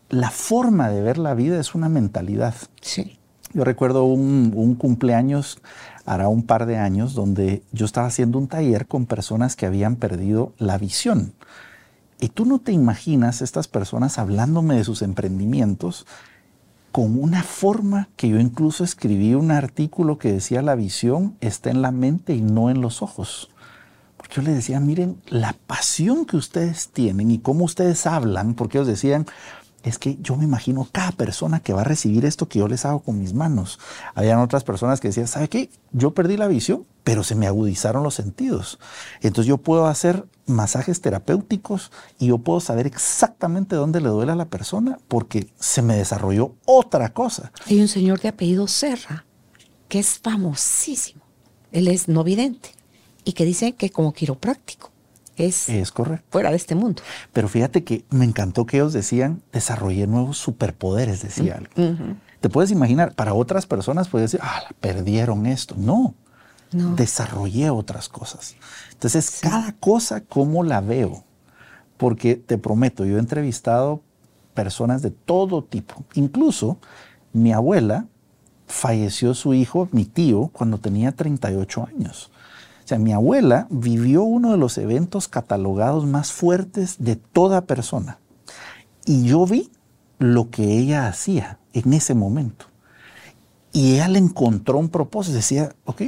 la 0.09 0.30
forma 0.32 0.89
de 0.89 1.01
ver 1.01 1.18
la 1.18 1.34
vida 1.36 1.59
es 1.59 1.76
una 1.76 1.89
mentalidad. 1.89 2.55
sí. 2.82 3.20
Yo 3.53 3.63
recuerdo 3.63 4.03
un, 4.03 4.51
un 4.53 4.76
cumpleaños, 4.76 5.59
hará 6.05 6.28
un 6.28 6.43
par 6.43 6.66
de 6.66 6.76
años, 6.78 7.13
donde 7.13 7.63
yo 7.72 7.86
estaba 7.86 8.07
haciendo 8.07 8.38
un 8.38 8.49
taller 8.49 8.86
con 8.86 9.05
personas 9.05 9.55
que 9.55 9.66
habían 9.66 9.95
perdido 9.95 10.51
la 10.57 10.78
visión. 10.78 11.32
Y 12.20 12.30
tú 12.30 12.45
no 12.45 12.59
te 12.59 12.72
imaginas 12.72 13.41
estas 13.41 13.68
personas 13.68 14.18
hablándome 14.18 14.76
de 14.76 14.84
sus 14.84 15.01
emprendimientos 15.01 16.05
con 16.91 17.22
una 17.22 17.43
forma 17.43 18.07
que 18.16 18.30
yo 18.30 18.39
incluso 18.39 18.86
escribí 18.86 19.34
un 19.34 19.51
artículo 19.51 20.18
que 20.18 20.32
decía 20.32 20.61
la 20.61 20.76
visión 20.76 21.36
está 21.41 21.70
en 21.70 21.82
la 21.82 21.91
mente 21.91 22.34
y 22.34 22.41
no 22.41 22.70
en 22.70 22.80
los 22.80 23.01
ojos. 23.01 23.49
Porque 24.16 24.36
yo 24.38 24.41
les 24.43 24.55
decía, 24.55 24.80
miren, 24.80 25.22
la 25.28 25.57
pasión 25.68 26.26
que 26.26 26.38
ustedes 26.38 26.88
tienen 26.89 27.32
y 27.32 27.39
cómo 27.39 27.66
ustedes 27.66 28.07
hablan, 28.07 28.53
porque 28.53 28.78
ellos 28.78 28.88
decían, 28.88 29.26
es 29.86 30.00
que 30.00 30.18
yo 30.20 30.36
me 30.36 30.46
imagino 30.46 30.88
cada 30.92 31.12
persona 31.12 31.60
que 31.60 31.72
va 31.72 31.82
a 31.82 31.86
recibir 31.86 32.26
esto 32.26 32.50
que 32.50 32.60
yo 32.60 32.68
les 32.68 32.86
hago 32.86 33.02
con 33.02 33.20
mis 33.20 33.34
manos. 33.34 33.80
Habían 34.16 34.40
otras 34.40 34.64
personas 34.64 35.00
que 35.00 35.10
decían, 35.10 35.28
¿sabe 35.28 35.48
qué? 35.48 35.70
Yo 35.92 36.16
perdí 36.16 36.38
la 36.38 36.48
visión, 36.48 36.86
pero 37.04 37.24
se 37.24 37.36
me 37.36 37.46
agudizaron 37.46 38.02
los 38.02 38.16
sentidos. 38.16 38.80
Entonces 39.22 39.48
yo 39.48 39.58
puedo 39.58 39.86
hacer 39.86 40.26
masajes 40.48 41.02
terapéuticos 41.02 41.92
y 42.18 42.28
yo 42.28 42.40
puedo 42.40 42.60
saber 42.60 42.88
exactamente 42.88 43.76
dónde 43.76 44.02
le 44.02 44.10
duele 44.10 44.32
a 44.32 44.36
la 44.36 44.46
persona 44.46 44.98
porque 45.08 45.48
se 45.60 45.84
me 45.84 45.96
desarrolló 45.96 46.56
otra 46.66 47.14
cosa. 47.14 47.52
Hay 47.68 47.80
un 47.80 47.88
señor 47.88 48.20
de 48.20 48.30
apellido 48.30 48.68
Serra 48.68 49.26
que 49.88 50.00
es 50.00 50.18
famosísimo. 50.18 51.22
Él 51.72 51.88
es 51.88 52.08
no 52.08 52.24
vidente 52.24 52.72
y 53.24 53.34
que 53.34 53.46
dice 53.46 53.74
que 53.74 53.92
como 53.92 54.14
quiropráctico 54.14 54.95
es 55.38 55.70
Es 55.70 55.92
correcto. 55.92 56.26
fuera 56.32 56.50
de 56.50 56.56
este 56.56 56.76
mundo. 56.76 57.02
Pero 57.34 57.48
fíjate 57.48 57.84
que 57.84 58.06
me 58.10 58.26
encantó 58.26 58.66
que 58.66 58.78
ellos 58.78 58.94
decían, 58.94 59.42
desarrollé 59.52 60.08
nuevos 60.08 60.38
superpoderes, 60.38 61.22
decía 61.22 61.56
alguien. 61.60 62.20
Te 62.42 62.50
puedes 62.50 62.72
imaginar, 62.72 63.14
para 63.16 63.34
otras 63.34 63.66
personas 63.66 64.08
puedes 64.08 64.32
decir, 64.32 64.46
ah, 64.48 64.64
perdieron 64.80 65.46
esto. 65.46 65.76
No, 65.78 66.14
No. 66.72 66.96
desarrollé 66.96 67.70
otras 67.70 68.10
cosas. 68.10 68.56
Entonces, 68.92 69.40
cada 69.42 69.72
cosa, 69.74 70.22
¿cómo 70.22 70.64
la 70.64 70.82
veo? 70.82 71.24
Porque 71.98 72.36
te 72.36 72.58
prometo, 72.58 73.06
yo 73.06 73.16
he 73.18 73.20
entrevistado 73.20 74.02
personas 74.54 75.02
de 75.02 75.12
todo 75.12 75.64
tipo. 75.64 76.04
Incluso 76.14 76.78
mi 77.34 77.52
abuela 77.54 78.06
falleció 78.68 79.34
su 79.34 79.54
hijo, 79.54 79.88
mi 79.92 80.06
tío, 80.06 80.48
cuando 80.54 80.78
tenía 80.80 81.12
38 81.14 81.88
años. 81.88 82.32
O 82.86 82.88
sea, 82.88 83.00
mi 83.00 83.14
abuela 83.14 83.66
vivió 83.72 84.22
uno 84.22 84.52
de 84.52 84.58
los 84.58 84.78
eventos 84.78 85.28
catalogados 85.28 86.06
más 86.06 86.32
fuertes 86.32 86.98
de 87.00 87.16
toda 87.16 87.66
persona. 87.66 88.20
Y 89.06 89.24
yo 89.24 89.48
vi 89.48 89.72
lo 90.20 90.52
que 90.52 90.78
ella 90.78 91.08
hacía 91.08 91.58
en 91.74 91.94
ese 91.94 92.14
momento. 92.14 92.68
Y 93.72 93.96
ella 93.96 94.08
le 94.08 94.20
encontró 94.20 94.78
un 94.78 94.90
propósito. 94.90 95.36
Decía, 95.36 95.76
ok, 95.86 96.04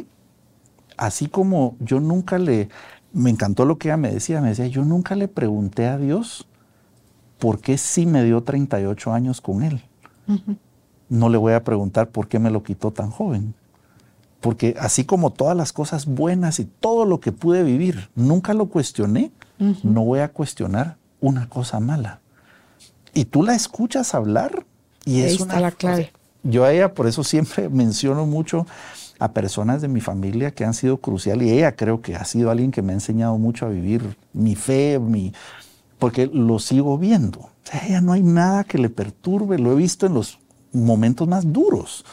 así 0.97 1.28
como 1.28 1.75
yo 1.80 1.99
nunca 1.99 2.38
le, 2.38 2.69
me 3.11 3.32
encantó 3.32 3.65
lo 3.65 3.80
que 3.80 3.88
ella 3.88 3.97
me 3.97 4.11
decía, 4.11 4.39
me 4.39 4.49
decía, 4.49 4.67
yo 4.67 4.86
nunca 4.86 5.15
le 5.15 5.28
pregunté 5.28 5.88
a 5.88 5.97
Dios 5.97 6.47
por 7.39 7.59
qué 7.59 7.80
sí 7.80 8.05
me 8.05 8.23
dio 8.23 8.43
38 8.43 9.13
años 9.13 9.41
con 9.41 9.63
él. 9.63 9.82
No 11.09 11.30
le 11.30 11.39
voy 11.39 11.53
a 11.53 11.63
preguntar 11.63 12.09
por 12.09 12.28
qué 12.28 12.38
me 12.38 12.51
lo 12.51 12.61
quitó 12.61 12.91
tan 12.91 13.09
joven. 13.09 13.55
Porque 14.41 14.75
así 14.79 15.03
como 15.03 15.31
todas 15.31 15.57
las 15.57 15.73
cosas 15.73 16.05
buenas 16.05 16.59
y 16.59 16.65
todo 16.65 17.05
lo 17.05 17.19
que 17.19 17.31
pude 17.31 17.63
vivir, 17.63 18.09
nunca 18.15 18.53
lo 18.53 18.67
cuestioné, 18.67 19.31
no 19.83 20.03
voy 20.03 20.19
a 20.19 20.29
cuestionar 20.29 20.97
una 21.19 21.49
cosa 21.49 21.79
mala. 21.79 22.19
Y 23.13 23.25
tú 23.25 23.41
la 23.41 23.55
escuchas 23.55 24.13
hablar 24.13 24.65
y 25.05 25.21
Ahí 25.21 25.23
es 25.23 25.31
está 25.33 25.45
una 25.45 25.59
la 25.59 25.71
clave. 25.71 26.11
yo 26.43 26.65
a 26.65 26.71
ella 26.71 26.93
por 26.93 27.07
eso 27.07 27.23
siempre 27.23 27.67
menciono 27.83 28.27
mucho 28.27 28.67
a 29.19 29.31
personas 29.31 29.81
de 29.81 29.88
mi 29.88 30.01
familia 30.01 30.51
que 30.51 30.63
han 30.63 30.75
sido 30.75 30.97
crucial 30.97 31.41
y 31.41 31.49
ella 31.49 31.75
creo 31.75 32.01
que 32.01 32.15
ha 32.15 32.23
sido 32.23 32.51
alguien 32.51 32.69
que 32.69 32.83
me 32.83 32.91
ha 32.91 32.95
enseñado 32.95 33.38
mucho 33.39 33.65
a 33.65 33.69
vivir 33.69 34.15
mi 34.33 34.55
fe, 34.55 34.99
mi 34.99 35.33
porque 35.97 36.27
lo 36.31 36.59
sigo 36.59 36.99
viendo. 36.99 37.39
O 37.39 37.49
sea, 37.63 37.88
ella 37.88 38.01
no 38.01 38.13
hay 38.13 38.21
nada 38.21 38.63
que 38.63 38.77
le 38.77 38.89
perturbe, 38.89 39.57
lo 39.57 39.71
he 39.71 39.75
visto 39.75 40.05
en 40.05 40.13
los 40.13 40.38
momentos 40.71 41.27
más 41.27 41.51
duros. 41.51 42.05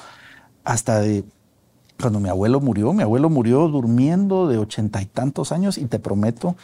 Hasta 0.64 1.00
de 1.00 1.24
cuando 2.00 2.20
mi 2.20 2.28
abuelo 2.28 2.60
murió, 2.60 2.92
mi 2.92 3.02
abuelo 3.02 3.30
murió 3.30 3.68
durmiendo 3.68 4.48
de 4.48 4.58
ochenta 4.58 5.00
y 5.00 5.06
tantos 5.06 5.52
años 5.52 5.78
y 5.78 5.86
te 5.86 5.98
prometo, 5.98 6.56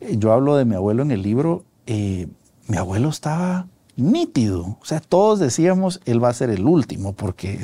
eh, 0.00 0.16
yo 0.18 0.32
hablo 0.32 0.56
de 0.56 0.64
mi 0.64 0.74
abuelo 0.74 1.02
en 1.02 1.10
el 1.10 1.22
libro, 1.22 1.64
eh, 1.86 2.28
mi 2.66 2.76
abuelo 2.76 3.08
estaba 3.08 3.66
nítido, 3.96 4.78
o 4.80 4.84
sea, 4.84 5.00
todos 5.00 5.40
decíamos, 5.40 6.00
él 6.04 6.22
va 6.22 6.28
a 6.28 6.34
ser 6.34 6.50
el 6.50 6.64
último, 6.66 7.12
porque, 7.12 7.60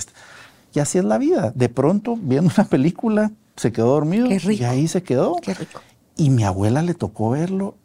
y 0.74 0.80
así 0.80 0.98
es 0.98 1.04
la 1.04 1.18
vida, 1.18 1.52
de 1.54 1.68
pronto, 1.68 2.18
viendo 2.20 2.50
una 2.56 2.66
película, 2.68 3.30
se 3.56 3.70
quedó 3.72 3.88
dormido 3.88 4.28
Qué 4.28 4.38
rico. 4.40 4.62
y 4.62 4.64
ahí 4.64 4.88
se 4.88 5.02
quedó. 5.02 5.36
Qué 5.40 5.54
rico. 5.54 5.80
Y 6.16 6.30
mi 6.30 6.42
abuela 6.42 6.82
le 6.82 6.94
tocó 6.94 7.30
verlo 7.30 7.76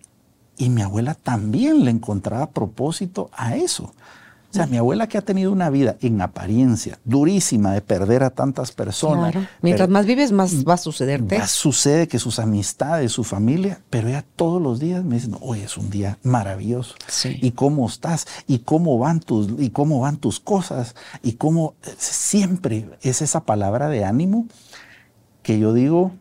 y 0.57 0.69
mi 0.69 0.81
abuela 0.81 1.13
también 1.13 1.85
le 1.85 1.91
encontraba 1.91 2.49
propósito 2.49 3.29
a 3.33 3.55
eso. 3.55 3.93
O 4.51 4.53
sea, 4.53 4.65
mi 4.65 4.77
abuela 4.77 5.07
que 5.07 5.19
ha 5.19 5.21
tenido 5.21 5.51
una 5.51 5.69
vida 5.69 5.97
en 6.01 6.19
apariencia 6.21 6.97
durísima 7.05 7.71
de 7.71 7.81
perder 7.81 8.23
a 8.23 8.31
tantas 8.31 8.71
personas. 8.71 9.31
Claro. 9.31 9.47
Mientras 9.61 9.89
más 9.89 10.07
vives, 10.07 10.31
más 10.31 10.67
va 10.67 10.73
a 10.73 10.77
sucederte. 10.77 11.37
ya 11.37 11.45
sucede 11.45 12.07
que 12.07 12.17
sus 12.17 12.39
amistades, 12.39 13.11
su 13.11 13.23
familia, 13.23 13.79
pero 13.91 14.07
ella 14.07 14.25
todos 14.35 14.59
los 14.59 14.79
días 14.79 15.03
me 15.03 15.15
dicen, 15.15 15.35
hoy 15.39 15.59
es 15.59 15.77
un 15.77 15.91
día 15.91 16.17
maravilloso. 16.23 16.95
Sí. 17.07 17.37
¿Y 17.43 17.51
cómo 17.51 17.87
estás? 17.87 18.25
¿Y 18.47 18.59
cómo 18.59 18.97
van 18.97 19.19
tus, 19.19 19.49
y 19.59 19.69
cómo 19.69 19.99
van 19.99 20.17
tus 20.17 20.39
cosas? 20.39 20.95
Y 21.21 21.33
cómo 21.33 21.75
siempre 21.99 22.89
es 23.03 23.21
esa 23.21 23.41
palabra 23.41 23.87
de 23.87 24.03
ánimo 24.03 24.47
que 25.43 25.59
yo 25.59 25.73
digo, 25.73 26.11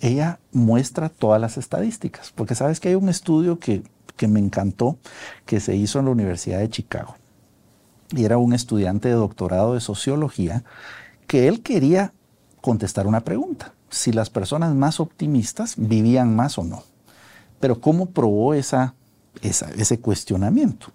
ella 0.00 0.40
muestra 0.50 1.10
todas 1.10 1.40
las 1.42 1.58
estadísticas, 1.58 2.32
porque 2.34 2.54
sabes 2.54 2.80
que 2.80 2.88
hay 2.88 2.94
un 2.94 3.10
estudio 3.10 3.58
que, 3.58 3.82
que 4.16 4.28
me 4.28 4.40
encantó 4.40 4.96
que 5.44 5.60
se 5.60 5.76
hizo 5.76 5.98
en 5.98 6.06
la 6.06 6.10
Universidad 6.12 6.60
de 6.60 6.70
Chicago 6.70 7.16
y 8.14 8.24
era 8.24 8.38
un 8.38 8.52
estudiante 8.52 9.08
de 9.08 9.14
doctorado 9.14 9.74
de 9.74 9.80
sociología 9.80 10.64
que 11.26 11.48
él 11.48 11.62
quería 11.62 12.12
contestar 12.60 13.06
una 13.06 13.20
pregunta, 13.20 13.74
si 13.90 14.12
las 14.12 14.30
personas 14.30 14.74
más 14.74 15.00
optimistas 15.00 15.74
vivían 15.76 16.34
más 16.34 16.58
o 16.58 16.64
no. 16.64 16.82
Pero 17.60 17.80
¿cómo 17.80 18.06
probó 18.06 18.54
esa, 18.54 18.94
ese 19.42 20.00
cuestionamiento? 20.00 20.88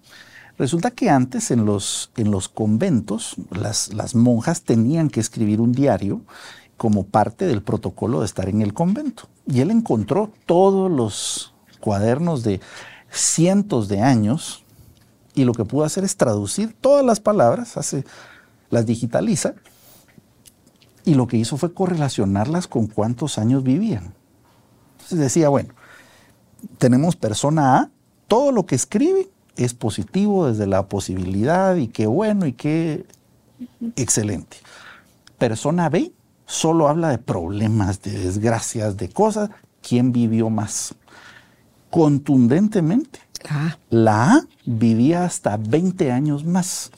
Resulta 0.58 0.90
que 0.90 1.10
antes 1.10 1.50
en 1.50 1.64
los, 1.64 2.10
en 2.16 2.30
los 2.30 2.48
conventos 2.48 3.36
las, 3.50 3.92
las 3.94 4.14
monjas 4.14 4.62
tenían 4.62 5.08
que 5.08 5.20
escribir 5.20 5.60
un 5.60 5.72
diario 5.72 6.20
como 6.76 7.04
parte 7.04 7.46
del 7.46 7.62
protocolo 7.62 8.20
de 8.20 8.26
estar 8.26 8.48
en 8.48 8.60
el 8.60 8.74
convento. 8.74 9.28
Y 9.46 9.60
él 9.60 9.70
encontró 9.70 10.30
todos 10.46 10.90
los 10.90 11.54
cuadernos 11.80 12.42
de 12.42 12.60
cientos 13.10 13.88
de 13.88 14.00
años 14.00 14.61
y 15.34 15.44
lo 15.44 15.52
que 15.52 15.64
pudo 15.64 15.84
hacer 15.84 16.04
es 16.04 16.16
traducir 16.16 16.74
todas 16.80 17.04
las 17.04 17.20
palabras, 17.20 17.76
hace, 17.76 18.04
las 18.70 18.86
digitaliza 18.86 19.54
y 21.04 21.14
lo 21.14 21.26
que 21.26 21.36
hizo 21.36 21.56
fue 21.56 21.72
correlacionarlas 21.72 22.66
con 22.66 22.86
cuántos 22.86 23.38
años 23.38 23.62
vivían. 23.62 24.14
Entonces 24.92 25.18
decía, 25.18 25.48
bueno, 25.48 25.74
tenemos 26.78 27.16
persona 27.16 27.78
A, 27.78 27.90
todo 28.28 28.52
lo 28.52 28.66
que 28.66 28.74
escribe 28.74 29.30
es 29.56 29.74
positivo 29.74 30.46
desde 30.46 30.66
la 30.66 30.86
posibilidad 30.88 31.76
y 31.76 31.88
qué 31.88 32.06
bueno 32.06 32.46
y 32.46 32.52
qué 32.52 33.04
excelente. 33.96 34.58
Persona 35.38 35.88
B 35.88 36.12
solo 36.46 36.88
habla 36.88 37.08
de 37.08 37.18
problemas, 37.18 38.00
de 38.02 38.12
desgracias, 38.12 38.96
de 38.96 39.08
cosas. 39.08 39.50
¿Quién 39.80 40.12
vivió 40.12 40.50
más? 40.50 40.94
Contundentemente. 41.90 43.20
Ah, 43.48 43.76
La 43.90 44.34
A 44.34 44.40
vivía 44.64 45.24
hasta 45.24 45.56
20 45.56 46.10
años 46.12 46.44
más. 46.44 46.90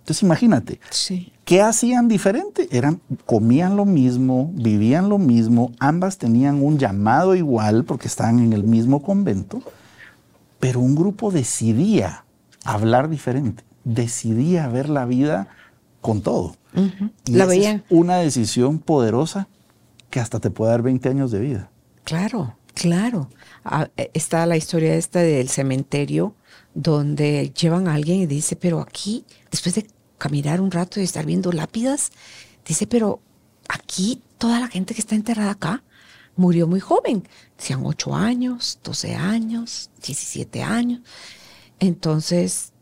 Entonces 0.00 0.22
imagínate, 0.22 0.80
sí. 0.90 1.32
¿qué 1.44 1.62
hacían 1.62 2.08
diferente? 2.08 2.68
Eran, 2.72 3.00
comían 3.26 3.76
lo 3.76 3.84
mismo, 3.84 4.50
vivían 4.54 5.08
lo 5.08 5.18
mismo, 5.18 5.72
ambas 5.78 6.18
tenían 6.18 6.62
un 6.64 6.78
llamado 6.78 7.36
igual 7.36 7.84
porque 7.84 8.08
estaban 8.08 8.40
en 8.40 8.52
el 8.52 8.64
mismo 8.64 9.02
convento, 9.02 9.62
pero 10.58 10.80
un 10.80 10.96
grupo 10.96 11.30
decidía 11.30 12.24
hablar 12.64 13.08
diferente, 13.08 13.62
decidía 13.84 14.66
ver 14.68 14.88
la 14.88 15.04
vida 15.04 15.48
con 16.00 16.22
todo. 16.22 16.56
Y 17.26 17.32
La 17.32 17.44
esa 17.44 17.52
es 17.52 17.58
veían. 17.58 17.84
una 17.90 18.16
decisión 18.16 18.78
poderosa 18.78 19.46
que 20.08 20.18
hasta 20.18 20.40
te 20.40 20.50
puede 20.50 20.72
dar 20.72 20.82
20 20.82 21.08
años 21.08 21.30
de 21.30 21.40
vida. 21.40 21.70
Claro, 22.04 22.56
claro. 22.74 23.28
Está 24.14 24.46
la 24.46 24.56
historia 24.56 24.94
esta 24.94 25.20
del 25.20 25.48
cementerio 25.48 26.34
donde 26.74 27.52
llevan 27.52 27.88
a 27.88 27.94
alguien 27.94 28.20
y 28.20 28.26
dice, 28.26 28.56
pero 28.56 28.80
aquí, 28.80 29.24
después 29.50 29.74
de 29.74 29.86
caminar 30.18 30.60
un 30.60 30.70
rato 30.70 31.00
y 31.00 31.04
estar 31.04 31.26
viendo 31.26 31.52
lápidas, 31.52 32.10
dice, 32.66 32.86
pero 32.86 33.20
aquí 33.68 34.22
toda 34.38 34.60
la 34.60 34.68
gente 34.68 34.94
que 34.94 35.00
está 35.00 35.14
enterrada 35.14 35.52
acá 35.52 35.82
murió 36.36 36.66
muy 36.66 36.80
joven. 36.80 37.28
Decían 37.58 37.82
8 37.84 38.14
años, 38.14 38.78
12 38.82 39.14
años, 39.14 39.90
17 40.04 40.62
años. 40.62 41.00
Entonces, 41.78 42.72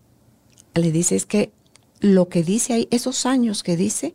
le 0.74 0.92
dice 0.92 1.16
es 1.16 1.26
que 1.26 1.52
lo 2.00 2.28
que 2.28 2.42
dice 2.44 2.74
ahí, 2.74 2.88
esos 2.90 3.26
años 3.26 3.62
que 3.62 3.76
dice, 3.76 4.14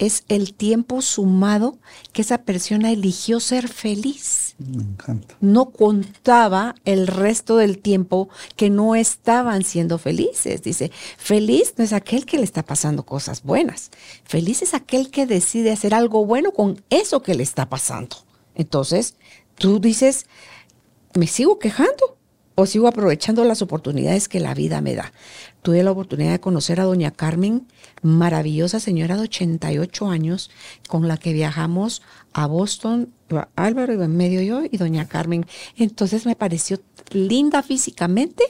es 0.00 0.24
el 0.28 0.54
tiempo 0.54 1.02
sumado 1.02 1.78
que 2.12 2.22
esa 2.22 2.38
persona 2.38 2.90
eligió 2.90 3.38
ser 3.38 3.68
feliz. 3.68 4.56
Me 4.58 4.82
encanta. 4.82 5.36
No 5.40 5.70
contaba 5.70 6.74
el 6.86 7.06
resto 7.06 7.58
del 7.58 7.78
tiempo 7.78 8.30
que 8.56 8.70
no 8.70 8.94
estaban 8.94 9.62
siendo 9.62 9.98
felices. 9.98 10.62
Dice, 10.62 10.90
feliz 11.18 11.74
no 11.76 11.84
es 11.84 11.92
aquel 11.92 12.24
que 12.24 12.38
le 12.38 12.44
está 12.44 12.64
pasando 12.64 13.04
cosas 13.04 13.42
buenas. 13.42 13.90
Feliz 14.24 14.62
es 14.62 14.72
aquel 14.72 15.10
que 15.10 15.26
decide 15.26 15.70
hacer 15.70 15.92
algo 15.92 16.24
bueno 16.24 16.52
con 16.52 16.82
eso 16.88 17.22
que 17.22 17.34
le 17.34 17.42
está 17.42 17.68
pasando. 17.68 18.16
Entonces, 18.54 19.16
tú 19.56 19.80
dices, 19.80 20.26
¿me 21.14 21.26
sigo 21.26 21.58
quejando? 21.58 22.16
¿O 22.60 22.66
sigo 22.66 22.88
aprovechando 22.88 23.42
las 23.44 23.62
oportunidades 23.62 24.28
que 24.28 24.38
la 24.38 24.52
vida 24.52 24.82
me 24.82 24.94
da? 24.94 25.14
Tuve 25.62 25.82
la 25.82 25.92
oportunidad 25.92 26.32
de 26.32 26.40
conocer 26.40 26.78
a 26.78 26.84
doña 26.84 27.10
Carmen, 27.10 27.66
maravillosa 28.02 28.80
señora 28.80 29.16
de 29.16 29.22
88 29.22 30.08
años, 30.08 30.50
con 30.86 31.08
la 31.08 31.16
que 31.16 31.32
viajamos 31.32 32.02
a 32.34 32.44
Boston. 32.44 33.14
Álvaro 33.56 33.94
iba 33.94 34.04
en 34.04 34.14
medio 34.14 34.42
yo 34.42 34.60
y 34.70 34.76
doña 34.76 35.08
Carmen. 35.08 35.46
Entonces 35.78 36.26
me 36.26 36.36
pareció 36.36 36.78
linda 37.12 37.62
físicamente. 37.62 38.44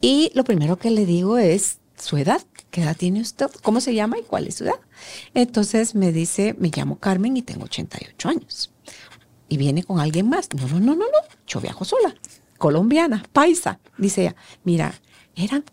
Y 0.00 0.30
lo 0.34 0.42
primero 0.42 0.78
que 0.78 0.90
le 0.90 1.04
digo 1.04 1.36
es 1.36 1.80
su 1.98 2.16
edad. 2.16 2.40
¿Qué 2.70 2.80
edad 2.80 2.96
tiene 2.96 3.20
usted? 3.20 3.50
¿Cómo 3.62 3.82
se 3.82 3.94
llama 3.94 4.18
y 4.18 4.22
cuál 4.22 4.46
es 4.46 4.54
su 4.54 4.64
edad? 4.64 4.80
Entonces 5.34 5.94
me 5.94 6.12
dice, 6.12 6.56
me 6.58 6.70
llamo 6.74 6.98
Carmen 6.98 7.36
y 7.36 7.42
tengo 7.42 7.64
88 7.64 8.26
años 8.26 8.70
y 9.50 9.58
viene 9.58 9.82
con 9.82 10.00
alguien 10.00 10.30
más. 10.30 10.48
No, 10.54 10.66
no, 10.66 10.80
no, 10.80 10.94
no, 10.94 11.04
no. 11.04 11.36
Yo 11.46 11.60
viajo 11.60 11.84
sola. 11.84 12.14
Colombiana, 12.58 13.24
paisa. 13.32 13.78
Dice 13.96 14.22
ella, 14.22 14.36
mira, 14.64 14.94
eran 15.34 15.64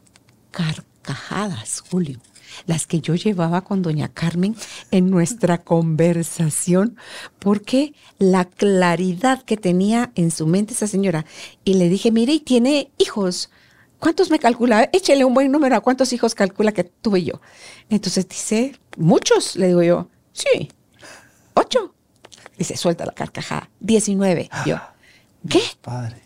carcajadas, 0.52 1.84
Julio, 1.90 2.20
las 2.68 2.88
que 2.88 3.02
yo 3.02 3.16
llevaba 3.16 3.62
con 3.62 3.82
doña 3.82 4.08
Carmen 4.08 4.56
en 4.92 5.10
nuestra 5.10 5.64
conversación, 5.64 6.98
porque 7.40 7.94
la 8.20 8.46
claridad 8.46 9.44
que 9.44 9.58
tenía 9.58 10.12
en 10.16 10.32
su 10.32 10.48
mente 10.48 10.74
esa 10.74 10.88
señora. 10.88 11.26
Y 11.64 11.74
le 11.74 11.90
dije, 11.90 12.12
mire, 12.12 12.34
y 12.34 12.40
tiene 12.40 12.92
hijos. 12.98 13.50
¿Cuántos 14.00 14.30
me 14.30 14.40
calcula? 14.40 14.90
Échele 14.94 15.26
un 15.26 15.34
buen 15.34 15.52
número 15.52 15.76
a 15.76 15.82
cuántos 15.82 16.14
hijos 16.14 16.36
calcula 16.36 16.72
que 16.72 16.84
tuve 16.84 17.24
yo. 17.24 17.42
Entonces 17.90 18.28
dice, 18.30 18.80
muchos, 18.98 19.56
le 19.56 19.68
digo 19.68 19.84
yo, 19.84 20.10
sí, 20.32 20.70
ocho. 21.56 21.94
Dice, 22.58 22.78
suelta 22.78 23.06
la 23.06 23.12
carcajada. 23.12 23.70
19. 23.82 24.50
Yo, 24.66 24.78
¿qué? 25.50 25.62
Padre. 25.82 26.25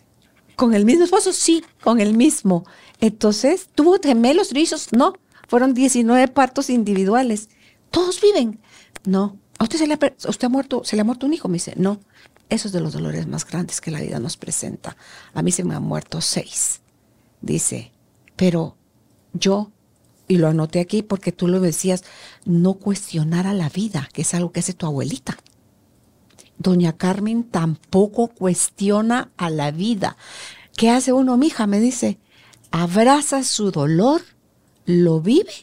¿Con 0.60 0.74
el 0.74 0.84
mismo 0.84 1.06
esposo? 1.06 1.32
Sí, 1.32 1.64
con 1.82 2.02
el 2.02 2.18
mismo. 2.18 2.66
Entonces, 3.00 3.70
¿tuvo 3.74 3.98
gemelos 3.98 4.52
rizos? 4.52 4.90
No, 4.92 5.14
fueron 5.48 5.74
19 5.74 6.28
partos 6.28 6.70
individuales. 6.70 7.48
¿Todos 7.92 8.20
viven? 8.20 8.60
No. 9.06 9.38
¿A 9.58 9.64
usted, 9.64 9.78
se 9.78 9.88
le 9.88 9.94
ha, 9.94 10.00
usted 10.28 10.46
ha 10.46 10.50
muerto, 10.50 10.82
se 10.84 10.98
le 10.98 11.02
ha 11.02 11.06
muerto 11.06 11.28
un 11.28 11.34
hijo? 11.34 11.48
Me 11.48 11.54
dice, 11.54 11.76
no. 11.78 12.02
Eso 12.50 12.68
es 12.68 12.74
de 12.74 12.82
los 12.82 12.92
dolores 12.92 13.26
más 13.26 13.46
grandes 13.46 13.80
que 13.80 13.90
la 13.90 14.02
vida 14.02 14.20
nos 14.20 14.36
presenta. 14.36 14.98
A 15.34 15.42
mí 15.42 15.54
se 15.54 15.64
me 15.64 15.76
han 15.76 15.84
muerto 15.84 16.20
seis. 16.20 16.82
Dice, 17.40 17.94
pero 18.36 18.76
yo, 19.32 19.72
y 20.28 20.40
lo 20.40 20.50
anoté 20.50 20.82
aquí 20.82 21.04
porque 21.04 21.32
tú 21.32 21.48
lo 21.48 21.62
decías, 21.62 22.04
no 22.44 22.74
cuestionar 22.74 23.48
a 23.48 23.54
la 23.54 23.70
vida, 23.70 24.10
que 24.12 24.24
es 24.24 24.34
algo 24.34 24.52
que 24.52 24.60
hace 24.60 24.74
tu 24.74 24.86
abuelita. 24.86 25.38
Doña 26.60 26.98
Carmen 26.98 27.46
tampoco 27.46 28.28
cuestiona 28.28 29.32
a 29.38 29.50
la 29.50 29.72
vida. 29.72 30.18
¿Qué 30.76 30.90
hace 30.90 31.14
uno, 31.14 31.38
mija? 31.38 31.68
Me 31.68 31.80
dice, 31.80 32.20
abraza 32.70 33.44
su 33.44 33.72
dolor, 33.72 34.22
lo 34.86 35.22
vive, 35.22 35.54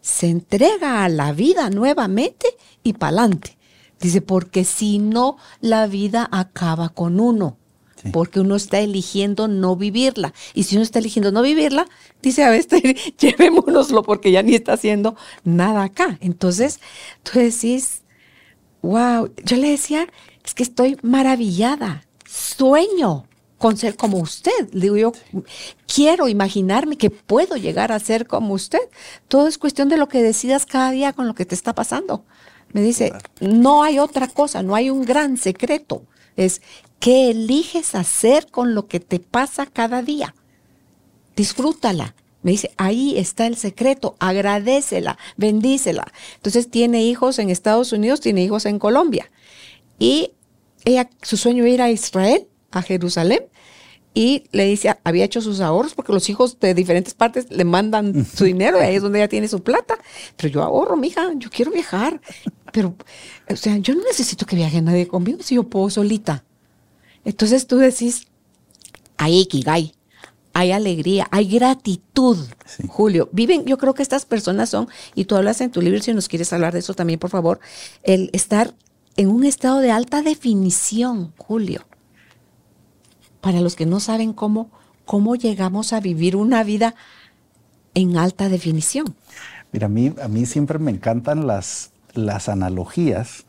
se 0.00 0.28
entrega 0.28 1.04
a 1.04 1.08
la 1.08 1.32
vida 1.32 1.70
nuevamente 1.70 2.48
y 2.82 2.94
pa'lante. 2.94 3.56
Dice, 4.00 4.20
porque 4.20 4.64
si 4.64 4.98
no, 4.98 5.38
la 5.60 5.86
vida 5.86 6.28
acaba 6.30 6.88
con 6.88 7.20
uno. 7.20 7.56
Sí. 8.02 8.10
Porque 8.12 8.40
uno 8.40 8.56
está 8.56 8.80
eligiendo 8.80 9.48
no 9.48 9.76
vivirla. 9.76 10.34
Y 10.52 10.64
si 10.64 10.74
uno 10.74 10.82
está 10.82 10.98
eligiendo 10.98 11.32
no 11.32 11.42
vivirla, 11.42 11.86
dice 12.20 12.42
a 12.44 12.50
veces, 12.50 12.82
llevémonoslo 13.18 14.02
porque 14.02 14.32
ya 14.32 14.42
ni 14.42 14.56
está 14.56 14.74
haciendo 14.74 15.16
nada 15.44 15.84
acá. 15.84 16.18
Entonces, 16.20 16.80
tú 17.22 17.38
decís, 17.38 18.03
wow, 18.84 19.32
yo 19.44 19.56
le 19.56 19.70
decía, 19.70 20.06
es 20.44 20.54
que 20.54 20.62
estoy 20.62 20.98
maravillada, 21.02 22.04
sueño 22.28 23.26
con 23.58 23.78
ser 23.78 23.96
como 23.96 24.18
usted. 24.18 24.70
Le 24.72 24.80
digo 24.82 24.96
yo, 24.96 25.12
quiero 25.86 26.28
imaginarme 26.28 26.98
que 26.98 27.10
puedo 27.10 27.56
llegar 27.56 27.92
a 27.92 27.98
ser 27.98 28.26
como 28.26 28.52
usted. 28.52 28.80
Todo 29.26 29.48
es 29.48 29.56
cuestión 29.56 29.88
de 29.88 29.96
lo 29.96 30.08
que 30.08 30.22
decidas 30.22 30.66
cada 30.66 30.90
día 30.90 31.14
con 31.14 31.26
lo 31.26 31.34
que 31.34 31.46
te 31.46 31.54
está 31.54 31.74
pasando. 31.74 32.24
Me 32.72 32.82
dice, 32.82 33.12
no 33.40 33.84
hay 33.84 33.98
otra 33.98 34.28
cosa, 34.28 34.62
no 34.62 34.74
hay 34.74 34.90
un 34.90 35.04
gran 35.04 35.38
secreto. 35.38 36.04
Es 36.36 36.60
qué 36.98 37.30
eliges 37.30 37.94
hacer 37.94 38.50
con 38.50 38.74
lo 38.74 38.86
que 38.86 39.00
te 39.00 39.18
pasa 39.18 39.64
cada 39.64 40.02
día. 40.02 40.34
Disfrútala. 41.36 42.14
Me 42.44 42.50
dice, 42.50 42.70
ahí 42.76 43.18
está 43.18 43.46
el 43.46 43.56
secreto, 43.56 44.16
agradecela, 44.20 45.18
bendícela. 45.36 46.06
Entonces 46.36 46.70
tiene 46.70 47.02
hijos 47.02 47.38
en 47.38 47.48
Estados 47.48 47.92
Unidos, 47.92 48.20
tiene 48.20 48.44
hijos 48.44 48.66
en 48.66 48.78
Colombia. 48.78 49.30
Y 49.98 50.32
ella, 50.84 51.08
su 51.22 51.38
sueño 51.38 51.64
era 51.64 51.72
ir 51.72 51.82
a 51.82 51.90
Israel, 51.90 52.46
a 52.70 52.82
Jerusalén, 52.82 53.44
y 54.12 54.44
le 54.52 54.66
dice, 54.66 54.94
había 55.04 55.24
hecho 55.24 55.40
sus 55.40 55.60
ahorros 55.60 55.94
porque 55.94 56.12
los 56.12 56.28
hijos 56.28 56.60
de 56.60 56.74
diferentes 56.74 57.14
partes 57.14 57.50
le 57.50 57.64
mandan 57.64 58.26
su 58.26 58.44
dinero 58.52 58.78
y 58.78 58.82
ahí 58.82 58.96
es 58.96 59.02
donde 59.02 59.20
ella 59.20 59.28
tiene 59.28 59.48
su 59.48 59.62
plata. 59.62 59.98
Pero 60.36 60.52
yo 60.52 60.62
ahorro, 60.62 60.98
mija, 60.98 61.32
yo 61.36 61.48
quiero 61.50 61.72
viajar. 61.72 62.20
Pero, 62.72 62.94
o 63.48 63.56
sea, 63.56 63.78
yo 63.78 63.94
no 63.94 64.02
necesito 64.04 64.44
que 64.44 64.54
viaje 64.54 64.82
nadie 64.82 65.08
conmigo 65.08 65.42
si 65.42 65.54
yo 65.54 65.64
puedo 65.64 65.88
solita. 65.88 66.44
Entonces 67.24 67.66
tú 67.66 67.78
decís, 67.78 68.26
hay 69.16 69.40
ikigai, 69.40 69.94
hay 70.54 70.72
alegría, 70.72 71.28
hay 71.30 71.46
gratitud, 71.48 72.38
Sí. 72.64 72.84
Julio. 72.88 73.28
Viven, 73.32 73.66
yo 73.66 73.76
creo 73.76 73.92
que 73.92 74.02
estas 74.02 74.24
personas 74.24 74.70
son, 74.70 74.88
y 75.14 75.26
tú 75.26 75.36
hablas 75.36 75.60
en 75.60 75.70
tu 75.70 75.82
libro, 75.82 76.00
si 76.00 76.14
nos 76.14 76.28
quieres 76.28 76.52
hablar 76.52 76.72
de 76.72 76.78
eso 76.78 76.94
también, 76.94 77.18
por 77.18 77.30
favor, 77.30 77.60
el 78.02 78.30
estar 78.32 78.74
en 79.16 79.28
un 79.28 79.44
estado 79.44 79.80
de 79.80 79.90
alta 79.90 80.22
definición, 80.22 81.32
Julio. 81.36 81.82
Para 83.40 83.60
los 83.60 83.76
que 83.76 83.84
no 83.84 84.00
saben 84.00 84.32
cómo, 84.32 84.70
cómo 85.04 85.36
llegamos 85.36 85.92
a 85.92 86.00
vivir 86.00 86.36
una 86.36 86.64
vida 86.64 86.94
en 87.94 88.16
alta 88.16 88.48
definición. 88.48 89.14
Mira, 89.72 89.86
a 89.86 89.90
mí, 89.90 90.12
a 90.22 90.28
mí 90.28 90.46
siempre 90.46 90.78
me 90.78 90.90
encantan 90.90 91.46
las, 91.46 91.90
las 92.14 92.48
analogías 92.48 93.44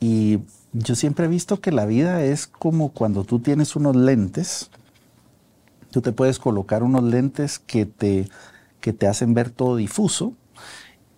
Y 0.00 0.40
yo 0.72 0.94
siempre 0.94 1.24
he 1.26 1.28
visto 1.28 1.60
que 1.60 1.72
la 1.72 1.86
vida 1.86 2.22
es 2.24 2.46
como 2.46 2.90
cuando 2.90 3.24
tú 3.24 3.38
tienes 3.38 3.76
unos 3.76 3.96
lentes. 3.96 4.70
Tú 5.96 6.02
te 6.02 6.12
puedes 6.12 6.38
colocar 6.38 6.82
unos 6.82 7.04
lentes 7.04 7.58
que 7.58 7.86
te, 7.86 8.28
que 8.82 8.92
te 8.92 9.06
hacen 9.06 9.32
ver 9.32 9.48
todo 9.48 9.76
difuso 9.76 10.34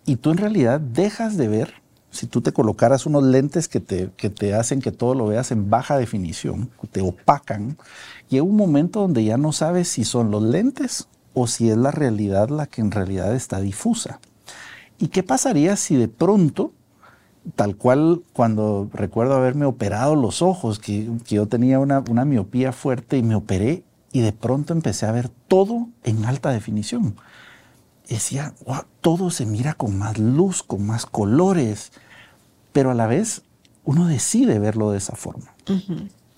y 0.07 0.15
tú 0.15 0.31
en 0.31 0.37
realidad 0.37 0.79
dejas 0.79 1.37
de 1.37 1.49
ver 1.49 1.75
si 2.13 2.29
tú 2.29 2.43
te 2.43 2.53
colocaras 2.53 3.05
unos 3.05 3.25
lentes 3.25 3.67
que 3.67 3.81
te, 3.81 4.13
que 4.17 4.31
te 4.31 4.55
hacen 4.55 4.81
que 4.81 4.93
todo 4.93 5.17
lo 5.17 5.27
veas 5.27 5.51
en 5.51 5.69
baja 5.69 5.99
definición, 5.99 6.71
te 6.93 7.01
opacan, 7.01 7.77
llega 8.29 8.45
un 8.45 8.55
momento 8.55 9.01
donde 9.01 9.25
ya 9.25 9.37
no 9.37 9.51
sabes 9.51 9.89
si 9.89 10.05
son 10.05 10.31
los 10.31 10.45
lentes 10.45 11.09
o 11.35 11.49
si 11.49 11.71
es 11.71 11.77
la 11.77 11.91
realidad 11.91 12.49
la 12.49 12.69
que 12.69 12.81
en 12.81 12.93
realidad 12.93 13.35
está 13.35 13.59
difusa. 13.59 14.21
¿Y 14.97 15.09
qué 15.09 15.25
pasaría 15.25 15.75
si 15.75 15.97
de 15.97 16.07
pronto, 16.07 16.71
tal 17.57 17.75
cual 17.75 18.23
cuando 18.33 18.89
recuerdo 18.93 19.35
haberme 19.35 19.65
operado 19.65 20.15
los 20.15 20.41
ojos, 20.41 20.79
que, 20.79 21.11
yo 21.27 21.47
tenía 21.47 21.81
una, 21.81 22.05
una 22.09 22.25
miopía 22.25 22.71
fuerte 22.71 23.17
y 23.17 23.25
me 23.25 23.35
operé 23.35 23.83
y 24.13 24.21
de 24.21 24.33
pronto 24.33 24.73
empecé 24.73 25.07
a 25.07 25.13
ver 25.13 25.29
todo 25.29 25.89
en 26.05 26.25
alta 26.25 26.51
definición? 26.51 27.15
decía, 28.09 28.55
todo 29.01 29.31
se 29.31 29.47
mira 29.47 29.75
con 29.75 29.99
más 29.99 30.19
luz, 30.19 30.63
con 30.63 30.87
más 30.87 31.07
colores, 31.07 31.93
pero 32.73 32.91
a 32.91 32.95
la 32.95 33.07
vez 33.07 33.43
uno 33.85 34.07
decide 34.07 34.59
verlo 34.59 34.91
de 34.91 34.99
esa 34.99 35.15
forma. 35.15 35.55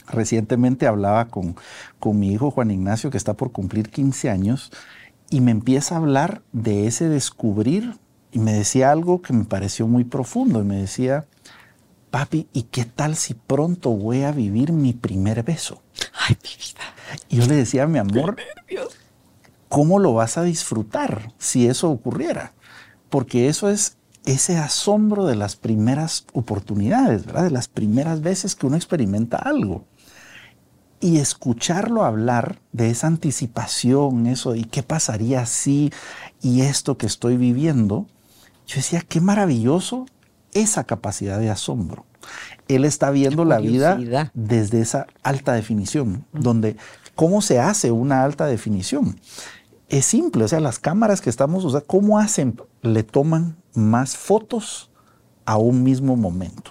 Recientemente 0.08 0.86
hablaba 0.86 1.26
con, 1.26 1.56
con 2.00 2.18
mi 2.18 2.32
hijo 2.32 2.50
Juan 2.50 2.70
Ignacio, 2.70 3.10
que 3.10 3.16
está 3.16 3.34
por 3.34 3.52
cumplir 3.52 3.90
15 3.90 4.30
años, 4.30 4.72
y 5.30 5.40
me 5.40 5.52
empieza 5.52 5.94
a 5.94 5.98
hablar 5.98 6.42
de 6.52 6.86
ese 6.86 7.08
descubrir, 7.08 7.96
y 8.32 8.40
me 8.40 8.52
decía 8.52 8.90
algo 8.90 9.22
que 9.22 9.32
me 9.32 9.44
pareció 9.44 9.86
muy 9.86 10.04
profundo, 10.04 10.60
y 10.60 10.64
me 10.64 10.76
decía, 10.76 11.26
papi, 12.10 12.48
¿y 12.52 12.64
qué 12.64 12.84
tal 12.84 13.16
si 13.16 13.34
pronto 13.34 13.90
voy 13.90 14.22
a 14.22 14.32
vivir 14.32 14.72
mi 14.72 14.92
primer 14.92 15.42
beso? 15.42 15.82
Ay, 16.28 16.36
mi 16.42 16.50
vida. 16.50 16.80
Y 17.28 17.36
yo 17.36 17.46
le 17.46 17.56
decía, 17.56 17.86
mi 17.86 17.98
amor, 17.98 18.36
¿cómo 19.68 19.98
lo 19.98 20.14
vas 20.14 20.36
a 20.36 20.42
disfrutar 20.42 21.32
si 21.38 21.66
eso 21.66 21.90
ocurriera? 21.90 22.52
Porque 23.08 23.48
eso 23.48 23.68
es 23.68 23.96
ese 24.26 24.58
asombro 24.58 25.26
de 25.26 25.36
las 25.36 25.56
primeras 25.56 26.26
oportunidades, 26.32 27.24
¿verdad? 27.26 27.44
De 27.44 27.50
las 27.50 27.68
primeras 27.68 28.20
veces 28.20 28.54
que 28.54 28.66
uno 28.66 28.76
experimenta 28.76 29.36
algo. 29.36 29.84
Y 31.00 31.18
escucharlo 31.18 32.04
hablar 32.04 32.60
de 32.72 32.90
esa 32.90 33.06
anticipación, 33.06 34.26
eso, 34.26 34.54
y 34.54 34.64
qué 34.64 34.82
pasaría 34.82 35.46
si, 35.46 35.92
y 36.42 36.60
esto 36.60 36.98
que 36.98 37.06
estoy 37.06 37.38
viviendo, 37.38 38.06
yo 38.66 38.76
decía, 38.76 39.00
qué 39.00 39.20
maravilloso 39.20 40.06
esa 40.54 40.84
capacidad 40.84 41.38
de 41.38 41.50
asombro. 41.50 42.04
Él 42.68 42.84
está 42.84 43.10
viendo 43.10 43.44
la 43.44 43.58
vida 43.58 43.98
desde 44.34 44.80
esa 44.80 45.06
alta 45.22 45.52
definición, 45.52 46.26
donde, 46.32 46.76
¿cómo 47.14 47.42
se 47.42 47.58
hace 47.58 47.90
una 47.90 48.24
alta 48.24 48.46
definición? 48.46 49.16
es 49.90 50.06
simple, 50.06 50.44
o 50.44 50.48
sea, 50.48 50.60
las 50.60 50.78
cámaras 50.78 51.20
que 51.20 51.28
estamos 51.28 51.64
usando, 51.64 51.86
¿cómo 51.86 52.18
hacen? 52.18 52.58
Le 52.80 53.02
toman 53.02 53.56
más 53.74 54.16
fotos 54.16 54.90
a 55.44 55.56
un 55.58 55.82
mismo 55.82 56.16
momento. 56.16 56.70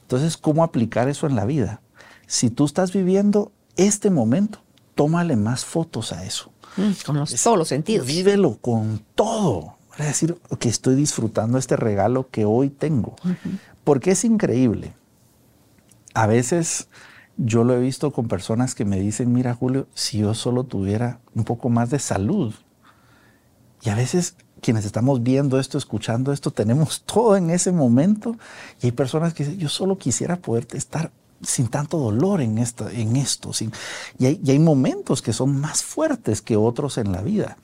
Entonces, 0.00 0.36
¿cómo 0.38 0.64
aplicar 0.64 1.08
eso 1.08 1.26
en 1.26 1.36
la 1.36 1.44
vida? 1.44 1.82
Si 2.26 2.48
tú 2.48 2.64
estás 2.64 2.92
viviendo 2.92 3.52
este 3.76 4.08
momento, 4.08 4.60
tómale 4.94 5.36
más 5.36 5.66
fotos 5.66 6.12
a 6.12 6.24
eso. 6.24 6.50
Mm, 6.78 6.92
con 7.04 7.24
todos 7.24 7.58
los 7.58 7.68
sentidos. 7.68 8.06
Vívelo 8.06 8.56
con 8.56 9.04
todo. 9.14 9.75
Es 9.98 10.06
decir, 10.06 10.38
que 10.58 10.68
estoy 10.68 10.94
disfrutando 10.94 11.58
este 11.58 11.76
regalo 11.76 12.28
que 12.30 12.44
hoy 12.44 12.68
tengo. 12.70 13.16
Porque 13.84 14.10
es 14.10 14.24
increíble. 14.24 14.94
A 16.14 16.26
veces 16.26 16.88
yo 17.36 17.64
lo 17.64 17.74
he 17.74 17.80
visto 17.80 18.12
con 18.12 18.28
personas 18.28 18.74
que 18.74 18.84
me 18.84 18.98
dicen, 18.98 19.32
mira 19.32 19.54
Julio, 19.54 19.86
si 19.94 20.18
yo 20.18 20.34
solo 20.34 20.64
tuviera 20.64 21.20
un 21.34 21.44
poco 21.44 21.68
más 21.68 21.90
de 21.90 21.98
salud. 21.98 22.54
Y 23.82 23.90
a 23.90 23.94
veces 23.94 24.36
quienes 24.60 24.84
estamos 24.84 25.22
viendo 25.22 25.60
esto, 25.60 25.78
escuchando 25.78 26.32
esto, 26.32 26.50
tenemos 26.50 27.02
todo 27.06 27.36
en 27.36 27.50
ese 27.50 27.72
momento. 27.72 28.36
Y 28.82 28.86
hay 28.86 28.92
personas 28.92 29.34
que 29.34 29.44
dicen, 29.44 29.58
yo 29.58 29.68
solo 29.68 29.98
quisiera 29.98 30.36
poder 30.36 30.66
estar 30.72 31.10
sin 31.42 31.68
tanto 31.68 31.98
dolor 31.98 32.40
en, 32.40 32.58
esto. 32.58 32.88
En 32.88 33.16
esto 33.16 33.52
sin... 33.52 33.72
y, 34.18 34.26
hay, 34.26 34.58
momentos 34.58 35.22
que 35.22 35.32
son 35.32 35.60
más 35.60 35.82
fuertes 35.82 36.40
que 36.40 36.56
otros 36.56 36.98
en 36.98 37.12
la 37.12 37.22
vida. 37.22 37.58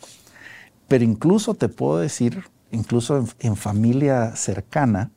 Pero 0.93 1.05
incluso 1.05 1.55
te 1.55 1.71
puedo 1.71 1.97
decir, 1.97 2.45
incluso 2.71 3.25
en 3.39 3.57
familia 3.57 4.37
cercana, 4.37 5.11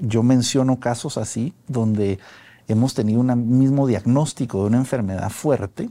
yo 0.00 0.22
menciono 0.22 0.80
casos 0.80 1.18
así, 1.18 1.52
donde 1.68 2.18
hemos 2.66 2.94
tenido 2.94 3.20
un 3.20 3.58
mismo 3.58 3.86
diagnóstico 3.86 4.62
de 4.62 4.68
una 4.68 4.78
enfermedad 4.78 5.28
fuerte 5.28 5.90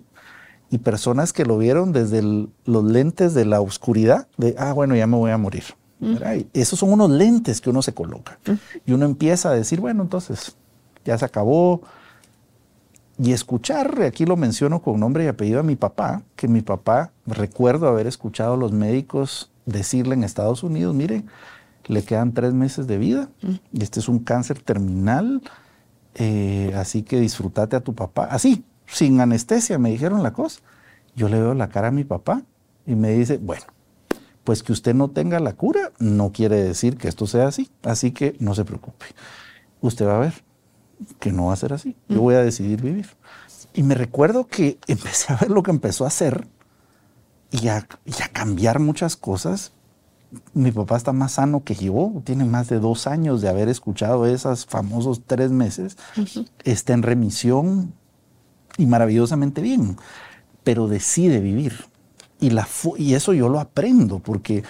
y 0.72 0.80
personas 0.80 1.34
que 1.34 1.46
lo 1.46 1.60
vieron 1.60 1.92
desde 1.92 2.24
los 2.24 2.84
lentes 2.84 3.36
de 3.36 3.46
la 3.46 3.62
oscuridad, 3.62 4.28
de, 4.38 4.56
ah, 4.58 4.74
bueno, 4.74 4.96
ya 4.96 5.06
me 5.06 5.18
voy 5.18 5.30
a 5.30 5.38
morir. 5.38 5.66
Esos 6.54 6.80
son 6.80 6.92
unos 6.92 7.12
lentes 7.12 7.62
que 7.62 7.70
uno 7.70 7.84
se 7.84 7.94
coloca. 7.94 8.40
Y 8.88 8.94
uno 8.94 9.06
empieza 9.06 9.52
a 9.52 9.54
decir, 9.54 9.80
bueno, 9.82 10.02
entonces 10.02 10.56
ya 11.06 11.16
se 11.16 11.26
acabó. 11.26 11.84
Y 13.24 13.34
escuchar, 13.34 14.02
aquí 14.02 14.26
lo 14.26 14.36
menciono 14.36 14.82
con 14.82 15.00
nombre 15.00 15.26
y 15.26 15.28
apellido 15.28 15.60
a 15.60 15.64
mi 15.64 15.76
papá, 15.76 16.24
que 16.36 16.48
mi 16.48 16.62
papá, 16.62 17.12
recuerdo 17.28 17.88
haber 17.88 18.08
escuchado 18.08 18.56
a 18.56 18.58
los 18.58 18.72
médicos 18.72 19.52
decirle 19.68 20.16
en 20.16 20.24
Estados 20.24 20.64
Unidos, 20.64 20.96
mire, 20.96 21.24
le 21.86 22.04
quedan 22.04 22.34
tres 22.34 22.54
meses 22.54 22.88
de 22.88 22.98
vida, 22.98 23.30
y 23.72 23.84
este 23.84 24.00
es 24.00 24.10
un 24.10 24.18
cáncer 24.18 24.60
terminal, 24.60 25.44
eh, 26.16 26.74
así 26.76 27.04
que 27.04 27.20
disfrútate 27.20 27.76
a 27.76 27.82
tu 27.82 27.94
papá. 27.94 28.26
Así, 28.26 28.66
sin 28.88 29.22
anestesia, 29.22 29.78
me 29.78 29.92
dijeron 29.92 30.24
la 30.24 30.34
cosa. 30.34 30.62
Yo 31.16 31.30
le 31.30 31.40
veo 31.40 31.54
la 31.54 31.70
cara 31.70 31.90
a 31.90 31.92
mi 31.92 32.04
papá 32.04 32.42
y 32.88 32.96
me 32.96 33.12
dice, 33.12 33.38
bueno, 33.38 33.66
pues 34.44 34.64
que 34.64 34.72
usted 34.72 34.96
no 34.96 35.10
tenga 35.10 35.40
la 35.40 35.54
cura 35.54 35.92
no 36.00 36.32
quiere 36.32 36.64
decir 36.64 36.98
que 36.98 37.08
esto 37.08 37.28
sea 37.28 37.50
así. 37.50 37.70
Así 37.84 38.14
que 38.14 38.36
no 38.40 38.56
se 38.56 38.66
preocupe. 38.66 39.06
Usted 39.80 40.08
va 40.08 40.16
a 40.16 40.20
ver 40.22 40.34
que 41.20 41.32
no 41.32 41.48
va 41.48 41.54
a 41.54 41.58
ser 41.58 41.74
así. 41.74 41.96
Yo 42.10 42.22
voy 42.22 42.36
a 42.36 42.44
decidir 42.44 42.82
vivir. 42.82 43.10
Y 43.74 43.84
me 43.84 43.96
recuerdo 43.96 44.48
que 44.48 44.80
empecé 44.88 45.34
a 45.34 45.38
ver 45.38 45.52
lo 45.52 45.64
que 45.64 45.72
empezó 45.72 46.06
a 46.06 46.08
hacer 46.08 46.48
y 47.52 47.68
a, 47.68 47.88
y 48.06 48.22
a 48.22 48.28
cambiar 48.30 48.80
muchas 48.80 49.16
cosas 49.16 49.74
mi 50.54 50.72
papá 50.72 50.98
está 50.98 51.14
más 51.14 51.34
sano 51.34 51.64
que 51.64 51.76
yo, 51.76 52.22
tiene 52.24 52.46
más 52.46 52.70
de 52.70 52.80
dos 52.80 53.08
años 53.08 53.42
de 53.42 53.50
haber 53.50 53.70
escuchado 53.70 54.26
esos 54.26 54.66
famosos 54.66 55.22
tres 55.26 55.52
meses, 55.52 55.98
está 56.64 56.94
en 56.94 57.04
remisión 57.04 57.94
y 58.78 58.86
maravillosamente 58.86 59.62
bien, 59.62 59.98
pero 60.64 60.88
decide 60.88 61.40
vivir. 61.40 61.86
Y, 62.40 62.52
la, 62.52 62.68
y 62.98 63.14
eso 63.14 63.34
yo 63.34 63.50
lo 63.50 63.60
aprendo, 63.60 64.20
porque 64.20 64.64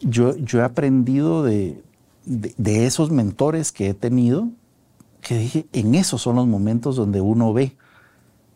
yo, 0.00 0.36
yo 0.36 0.60
he 0.60 0.64
aprendido 0.64 1.42
de, 1.42 1.82
de, 2.26 2.86
esos 2.86 3.10
mentores 3.10 3.72
que 3.72 3.88
he 3.88 3.94
tenido, 3.94 4.48
que 5.24 5.38
dije, 5.38 5.66
en 5.72 5.94
esos 5.94 6.22
son 6.22 6.36
los 6.36 6.46
momentos 6.46 6.96
donde 6.96 7.20
uno 7.20 7.52
ve 7.52 7.76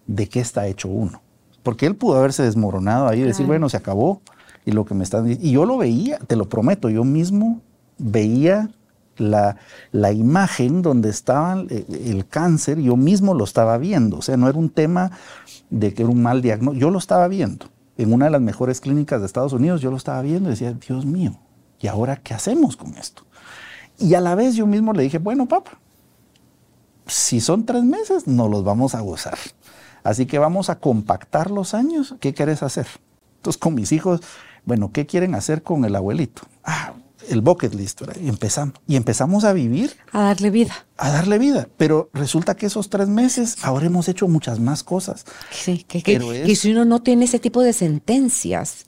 de 0.06 0.28
qué 0.28 0.40
está 0.40 0.66
hecho 0.68 0.88
uno. 0.88 1.22
Porque 1.62 1.86
él 1.86 1.96
pudo 1.96 2.18
haberse 2.18 2.44
desmoronado 2.44 3.08
ahí 3.08 3.20
y 3.20 3.24
decir, 3.24 3.46
bueno, 3.46 3.68
se 3.68 3.76
acabó 3.76 4.22
y 4.64 4.72
lo 4.72 4.84
que 4.84 4.94
me 4.94 5.02
están 5.02 5.28
Y 5.30 5.50
yo 5.50 5.64
lo 5.64 5.78
veía, 5.78 6.18
te 6.18 6.36
lo 6.36 6.48
prometo, 6.48 6.88
yo 6.90 7.04
mismo 7.04 7.62
veía 7.96 8.70
la, 9.16 9.56
la 9.90 10.12
imagen 10.12 10.82
donde 10.82 11.08
estaba 11.08 11.54
el, 11.54 11.86
el, 11.88 12.26
cáncer, 12.26 12.78
yo 12.78 12.96
mismo 12.96 13.34
lo 13.34 13.44
estaba 13.44 13.76
viendo. 13.78 14.18
O 14.18 14.22
sea, 14.22 14.36
no 14.36 14.48
era 14.48 14.58
un 14.58 14.70
tema 14.70 15.10
de 15.70 15.92
que 15.92 16.02
era 16.02 16.12
un 16.12 16.22
mal 16.22 16.42
diagnóstico, 16.42 16.80
yo 16.80 16.90
lo 16.90 16.98
estaba 16.98 17.26
viendo. 17.28 17.66
En 17.96 18.12
una 18.12 18.26
de 18.26 18.30
las 18.30 18.40
mejores 18.40 18.80
clínicas 18.80 19.20
de 19.20 19.26
Estados 19.26 19.52
Unidos, 19.52 19.80
yo 19.80 19.90
lo 19.90 19.96
estaba 19.96 20.22
viendo 20.22 20.48
y 20.48 20.52
decía, 20.52 20.72
Dios 20.72 21.04
mío, 21.04 21.38
¿y 21.80 21.88
ahora 21.88 22.16
qué 22.16 22.34
hacemos 22.34 22.76
con 22.76 22.94
esto? 22.94 23.24
Y 23.98 24.14
a 24.14 24.20
la 24.20 24.36
vez 24.36 24.54
yo 24.54 24.66
mismo 24.66 24.92
le 24.92 25.02
dije, 25.02 25.18
bueno, 25.18 25.46
papá, 25.46 25.78
si 27.08 27.40
son 27.40 27.66
tres 27.66 27.82
meses, 27.82 28.26
no 28.26 28.48
los 28.48 28.64
vamos 28.64 28.94
a 28.94 29.00
gozar. 29.00 29.38
Así 30.04 30.26
que 30.26 30.38
vamos 30.38 30.70
a 30.70 30.78
compactar 30.78 31.50
los 31.50 31.74
años. 31.74 32.14
¿Qué 32.20 32.32
quieres 32.32 32.62
hacer? 32.62 32.86
Entonces, 33.36 33.58
con 33.58 33.74
mis 33.74 33.92
hijos, 33.92 34.20
bueno, 34.64 34.92
¿qué 34.92 35.06
quieren 35.06 35.34
hacer 35.34 35.62
con 35.62 35.84
el 35.84 35.96
abuelito? 35.96 36.42
Ah, 36.64 36.94
el 37.28 37.40
bucket 37.40 37.74
list, 37.74 38.00
¿verdad? 38.00 38.16
Y 38.20 38.28
empezamos, 38.28 38.74
y 38.86 38.96
empezamos 38.96 39.44
a 39.44 39.52
vivir. 39.52 39.96
A 40.12 40.22
darle 40.22 40.50
vida. 40.50 40.86
A 40.96 41.10
darle 41.10 41.38
vida. 41.38 41.68
Pero 41.76 42.10
resulta 42.12 42.56
que 42.56 42.66
esos 42.66 42.88
tres 42.90 43.08
meses 43.08 43.56
ahora 43.62 43.86
hemos 43.86 44.08
hecho 44.08 44.28
muchas 44.28 44.60
más 44.60 44.82
cosas. 44.82 45.24
Sí, 45.50 45.84
que, 45.86 46.02
que, 46.02 46.56
si 46.56 46.72
uno 46.72 46.84
no 46.84 47.02
tiene 47.02 47.24
ese 47.26 47.38
tipo 47.38 47.62
de 47.62 47.72
sentencias, 47.72 48.86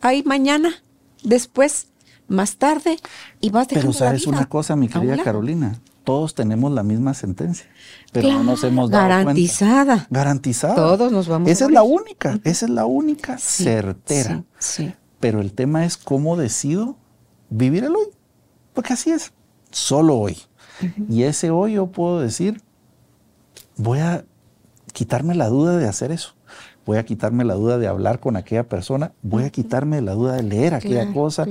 hay 0.00 0.22
mañana, 0.22 0.70
después, 1.22 1.88
más 2.28 2.56
tarde, 2.56 2.98
y 3.40 3.50
vas 3.50 3.68
Pero 3.68 3.92
sabes 3.92 4.26
una 4.26 4.48
cosa, 4.48 4.76
mi 4.76 4.88
querida 4.88 5.22
Carolina, 5.22 5.78
todos 6.08 6.34
tenemos 6.34 6.72
la 6.72 6.82
misma 6.82 7.12
sentencia, 7.12 7.66
pero 8.12 8.30
no 8.30 8.42
nos 8.42 8.64
hemos 8.64 8.88
dado 8.88 9.10
garantizada. 9.10 10.06
Garantizada. 10.08 10.74
Todos 10.74 11.12
nos 11.12 11.28
vamos. 11.28 11.50
Esa 11.50 11.66
es 11.66 11.70
la 11.70 11.82
única, 11.82 12.40
esa 12.44 12.64
es 12.64 12.70
la 12.70 12.86
única 12.86 13.36
certera. 13.36 14.42
sí. 14.58 14.94
Pero 15.20 15.42
el 15.42 15.52
tema 15.52 15.84
es 15.84 15.98
cómo 15.98 16.38
decido 16.38 16.96
vivir 17.50 17.84
el 17.84 17.94
hoy. 17.94 18.06
Porque 18.72 18.94
así 18.94 19.10
es, 19.10 19.34
solo 19.70 20.16
hoy. 20.16 20.38
Y 21.10 21.24
ese 21.24 21.50
hoy 21.50 21.74
yo 21.74 21.88
puedo 21.88 22.20
decir, 22.20 22.62
voy 23.76 23.98
a 23.98 24.24
quitarme 24.94 25.34
la 25.34 25.48
duda 25.48 25.76
de 25.76 25.88
hacer 25.88 26.10
eso. 26.10 26.36
Voy 26.86 26.96
a 26.96 27.04
quitarme 27.04 27.44
la 27.44 27.52
duda 27.52 27.76
de 27.76 27.86
hablar 27.86 28.18
con 28.18 28.36
aquella 28.38 28.66
persona. 28.66 29.12
Voy 29.20 29.44
a 29.44 29.50
quitarme 29.50 30.00
la 30.00 30.12
duda 30.12 30.36
de 30.36 30.42
leer 30.42 30.72
aquella 30.72 31.12
cosa. 31.12 31.46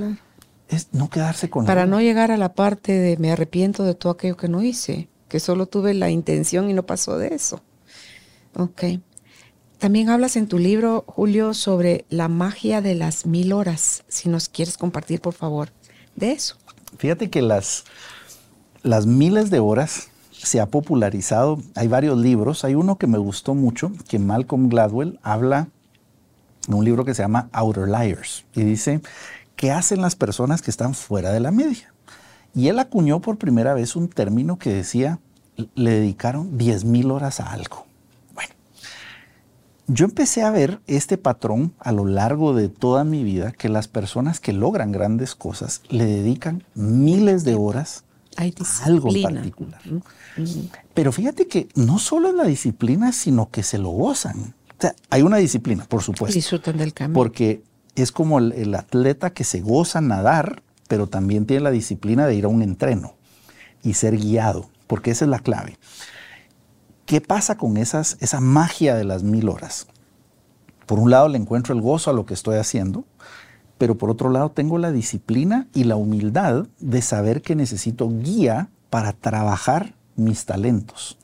Es 0.70 0.89
no 0.93 1.09
quedarse 1.09 1.49
con 1.49 1.65
Para 1.65 1.86
no 1.86 2.01
llegar 2.01 2.32
a 2.32 2.38
la 2.38 2.53
parte 2.53 2.91
de 2.91 3.18
me 3.18 3.32
arrepiento 3.32 3.84
de 3.84 3.95
todo 3.95 4.11
aquello 4.11 4.36
que 4.36 4.49
no 4.49 4.61
hice, 4.61 5.07
que 5.30 5.39
solo 5.39 5.65
tuve 5.65 5.93
la 5.93 6.09
intención 6.09 6.70
y 6.70 6.74
no 6.74 6.84
pasó 6.84 7.18
de 7.18 7.34
eso. 7.34 7.61
Ok. 8.55 8.84
También 9.78 10.09
hablas 10.09 10.36
en 10.36 10.47
tu 10.47 10.57
libro, 10.57 11.03
Julio, 11.07 11.53
sobre 11.53 12.05
la 12.09 12.28
magia 12.28 12.82
de 12.82 12.95
las 12.95 13.26
mil 13.28 13.53
horas. 13.53 14.03
Si 14.07 14.28
nos 14.28 14.49
quieres 14.49 14.78
compartir, 14.78 15.22
por 15.22 15.34
favor, 15.34 15.70
de 16.15 16.32
eso. 16.32 16.57
Fíjate 16.97 17.30
que 17.30 17.43
las, 17.43 17.84
las 18.82 19.05
miles 19.05 19.51
de 19.51 19.59
horas 19.59 20.09
se 20.32 20.59
ha 20.59 20.65
popularizado. 20.65 21.61
Hay 21.76 21.88
varios 21.88 22.18
libros. 22.18 22.63
Hay 22.63 22.74
uno 22.74 22.97
que 22.97 23.05
me 23.05 23.20
gustó 23.20 23.53
mucho, 23.53 23.91
que 24.07 24.18
Malcolm 24.18 24.68
Gladwell 24.68 25.20
habla 25.22 25.68
en 26.68 26.74
un 26.74 26.84
libro 26.84 27.05
que 27.05 27.13
se 27.13 27.22
llama 27.22 27.49
Outer 27.51 27.88
Liars. 27.88 28.45
Y 28.55 28.63
dice, 28.63 29.01
¿qué 29.58 29.72
hacen 29.72 30.01
las 30.01 30.16
personas 30.16 30.62
que 30.62 30.72
están 30.72 30.93
fuera 30.93 31.34
de 31.34 31.41
la 31.41 31.51
media? 31.51 31.93
Y 32.55 32.70
él 32.70 32.80
acuñó 32.80 33.20
por 33.20 33.38
primera 33.38 33.74
vez 33.74 33.97
un 33.97 34.08
término 34.08 34.58
que 34.58 34.72
decía, 34.72 35.20
le 35.76 35.91
dedicaron 35.91 36.58
10.000 36.58 37.12
horas 37.12 37.41
a 37.41 37.51
algo 37.51 37.88
yo 39.88 40.05
empecé 40.05 40.43
a 40.43 40.51
ver 40.51 40.82
este 40.86 41.18
patrón 41.18 41.74
a 41.80 41.91
lo 41.93 42.05
largo 42.05 42.53
de 42.53 42.68
toda 42.68 43.03
mi 43.05 43.24
vida, 43.24 43.53
que 43.53 43.70
las 43.70 43.88
personas 43.88 44.39
que 44.39 44.51
logran 44.51 44.91
grandes 44.91 45.34
cosas 45.34 45.82
le 45.89 46.05
dedican 46.05 46.64
miles 46.76 47.45
de 47.45 47.55
horas 47.55 48.03
a 48.36 48.43
algo 48.86 49.10
particular. 49.22 49.82
Pero 50.93 51.12
fíjate 51.12 51.47
que 51.47 51.70
no 51.76 51.99
solo 51.99 52.28
es 52.28 52.36
la 52.36 52.43
disciplina, 52.43 53.14
sino 53.14 53.49
que 53.49 53.64
se 53.64 53.78
lo 53.78 53.89
gozan. 53.89 54.53
O 54.78 54.82
sea, 54.82 54.93
hay 55.10 55.22
una 55.22 55.38
disciplina, 55.38 55.86
por 55.86 56.03
supuesto. 56.03 56.36
Disfrutan 56.36 56.78
del 56.78 56.93
cambio. 56.93 57.16
Porque 57.16 57.64
es 58.02 58.12
como 58.12 58.39
el 58.39 58.76
atleta 58.76 59.32
que 59.32 59.43
se 59.43 59.62
goza 59.62 60.02
nadar, 60.02 60.62
pero 60.88 61.08
también 61.08 61.45
tiene 61.45 61.64
la 61.64 61.72
disciplina 61.72 62.28
de 62.28 62.36
ir 62.36 62.45
a 62.45 62.50
un 62.50 62.62
entreno 62.62 63.16
y 63.84 63.93
ser 63.93 64.18
guiado, 64.18 64.70
porque 64.88 65.12
esa 65.12 65.26
es 65.26 65.32
la 65.32 65.39
clave. 65.39 65.78
¿Qué 67.06 67.22
pasa 67.22 67.58
con 67.58 67.78
esas, 67.78 68.18
esa 68.20 68.41
magia 68.41 68.95
de 68.95 69.04
las 69.04 69.24
mil 69.24 69.50
horas? 69.50 69.88
Por 70.86 71.00
un 71.00 71.10
lado 71.10 71.28
le 71.28 71.38
encuentro 71.38 71.74
el 71.74 71.82
gozo 71.82 72.10
a 72.10 72.14
lo 72.14 72.26
que 72.26 72.34
estoy 72.34 72.58
haciendo, 72.58 73.06
pero 73.78 73.98
por 73.98 74.10
otro 74.10 74.30
lado 74.30 74.50
tengo 74.52 74.78
la 74.78 74.91
disciplina 74.91 75.68
y 75.74 75.84
la 75.84 75.95
humildad 75.95 76.68
de 76.80 77.02
saber 77.02 77.41
que 77.41 77.56
necesito 77.56 78.10
guía 78.10 78.70
para 78.89 79.14
trabajar 79.14 79.93
mis 80.16 80.45
talentos. 80.45 81.18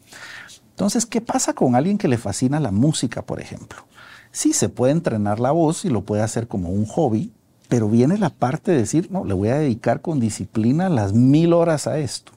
Entonces, 0.70 1.06
¿qué 1.06 1.22
pasa 1.22 1.54
con 1.54 1.76
alguien 1.76 1.98
que 1.98 2.08
le 2.08 2.18
fascina 2.18 2.60
la 2.60 2.72
música, 2.72 3.22
por 3.22 3.40
ejemplo? 3.40 3.86
Sí, 4.34 4.52
se 4.52 4.68
puede 4.68 4.92
entrenar 4.92 5.40
la 5.40 5.52
voz 5.52 5.86
y 5.86 5.90
lo 5.90 6.02
puede 6.02 6.24
hacer 6.24 6.48
como 6.48 6.70
un 6.70 6.88
hobby, 6.88 7.32
pero 7.70 7.88
viene 7.88 8.18
la 8.18 8.32
parte 8.32 8.72
de 8.72 8.80
decir, 8.80 9.12
no, 9.12 9.24
le 9.26 9.36
voy 9.36 9.50
a 9.50 9.60
dedicar 9.60 10.02
con 10.02 10.20
disciplina 10.20 10.90
las 10.90 11.14
mil 11.14 11.54
horas 11.54 11.86
a 11.86 12.00
esto. 12.00 12.32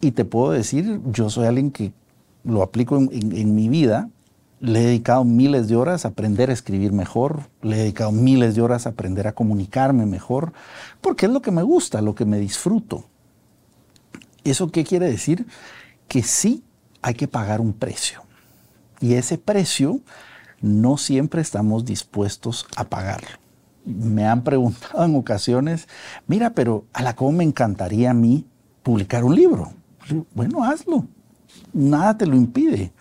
Y 0.00 0.12
te 0.12 0.24
puedo 0.24 0.52
decir, 0.52 1.02
yo 1.12 1.28
soy 1.28 1.44
alguien 1.44 1.70
que 1.70 1.92
lo 2.44 2.62
aplico 2.62 2.96
en, 2.96 3.54
mi 3.54 3.68
vida, 3.68 4.08
le 4.58 4.80
he 4.80 4.86
dedicado 4.86 5.22
miles 5.24 5.68
de 5.68 5.76
horas 5.76 6.06
a 6.06 6.08
aprender 6.08 6.48
a 6.48 6.54
escribir 6.54 6.92
mejor, 6.92 7.42
le 7.60 7.76
he 7.76 7.80
dedicado 7.80 8.10
miles 8.10 8.54
de 8.54 8.62
horas 8.62 8.86
a 8.86 8.90
aprender 8.90 9.28
a 9.28 9.32
comunicarme 9.32 10.06
mejor, 10.06 10.54
porque 11.02 11.26
es 11.26 11.32
lo 11.32 11.42
que 11.42 11.50
me 11.50 11.62
gusta, 11.62 12.00
lo 12.00 12.14
que 12.14 12.24
me 12.24 12.38
disfruto. 12.38 13.04
¿Eso 14.44 14.72
qué 14.72 14.82
quiere 14.82 15.10
decir? 15.10 15.46
Que 16.08 16.22
sí 16.22 16.64
hay 17.02 17.14
que 17.14 17.28
pagar 17.28 17.60
un 17.60 17.74
precio. 17.74 18.22
Y 18.98 19.12
ese 19.12 19.36
precio 19.36 20.00
no 20.62 20.96
siempre 20.96 21.42
estamos 21.42 21.84
dispuestos 21.84 22.66
a 22.76 22.84
pagarlo. 22.84 23.28
Me 23.84 24.26
han 24.26 24.42
preguntado 24.42 25.04
en 25.04 25.16
ocasiones, 25.16 25.88
mira, 26.26 26.50
pero 26.50 26.86
a 26.92 27.02
la 27.02 27.14
cómo 27.14 27.32
me 27.32 27.44
encantaría 27.44 28.10
a 28.10 28.14
mí 28.14 28.46
publicar 28.82 29.24
un 29.24 29.34
libro. 29.34 29.74
Bueno, 30.34 30.64
hazlo 30.64 31.06
nada 31.72 32.16
te 32.16 32.26
lo 32.26 32.36
impide. 32.36 32.92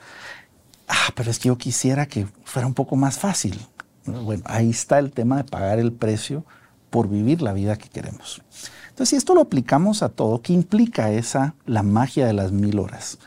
Ah, 0.88 1.12
pero 1.16 1.32
es 1.32 1.40
que 1.40 1.48
yo 1.48 1.58
quisiera 1.58 2.06
que 2.06 2.28
fuera 2.44 2.68
un 2.68 2.74
poco 2.74 2.96
más 2.96 3.18
fácil. 3.18 3.60
Bueno, 4.06 4.44
ahí 4.46 4.70
está 4.70 5.00
el 5.00 5.12
tema 5.12 5.38
de 5.38 5.44
pagar 5.44 5.80
el 5.80 5.92
precio 5.92 6.44
por 6.90 7.08
vivir 7.08 7.42
la 7.42 7.54
vida 7.54 7.78
que 7.78 7.90
queremos. 7.90 8.42
Entonces, 8.90 9.10
si 9.10 9.16
esto 9.16 9.34
lo 9.34 9.42
aplicamos 9.42 10.04
a 10.04 10.10
todo, 10.10 10.42
¿qué 10.42 10.54
implica 10.54 11.12
esa, 11.12 11.56
la 11.66 11.84
magia 11.84 12.26
de 12.26 12.34
las 12.34 12.52
mil 12.52 12.80
horas? 12.80 13.20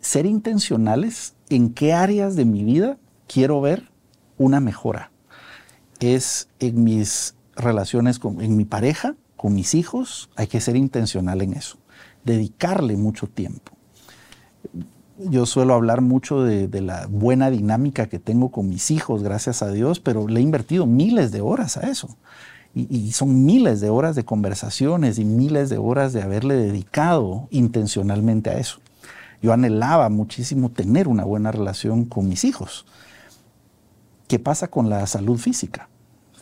Ser 0.00 0.24
intencionales 0.24 1.34
en 1.50 1.70
qué 1.74 1.92
áreas 1.92 2.36
de 2.36 2.44
mi 2.44 2.64
vida 2.64 2.96
quiero 3.34 3.60
ver 3.60 3.90
una 4.38 4.60
mejora. 4.60 5.10
Es 6.00 6.48
en 6.60 6.84
mis 6.84 7.34
relaciones 7.56 8.18
con 8.18 8.40
en 8.40 8.56
mi 8.56 8.64
pareja, 8.64 9.16
con 9.36 9.54
mis 9.54 9.74
hijos, 9.74 10.30
hay 10.36 10.46
que 10.46 10.60
ser 10.60 10.76
intencional 10.76 11.42
en 11.42 11.54
eso. 11.54 11.78
Dedicarle 12.24 12.96
mucho 12.96 13.26
tiempo 13.26 13.74
yo 15.18 15.46
suelo 15.46 15.74
hablar 15.74 16.00
mucho 16.00 16.42
de, 16.42 16.68
la 16.80 17.06
buena 17.06 17.50
dinámica 17.50 18.08
que 18.08 18.18
tengo 18.18 18.50
con 18.50 18.68
mis 18.68 18.90
hijos, 18.90 19.22
gracias 19.22 19.62
a 19.62 19.70
Dios, 19.70 20.00
pero 20.00 20.26
le 20.26 20.40
he 20.40 20.42
invertido 20.42 20.86
miles 20.86 21.30
de 21.30 21.40
horas 21.40 21.76
a 21.76 21.88
eso. 21.88 22.16
Y, 22.74 23.12
son 23.12 23.44
miles 23.44 23.80
de 23.80 23.88
horas 23.88 24.16
de 24.16 24.24
conversaciones 24.24 25.20
y 25.20 25.24
miles 25.24 25.70
de 25.70 25.78
horas 25.78 26.12
de 26.12 26.22
haberle 26.22 26.54
dedicado 26.54 27.46
intencionalmente 27.50 28.50
a 28.50 28.58
eso. 28.58 28.80
Yo 29.40 29.52
anhelaba 29.52 30.08
muchísimo 30.08 30.70
tener 30.70 31.06
una 31.06 31.24
buena 31.24 31.52
relación 31.52 32.04
con 32.04 32.28
mis 32.28 32.44
hijos. 32.44 32.84
¿Qué 34.34 34.40
pasa 34.40 34.66
con 34.66 34.90
la 34.90 35.06
salud 35.06 35.38
física? 35.38 35.88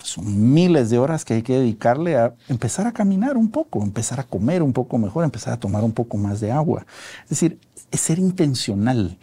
Son 0.03 0.55
miles 0.55 0.89
de 0.89 0.99
horas 0.99 1.27
que 1.27 1.35
hay 1.35 1.43
que 1.43 1.59
dedicarle 1.59 2.17
a 2.17 2.35
empezar 2.49 2.87
a 2.87 2.93
caminar 2.93 3.37
un 3.37 3.51
poco, 3.51 3.83
empezar 3.83 4.19
a 4.19 4.23
comer 4.23 4.63
un 4.63 4.73
poco 4.73 4.97
mejor, 4.97 5.25
empezar 5.25 5.53
a 5.53 5.61
tomar 5.61 5.85
un 5.85 5.93
poco 5.93 6.17
más 6.17 6.41
de 6.41 6.51
agua. 6.51 6.87
Es 7.25 7.29
decir, 7.29 7.61
es 7.91 8.01
ser 8.01 8.19
intencional. 8.19 9.19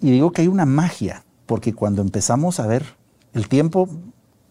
Y 0.00 0.10
digo 0.10 0.32
que 0.32 0.42
hay 0.42 0.48
una 0.48 0.66
magia, 0.66 1.24
porque 1.46 1.72
cuando 1.72 2.02
empezamos 2.02 2.58
a 2.58 2.66
ver 2.66 2.84
el 3.32 3.46
tiempo, 3.46 3.88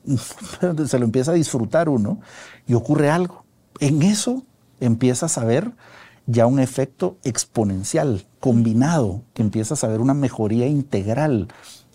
se 0.88 0.98
lo 0.98 1.04
empieza 1.04 1.32
a 1.32 1.36
disfrutar 1.36 1.90
uno 1.90 2.22
y 2.66 2.76
ocurre 2.76 3.10
algo. 3.10 3.44
En 3.82 4.04
eso 4.04 4.44
empiezas 4.80 5.38
a 5.38 5.44
ver 5.44 5.70
ya 6.28 6.46
un 6.46 6.60
efecto 6.60 7.18
exponencial, 7.26 8.26
combinado, 8.40 9.24
que 9.34 9.42
empiezas 9.42 9.84
a 9.84 9.90
ver 9.90 10.00
una 10.00 10.14
mejoría 10.14 10.66
integral 10.66 11.50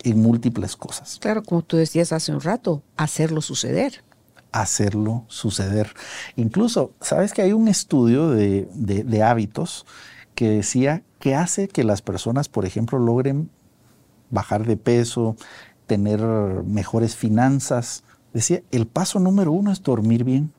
en 0.04 0.20
múltiples 0.20 0.76
cosas. 0.76 1.18
Claro, 1.20 1.42
como 1.42 1.62
tú 1.62 1.76
decías 1.76 2.12
hace 2.12 2.32
un 2.32 2.40
rato, 2.40 2.82
hacerlo 2.96 3.40
suceder. 3.40 4.04
Hacerlo 4.52 5.24
suceder. 5.28 5.92
Incluso, 6.36 6.92
¿sabes 7.00 7.32
que 7.32 7.42
hay 7.42 7.52
un 7.52 7.68
estudio 7.68 8.30
de, 8.30 8.66
de 8.74 9.22
hábitos 9.22 9.86
que 10.34 10.50
decía 10.50 11.02
que 11.18 11.34
hace 11.34 11.68
que 11.68 11.84
las 11.84 12.00
personas, 12.00 12.48
por 12.48 12.64
ejemplo, 12.64 12.98
logren 12.98 13.50
bajar 14.30 14.66
de 14.66 14.76
peso, 14.76 15.36
tener 15.86 16.20
mejores 16.20 17.16
finanzas. 17.16 18.04
Decía, 18.32 18.62
el 18.70 18.86
paso 18.86 19.18
número 19.18 19.52
uno 19.52 19.72
es 19.72 19.82
dormir 19.82 20.22
bien. 20.22 20.52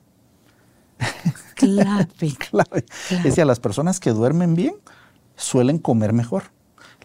Clave. 1.55 2.07
Clave. 2.49 2.85
Decía, 3.23 3.45
las 3.45 3.59
personas 3.59 3.99
que 3.99 4.11
duermen 4.11 4.55
bien 4.55 4.75
suelen 5.35 5.77
comer 5.77 6.11
mejor. 6.11 6.43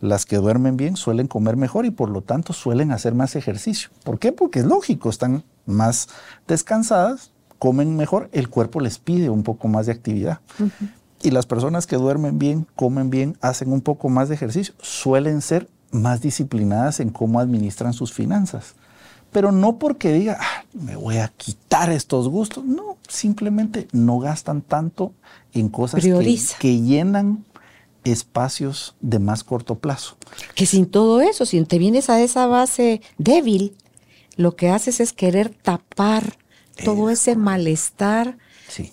Las 0.05 0.27
que 0.27 0.37
duermen 0.37 0.77
bien 0.77 0.99
suelen 0.99 1.29
comer 1.29 1.57
mejor 1.57 1.87
y 1.87 1.91
por 1.91 2.11
lo 2.11 2.21
tanto 2.21 2.53
suelen 2.53 2.93
hacer 2.93 3.15
más 3.15 3.37
ejercicio. 3.37 3.89
¿Por 4.03 4.19
qué? 4.19 4.33
Porque 4.33 4.59
es 4.59 4.67
lógico, 4.67 5.09
están 5.09 5.45
más 5.65 6.11
descansadas, 6.47 7.31
comen 7.59 7.97
mejor, 7.97 8.29
el 8.33 8.51
cuerpo 8.51 8.81
les 8.81 8.99
pide 8.99 9.31
un 9.31 9.43
poco 9.43 9.67
más 9.67 9.87
de 9.87 9.93
actividad. 9.93 10.41
Y 11.23 11.31
las 11.31 11.47
personas 11.47 11.87
que 11.87 11.97
duermen 11.97 12.39
bien, 12.39 12.67
comen 12.77 13.09
bien, 13.09 13.39
hacen 13.41 13.73
un 13.73 13.81
poco 13.81 14.11
más 14.11 14.29
de 14.29 14.35
ejercicio, 14.35 14.75
suelen 14.79 15.41
ser 15.41 15.71
más 15.91 16.21
disciplinadas 16.21 17.01
en 17.01 17.09
cómo 17.09 17.41
administran 17.41 17.95
sus 17.95 18.13
finanzas. 18.13 18.75
Pero 19.33 19.53
no 19.53 19.79
porque 19.79 20.13
diga, 20.13 20.37
ah, 20.39 20.65
me 20.75 20.97
voy 20.97 21.17
a 21.17 21.29
quitar 21.29 21.91
estos 21.91 22.29
gustos. 22.29 22.63
No, 22.63 22.99
simplemente 23.09 23.89
no 23.93 24.19
gastan 24.19 24.61
tanto 24.61 25.15
en 25.55 25.71
cosas 25.71 26.03
que, 26.03 26.39
que, 26.59 26.81
llenan 26.83 27.47
espacios 28.05 28.95
de 29.01 29.19
más 29.19 29.45
corto 29.45 29.77
plazo. 29.77 30.17
Que 30.55 30.67
sin 30.67 30.87
todo 30.87 31.21
eso, 31.21 31.47
si 31.47 31.63
te 31.65 31.79
vienes 31.79 32.11
a 32.11 32.21
esa 32.21 32.47
base 32.47 33.01
débil, 33.19 33.77
lo 34.37 34.57
que 34.57 34.69
haces 34.69 35.01
es 35.01 35.13
querer 35.13 35.51
tapar 35.51 36.37
todo 36.85 37.11
ese 37.11 37.37
malestar 37.37 38.37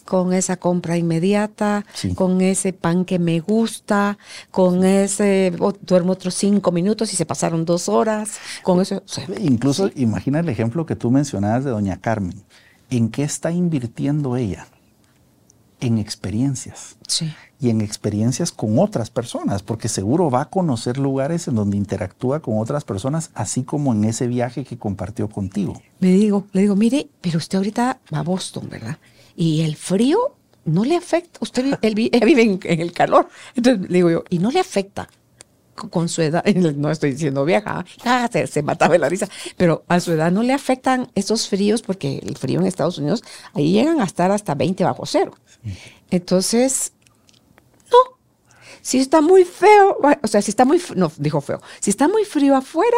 con 0.06 0.34
esa 0.34 0.58
compra 0.58 0.98
inmediata, 0.98 1.86
con 2.16 2.42
ese 2.42 2.74
pan 2.74 3.06
que 3.06 3.20
me 3.20 3.40
gusta, 3.40 4.18
con 4.52 4.84
ese, 4.84 5.54
duermo 5.82 6.14
otros 6.14 6.36
cinco 6.36 6.72
minutos 6.72 7.14
y 7.14 7.16
se 7.16 7.26
pasaron 7.26 7.66
dos 7.66 7.90
horas, 7.90 8.38
con 8.64 8.82
eso. 8.82 9.02
Incluso 9.40 9.90
imagina 9.96 10.40
el 10.40 10.50
ejemplo 10.50 10.86
que 10.86 10.96
tú 10.96 11.12
mencionabas 11.12 11.64
de 11.64 11.72
doña 11.72 12.00
Carmen. 12.00 12.44
¿En 12.90 13.10
qué 13.10 13.24
está 13.24 13.52
invirtiendo 13.52 14.36
ella? 14.36 14.68
En 15.82 15.98
experiencias. 15.98 16.96
Sí. 17.08 17.34
Y 17.60 17.70
en 17.70 17.82
experiencias 17.82 18.52
con 18.52 18.80
otras 18.80 19.10
personas, 19.10 19.62
porque 19.62 19.88
seguro 19.88 20.32
va 20.32 20.42
a 20.42 20.50
conocer 20.50 20.98
lugares 20.98 21.48
en 21.48 21.56
donde 21.56 21.78
interactúa 21.78 22.40
con 22.40 22.58
otras 22.60 22.86
personas, 22.86 23.32
así 23.34 23.64
como 23.64 23.94
en 23.94 24.06
ese 24.06 24.28
viaje 24.28 24.64
que 24.64 24.78
compartió 24.78 25.30
contigo. 25.30 25.80
Le 26.00 26.14
digo, 26.14 26.46
le 26.54 26.62
digo, 26.62 26.76
mire, 26.76 27.08
pero 27.20 27.38
usted 27.38 27.58
ahorita 27.58 28.00
va 28.14 28.20
a 28.20 28.24
Boston, 28.24 28.70
¿verdad? 28.70 28.98
Y 29.36 29.62
el 29.62 29.76
frío 29.76 30.18
no 30.66 30.86
le 30.86 30.96
afecta. 30.96 31.40
Usted 31.42 31.66
él, 31.66 31.78
él 32.12 32.26
vive 32.26 32.42
en, 32.42 32.60
en 32.64 32.80
el 32.80 32.94
calor. 32.94 33.28
Entonces 33.56 33.90
le 33.90 33.98
digo 33.98 34.10
yo, 34.10 34.24
y 34.30 34.40
no 34.40 34.50
le 34.50 34.60
afecta 34.60 35.10
con 35.76 36.10
su 36.10 36.22
edad, 36.22 36.44
no 36.76 36.92
estoy 36.92 37.12
diciendo 37.12 37.46
vieja, 37.46 37.86
ah, 38.06 38.30
se, 38.32 38.62
mataba 38.62 38.98
la 38.98 39.10
risa, 39.10 39.28
pero 39.58 39.84
a 39.88 40.00
su 40.00 40.12
edad 40.12 40.32
no 40.32 40.44
le 40.44 40.54
afectan 40.54 41.12
esos 41.16 41.48
fríos 41.48 41.82
porque 41.82 42.20
el 42.24 42.38
frío 42.38 42.60
en 42.60 42.68
Estados 42.68 42.98
Unidos, 42.98 43.24
ahí 43.54 43.72
llegan 43.72 44.02
a 44.02 44.06
estar 44.06 44.32
hasta 44.32 44.56
20 44.56 44.84
bajo 44.84 45.06
cero. 45.06 45.34
Entonces, 46.10 46.94
no. 47.92 48.18
Si 48.82 49.00
está 49.00 49.22
muy 49.22 49.46
feo, 49.46 49.98
o 50.24 50.28
sea, 50.28 50.42
si 50.42 50.52
está 50.52 50.66
muy, 50.66 50.82
no, 50.96 51.12
dijo 51.18 51.42
feo, 51.42 51.62
si 51.80 51.90
está 51.90 52.08
muy 52.08 52.26
frío 52.26 52.56
afuera, 52.56 52.98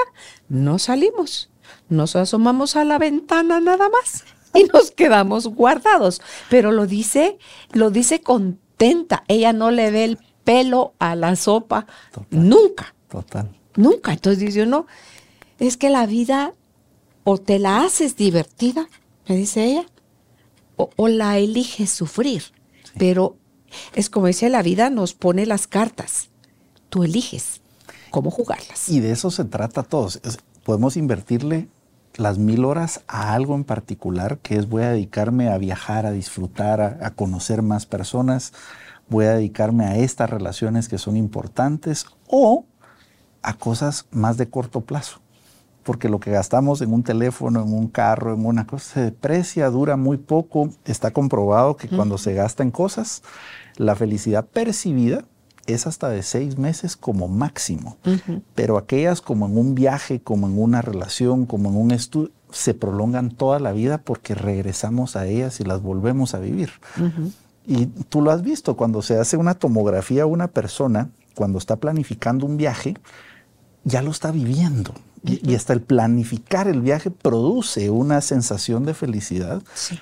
no 0.49 0.79
salimos. 0.79 1.49
Nos 1.89 2.15
asomamos 2.15 2.75
a 2.75 2.83
la 2.83 2.97
ventana 2.97 3.59
nada 3.59 3.89
más 3.89 4.23
y 4.53 4.63
nos 4.65 4.91
quedamos 4.91 5.47
guardados. 5.47 6.21
Pero 6.49 6.71
lo 6.71 6.87
dice, 6.87 7.37
lo 7.71 7.89
dice 7.91 8.21
contenta. 8.21 9.23
Ella 9.27 9.53
no 9.53 9.71
le 9.71 9.91
ve 9.91 10.05
el 10.05 10.19
pelo 10.43 10.93
a 10.99 11.15
la 11.15 11.35
sopa 11.35 11.85
Total. 12.11 12.49
nunca, 12.49 12.95
Total. 13.09 13.49
nunca. 13.75 14.13
Entonces 14.13 14.39
dice 14.39 14.63
uno, 14.63 14.85
es 15.59 15.77
que 15.77 15.89
la 15.89 16.05
vida 16.05 16.53
o 17.23 17.37
te 17.37 17.59
la 17.59 17.83
haces 17.83 18.15
divertida, 18.17 18.87
me 19.27 19.35
dice 19.35 19.63
ella, 19.65 19.85
o, 20.75 20.89
o 20.95 21.07
la 21.07 21.37
eliges 21.37 21.89
sufrir. 21.89 22.43
Pero 22.97 23.37
es 23.95 24.09
como 24.09 24.27
dice, 24.27 24.49
la 24.49 24.61
vida 24.61 24.89
nos 24.89 25.13
pone 25.13 25.45
las 25.45 25.67
cartas. 25.67 26.29
Tú 26.89 27.03
eliges 27.03 27.61
cómo 28.11 28.29
jugarlas. 28.29 28.89
Y 28.89 28.99
de 28.99 29.11
eso 29.11 29.31
se 29.31 29.45
trata 29.45 29.83
todos. 29.83 30.19
Podemos 30.63 30.95
invertirle 30.97 31.67
las 32.15 32.37
mil 32.37 32.65
horas 32.65 33.01
a 33.07 33.33
algo 33.33 33.55
en 33.55 33.63
particular, 33.63 34.37
que 34.37 34.55
es 34.55 34.69
voy 34.69 34.83
a 34.83 34.89
dedicarme 34.89 35.49
a 35.49 35.57
viajar, 35.57 36.05
a 36.05 36.11
disfrutar, 36.11 36.81
a, 36.81 36.99
a 37.01 37.11
conocer 37.11 37.63
más 37.63 37.87
personas, 37.87 38.53
voy 39.09 39.25
a 39.25 39.35
dedicarme 39.35 39.85
a 39.85 39.97
estas 39.97 40.29
relaciones 40.29 40.89
que 40.89 40.97
son 40.97 41.17
importantes 41.17 42.05
o 42.27 42.65
a 43.41 43.53
cosas 43.53 44.07
más 44.11 44.37
de 44.37 44.49
corto 44.49 44.81
plazo. 44.81 45.19
Porque 45.83 46.07
lo 46.07 46.19
que 46.19 46.31
gastamos 46.31 46.81
en 46.81 46.93
un 46.93 47.03
teléfono, 47.03 47.61
en 47.61 47.73
un 47.73 47.87
carro, 47.89 48.33
en 48.33 48.45
una 48.45 48.65
cosa, 48.65 48.93
se 48.93 49.01
deprecia, 49.01 49.69
dura 49.69 49.97
muy 49.97 50.17
poco. 50.17 50.69
Está 50.85 51.11
comprobado 51.11 51.75
que 51.75 51.89
cuando 51.89 52.17
se 52.17 52.33
gasta 52.33 52.63
en 52.63 52.71
cosas, 52.71 53.21
la 53.75 53.93
felicidad 53.95 54.45
percibida 54.45 55.25
es 55.65 55.87
hasta 55.87 56.09
de 56.09 56.23
seis 56.23 56.57
meses 56.57 56.95
como 56.95 57.27
máximo. 57.27 57.97
Pero 58.55 58.77
aquellas 58.77 59.21
como 59.21 59.45
en 59.47 59.57
un 59.57 59.75
viaje, 59.75 60.21
como 60.21 60.47
en 60.47 60.57
una 60.57 60.81
relación, 60.81 61.45
como 61.45 61.69
en 61.69 61.75
un 61.75 61.91
estudio, 61.91 62.31
se 62.51 62.73
prolongan 62.73 63.31
toda 63.31 63.59
la 63.59 63.71
vida 63.71 63.97
porque 63.97 64.35
regresamos 64.35 65.15
a 65.15 65.25
ellas 65.25 65.59
y 65.59 65.63
las 65.63 65.81
volvemos 65.81 66.33
a 66.33 66.39
vivir. 66.39 66.69
Y 67.65 67.85
tú 67.85 68.21
lo 68.21 68.31
has 68.31 68.41
visto, 68.41 68.75
cuando 68.75 69.01
se 69.01 69.17
hace 69.17 69.37
una 69.37 69.53
tomografía 69.53 70.23
a 70.23 70.27
una 70.27 70.47
persona, 70.47 71.09
cuando 71.35 71.57
está 71.57 71.77
planificando 71.77 72.45
un 72.45 72.57
viaje, 72.57 72.95
ya 73.83 74.01
lo 74.01 74.11
está 74.11 74.31
viviendo. 74.31 74.93
Y, 75.23 75.49
y 75.49 75.55
hasta 75.55 75.73
el 75.73 75.81
planificar 75.81 76.67
el 76.67 76.81
viaje 76.81 77.09
produce 77.09 77.89
una 77.89 78.21
sensación 78.21 78.85
de 78.85 78.93
felicidad. 78.93 79.61
Sí. 79.73 79.99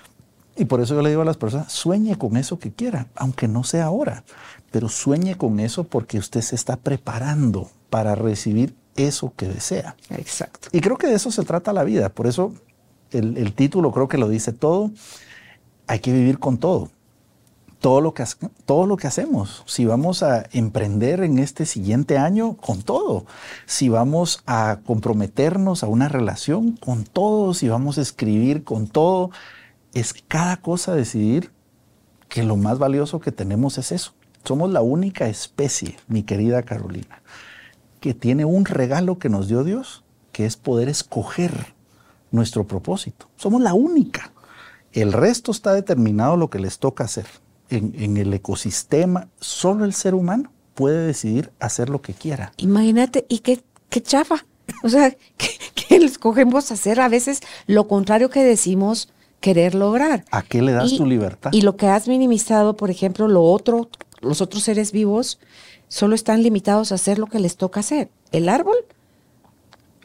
Y 0.58 0.66
por 0.66 0.82
eso 0.82 0.96
yo 0.96 1.02
le 1.02 1.10
digo 1.10 1.22
a 1.22 1.26
las 1.26 1.38
personas, 1.38 1.72
sueñe 1.72 2.18
con 2.18 2.36
eso 2.38 2.60
que 2.60 2.72
quiera, 2.72 3.08
aunque 3.16 3.48
no 3.48 3.64
sea 3.64 3.86
ahora, 3.86 4.24
pero 4.72 4.90
sueñe 4.90 5.36
con 5.36 5.60
eso 5.60 5.86
porque 5.86 6.18
usted 6.18 6.42
se 6.42 6.56
está 6.56 6.78
preparando 6.78 7.70
para 7.90 8.16
recibir 8.16 8.76
eso 8.96 9.34
que 9.36 9.48
desea. 9.48 9.96
Exacto. 10.10 10.68
Y 10.72 10.82
creo 10.82 10.98
que 10.98 11.08
de 11.08 11.16
eso 11.16 11.32
se 11.32 11.44
trata 11.44 11.74
la 11.74 11.84
vida. 11.84 12.10
Por 12.10 12.28
eso 12.28 12.54
el, 13.12 13.38
el 13.38 13.54
título 13.54 13.92
creo 13.92 14.08
que 14.08 14.18
lo 14.18 14.28
dice 14.28 14.52
todo. 14.52 14.92
Hay 15.88 16.00
que 16.00 16.12
vivir 16.12 16.40
con 16.40 16.58
todo. 16.58 16.90
Todo 17.82 18.00
lo, 18.00 18.14
que, 18.14 18.24
lo 18.68 18.96
que 18.96 19.08
hacemos. 19.08 19.64
Si 19.66 19.86
vamos 19.86 20.24
a 20.24 20.46
emprender 20.54 21.22
en 21.22 21.40
este 21.40 21.66
siguiente 21.66 22.18
año, 22.18 22.56
con 22.56 22.82
todo. 22.82 23.26
Si 23.66 23.90
vamos 23.90 24.44
a 24.46 24.80
comprometernos 24.86 25.84
a 25.84 25.88
una 25.88 26.08
relación, 26.08 26.78
con 26.78 27.04
todo. 27.04 27.54
Si 27.54 27.68
vamos 27.68 27.98
a 27.98 28.02
escribir, 28.02 28.64
con 28.64 28.88
todo. 28.88 29.32
Es 29.94 30.14
cada 30.14 30.58
cosa 30.58 30.96
decidir 30.96 31.52
que 32.30 32.44
lo 32.44 32.56
más 32.56 32.80
valioso 32.80 33.20
que 33.20 33.34
tenemos 33.34 33.78
es 33.78 33.92
eso. 33.92 34.14
Somos 34.46 34.72
la 34.72 34.82
única 34.82 35.28
especie, 35.28 35.98
mi 36.08 36.24
querida 36.24 36.64
Carolina, 36.64 37.22
que 38.00 38.14
tiene 38.14 38.46
un 38.46 38.66
regalo 38.66 39.20
que 39.20 39.30
nos 39.30 39.48
dio 39.48 39.64
Dios, 39.64 40.04
que 40.32 40.46
es 40.46 40.56
poder 40.56 40.88
escoger 40.88 41.74
nuestro 42.32 42.66
propósito. 42.66 43.28
Somos 43.36 43.62
la 43.62 43.74
única. 43.74 44.32
El 44.94 45.14
resto 45.14 45.52
está 45.52 45.74
determinado 45.74 46.38
lo 46.38 46.50
que 46.50 46.60
les 46.60 46.80
toca 46.80 47.04
hacer. 47.04 47.28
En, 47.72 47.94
en 47.98 48.18
el 48.18 48.34
ecosistema, 48.34 49.28
solo 49.40 49.86
el 49.86 49.94
ser 49.94 50.14
humano 50.14 50.52
puede 50.76 51.06
decidir 51.08 51.52
hacer 51.60 51.90
lo 51.90 52.02
que 52.02 52.14
quiera. 52.14 52.52
Imagínate, 52.58 53.26
y 53.30 53.40
qué, 53.40 53.62
qué 53.90 54.02
chafa. 54.02 54.46
O 54.84 54.90
sea, 54.90 55.12
que, 55.38 55.48
que 55.74 55.96
escogemos 55.98 56.72
hacer 56.72 57.00
a 57.00 57.10
veces 57.10 57.40
lo 57.68 57.88
contrario 57.88 58.30
que 58.30 58.44
decimos 58.44 59.10
querer 59.40 59.74
lograr. 59.74 60.24
¿A 60.32 60.44
qué 60.44 60.62
le 60.62 60.72
das 60.74 60.92
Y- 60.92 60.98
tu 60.98 61.06
libertad? 61.06 61.52
Y 61.54 61.62
lo 61.62 61.76
que 61.78 61.88
has 61.88 62.08
minimizado, 62.08 62.76
por 62.78 62.92
ejemplo, 62.92 63.28
lo 63.28 63.44
otro, 63.44 63.90
los 64.22 64.40
otros 64.42 64.64
seres 64.64 64.92
vivos 64.92 65.40
solo 65.88 66.14
están 66.16 66.44
limitados 66.44 66.92
a 66.92 66.96
hacer 66.96 67.18
lo 67.20 67.26
que 67.28 67.40
les 67.40 67.58
toca 67.58 67.80
hacer. 67.80 68.10
El 68.32 68.48
árbol, 68.50 68.76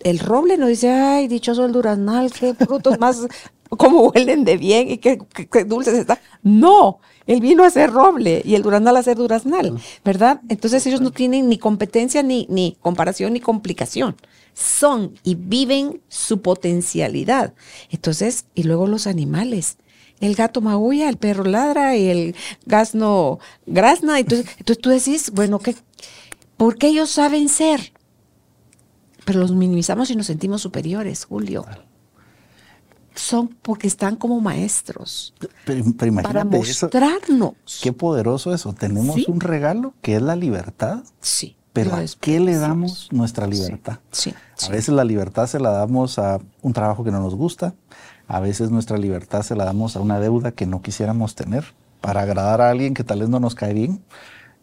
el 0.02 0.18
roble 0.18 0.56
no 0.56 0.66
dice, 0.66 0.90
ay, 0.90 1.28
dichoso 1.28 1.64
el 1.64 1.72
duraznal, 1.72 2.32
qué 2.32 2.54
frutos 2.54 2.98
más, 2.98 3.26
cómo 3.70 4.08
huelen 4.10 4.44
de 4.44 4.56
bien 4.56 4.90
y 4.90 4.98
qué, 4.98 5.18
qué- 5.34 5.48
qué 5.48 5.64
dulces 5.64 5.94
está. 5.94 6.20
No, 6.42 7.00
él 7.26 7.40
vino 7.40 7.64
a 7.64 7.70
ser 7.70 7.90
roble 7.90 8.42
y 8.44 8.54
el 8.54 8.62
duraznal 8.62 8.96
a 8.96 9.02
ser 9.02 9.16
duraznal, 9.16 9.78
¿verdad? 10.04 10.40
Entonces 10.48 10.86
ellos 10.86 11.00
no 11.00 11.10
tienen 11.10 11.48
ni 11.48 11.58
competencia, 11.58 12.22
ni, 12.22 12.46
ni 12.48 12.76
comparación, 12.80 13.32
ni 13.32 13.40
complicación. 13.40 14.16
Son 14.54 15.18
y 15.22 15.34
viven 15.34 16.00
su 16.08 16.40
potencialidad. 16.40 17.52
Entonces, 17.90 18.46
y 18.54 18.62
luego 18.62 18.86
los 18.86 19.06
animales. 19.06 19.76
El 20.20 20.34
gato 20.34 20.62
maulla, 20.62 21.10
el 21.10 21.18
perro 21.18 21.44
ladra 21.44 21.96
y 21.96 22.08
el 22.08 22.36
gasno 22.64 23.38
grazna. 23.66 24.18
Entonces, 24.18 24.46
entonces 24.58 24.82
tú 24.82 24.90
decís, 24.90 25.30
bueno, 25.32 25.58
¿qué, 25.58 25.74
¿por 26.56 26.78
qué 26.78 26.88
ellos 26.88 27.10
saben 27.10 27.48
ser? 27.48 27.92
Pero 29.26 29.40
los 29.40 29.52
minimizamos 29.52 30.10
y 30.10 30.16
nos 30.16 30.26
sentimos 30.26 30.62
superiores, 30.62 31.24
Julio. 31.24 31.66
Son 33.16 33.48
porque 33.62 33.86
están 33.86 34.16
como 34.16 34.40
maestros 34.40 35.34
Pero, 35.64 35.84
pero 35.96 35.96
para 35.96 36.06
imagínate 36.08 36.58
eso. 36.60 36.86
mostrarnos. 36.86 37.54
Qué 37.82 37.92
poderoso 37.92 38.52
eso. 38.54 38.72
Tenemos 38.74 39.16
Sí. 39.16 39.24
un 39.28 39.40
regalo 39.40 39.94
que 40.02 40.16
es 40.16 40.22
la 40.22 40.36
libertad, 40.36 41.02
Sí. 41.20 41.56
pero 41.72 41.94
¿a 41.96 42.04
qué 42.20 42.40
le 42.40 42.56
damos 42.56 43.08
nuestra 43.12 43.46
libertad? 43.46 43.98
Sí. 44.12 44.34
sí. 44.56 44.66
A 44.68 44.70
veces 44.70 44.90
la 44.94 45.04
libertad 45.04 45.46
se 45.46 45.58
la 45.58 45.70
damos 45.70 46.18
a 46.18 46.38
un 46.62 46.72
trabajo 46.72 47.04
que 47.04 47.10
no 47.10 47.20
nos 47.20 47.34
gusta, 47.34 47.74
a 48.28 48.40
veces 48.40 48.70
nuestra 48.70 48.98
libertad 48.98 49.42
se 49.42 49.56
la 49.56 49.64
damos 49.64 49.96
a 49.96 50.00
una 50.00 50.20
deuda 50.20 50.52
que 50.52 50.66
no 50.66 50.82
quisiéramos 50.82 51.34
tener 51.34 51.64
para 52.00 52.20
agradar 52.22 52.60
a 52.60 52.70
alguien 52.70 52.92
que 52.94 53.02
tal 53.04 53.20
vez 53.20 53.28
no 53.28 53.40
nos 53.40 53.54
cae 53.54 53.72
bien 53.72 54.02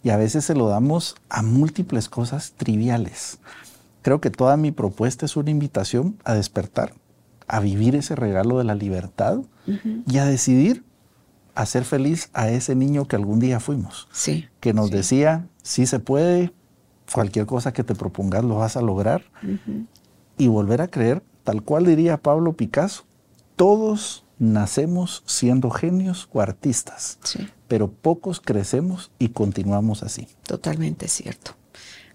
y 0.04 0.10
a 0.12 0.18
veces 0.18 0.46
se 0.46 0.54
lo 0.54 0.68
damos 0.68 1.16
a 1.30 1.42
múltiples 1.42 2.08
cosas 2.10 2.54
triviales. 2.58 3.40
Creo 4.02 4.20
que 4.22 4.30
toda 4.30 4.58
mi 4.58 4.72
propuesta 4.72 5.26
es 5.26 5.38
una 5.38 5.50
invitación 5.50 6.18
a 6.26 6.34
despertar, 6.34 6.94
a 7.48 7.60
vivir 7.60 7.96
ese 7.96 8.16
regalo 8.16 8.58
de 8.58 8.64
la 8.64 8.76
libertad 8.76 9.40
y 10.08 10.18
a 10.18 10.26
decidir 10.26 10.84
hacer 11.56 11.84
feliz 11.86 12.30
a 12.34 12.50
ese 12.50 12.76
niño 12.76 13.08
que 13.08 13.16
algún 13.16 13.40
día 13.40 13.60
fuimos 13.60 14.08
Sí. 14.12 14.48
que 14.60 14.74
nos 14.74 14.88
Sí. 14.90 14.94
decía, 14.96 15.48
sí 15.62 15.86
se 15.86 16.00
puede, 16.00 16.52
cualquier 17.14 17.46
cosa 17.46 17.74
que 17.74 17.84
te 17.84 17.94
propongas 17.96 18.44
lo 18.44 18.56
vas 18.56 18.76
a 18.78 18.82
lograr. 18.82 19.24
Y 20.38 20.48
volver 20.48 20.82
a 20.82 20.88
creer, 20.88 21.22
tal 21.44 21.62
cual 21.62 21.86
diría 21.86 22.18
Pablo 22.18 22.54
Picasso, 22.54 23.06
todos 23.56 24.26
nacemos 24.40 25.24
siendo 25.28 25.70
genios 25.70 26.28
o 26.34 26.42
artistas, 26.42 27.20
Sí. 27.24 27.48
pero 27.68 27.92
pocos 27.92 28.42
crecemos 28.42 29.12
y 29.20 29.30
continuamos 29.30 30.02
así. 30.02 30.28
Totalmente 30.48 31.08
cierto. 31.08 31.52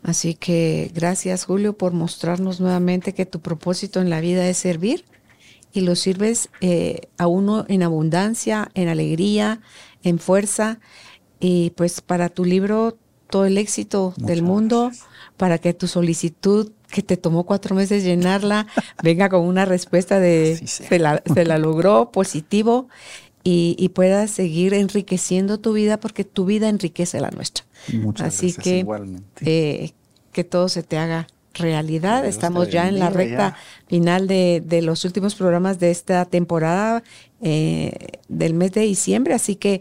Así 0.02 0.34
que 0.34 0.90
gracias 0.94 1.44
Julio 1.44 1.76
por 1.76 1.92
mostrarnos 1.92 2.60
nuevamente 2.60 3.14
que 3.14 3.24
tu 3.26 3.40
propósito 3.40 4.00
en 4.00 4.10
la 4.10 4.20
vida 4.20 4.46
es 4.48 4.56
servir 4.58 5.04
y 5.72 5.82
lo 5.82 5.96
sirves 5.96 6.48
eh, 6.60 7.02
a 7.18 7.26
uno 7.26 7.64
en 7.68 7.82
abundancia, 7.82 8.70
en 8.74 8.88
alegría, 8.88 9.60
en 10.02 10.18
fuerza 10.18 10.80
y 11.40 11.70
pues 11.70 12.00
para 12.00 12.28
tu 12.28 12.44
libro 12.44 12.96
todo 13.30 13.44
el 13.44 13.58
éxito 13.58 14.14
del 14.16 14.42
mundo, 14.42 14.90
para 15.36 15.58
que 15.58 15.74
tu 15.74 15.86
solicitud 15.86 16.72
que 16.90 17.02
te 17.02 17.18
tomó 17.18 17.44
cuatro 17.44 17.74
meses 17.74 18.02
llenarla 18.02 18.66
venga 19.02 19.28
con 19.28 19.42
una 19.42 19.66
respuesta 19.66 20.18
de 20.18 20.56
se 20.66 20.98
la, 20.98 21.22
se 21.34 21.44
la 21.44 21.58
logró 21.58 22.10
positivo 22.10 22.88
y, 23.50 23.88
puedas 23.94 24.30
seguir 24.30 24.74
enriqueciendo 24.74 25.58
tu 25.58 25.72
vida 25.72 25.98
porque 25.98 26.22
tu 26.22 26.44
vida 26.44 26.68
enriquece 26.68 27.18
la 27.18 27.30
nuestra. 27.30 27.64
Muchas 27.94 28.28
Así 28.28 28.48
gracias, 28.48 28.64
que 28.64 28.78
igualmente. 28.80 29.24
eh, 29.40 29.94
que 30.32 30.44
todo 30.44 30.68
se 30.68 30.82
te 30.82 30.98
haga 30.98 31.28
realidad. 31.54 32.24
Estamos 32.24 32.70
ya 32.70 32.88
en 32.88 32.98
la 32.98 33.10
recta 33.10 33.56
final 33.86 34.26
de, 34.26 34.62
de 34.64 34.82
los 34.82 35.04
últimos 35.04 35.34
programas 35.34 35.78
de 35.78 35.90
esta 35.90 36.24
temporada 36.24 37.02
eh, 37.40 37.92
del 38.28 38.54
mes 38.54 38.72
de 38.72 38.82
diciembre, 38.82 39.34
así 39.34 39.56
que 39.56 39.80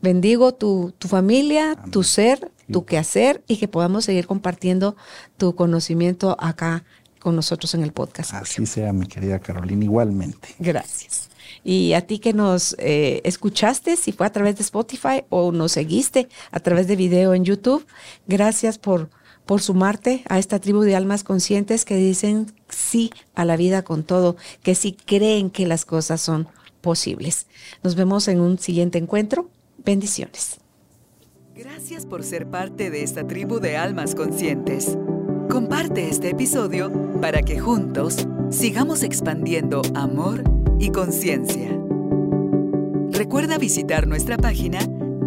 bendigo 0.00 0.52
tu, 0.52 0.92
tu 0.98 1.08
familia, 1.08 1.76
tu 1.90 2.02
ser, 2.02 2.50
tu 2.70 2.84
quehacer 2.84 3.42
y 3.46 3.56
que 3.56 3.68
podamos 3.68 4.04
seguir 4.04 4.26
compartiendo 4.26 4.96
tu 5.36 5.54
conocimiento 5.54 6.36
acá 6.40 6.84
con 7.20 7.36
nosotros 7.36 7.74
en 7.74 7.82
el 7.82 7.92
podcast. 7.92 8.34
Así 8.34 8.66
sea, 8.66 8.92
mi 8.92 9.06
querida 9.06 9.38
Carolina, 9.38 9.84
igualmente. 9.84 10.48
Gracias. 10.58 11.28
Y 11.64 11.92
a 11.92 12.00
ti 12.00 12.18
que 12.18 12.32
nos 12.32 12.74
eh, 12.78 13.20
escuchaste, 13.24 13.96
si 13.96 14.10
fue 14.10 14.26
a 14.26 14.32
través 14.32 14.56
de 14.56 14.62
Spotify 14.62 15.24
o 15.28 15.52
nos 15.52 15.72
seguiste 15.72 16.28
a 16.50 16.58
través 16.58 16.88
de 16.88 16.96
video 16.96 17.34
en 17.34 17.44
YouTube, 17.44 17.86
gracias 18.26 18.78
por, 18.78 19.08
por 19.52 19.60
sumarte 19.60 20.22
a 20.30 20.38
esta 20.38 20.60
tribu 20.60 20.80
de 20.80 20.96
almas 20.96 21.24
conscientes 21.24 21.84
que 21.84 21.94
dicen 21.94 22.46
sí 22.70 23.10
a 23.34 23.44
la 23.44 23.58
vida 23.58 23.82
con 23.82 24.02
todo, 24.02 24.34
que 24.62 24.74
sí 24.74 24.96
creen 25.04 25.50
que 25.50 25.66
las 25.66 25.84
cosas 25.84 26.22
son 26.22 26.48
posibles. 26.80 27.46
Nos 27.82 27.94
vemos 27.94 28.28
en 28.28 28.40
un 28.40 28.58
siguiente 28.58 28.96
encuentro. 28.96 29.50
Bendiciones. 29.84 30.58
Gracias 31.54 32.06
por 32.06 32.24
ser 32.24 32.46
parte 32.46 32.88
de 32.88 33.02
esta 33.02 33.26
tribu 33.26 33.60
de 33.60 33.76
almas 33.76 34.14
conscientes. 34.14 34.96
Comparte 35.50 36.08
este 36.08 36.30
episodio 36.30 36.90
para 37.20 37.42
que 37.42 37.60
juntos 37.60 38.26
sigamos 38.48 39.02
expandiendo 39.02 39.82
amor 39.94 40.44
y 40.78 40.88
conciencia. 40.92 41.78
Recuerda 43.10 43.58
visitar 43.58 44.06
nuestra 44.06 44.38
página 44.38 44.78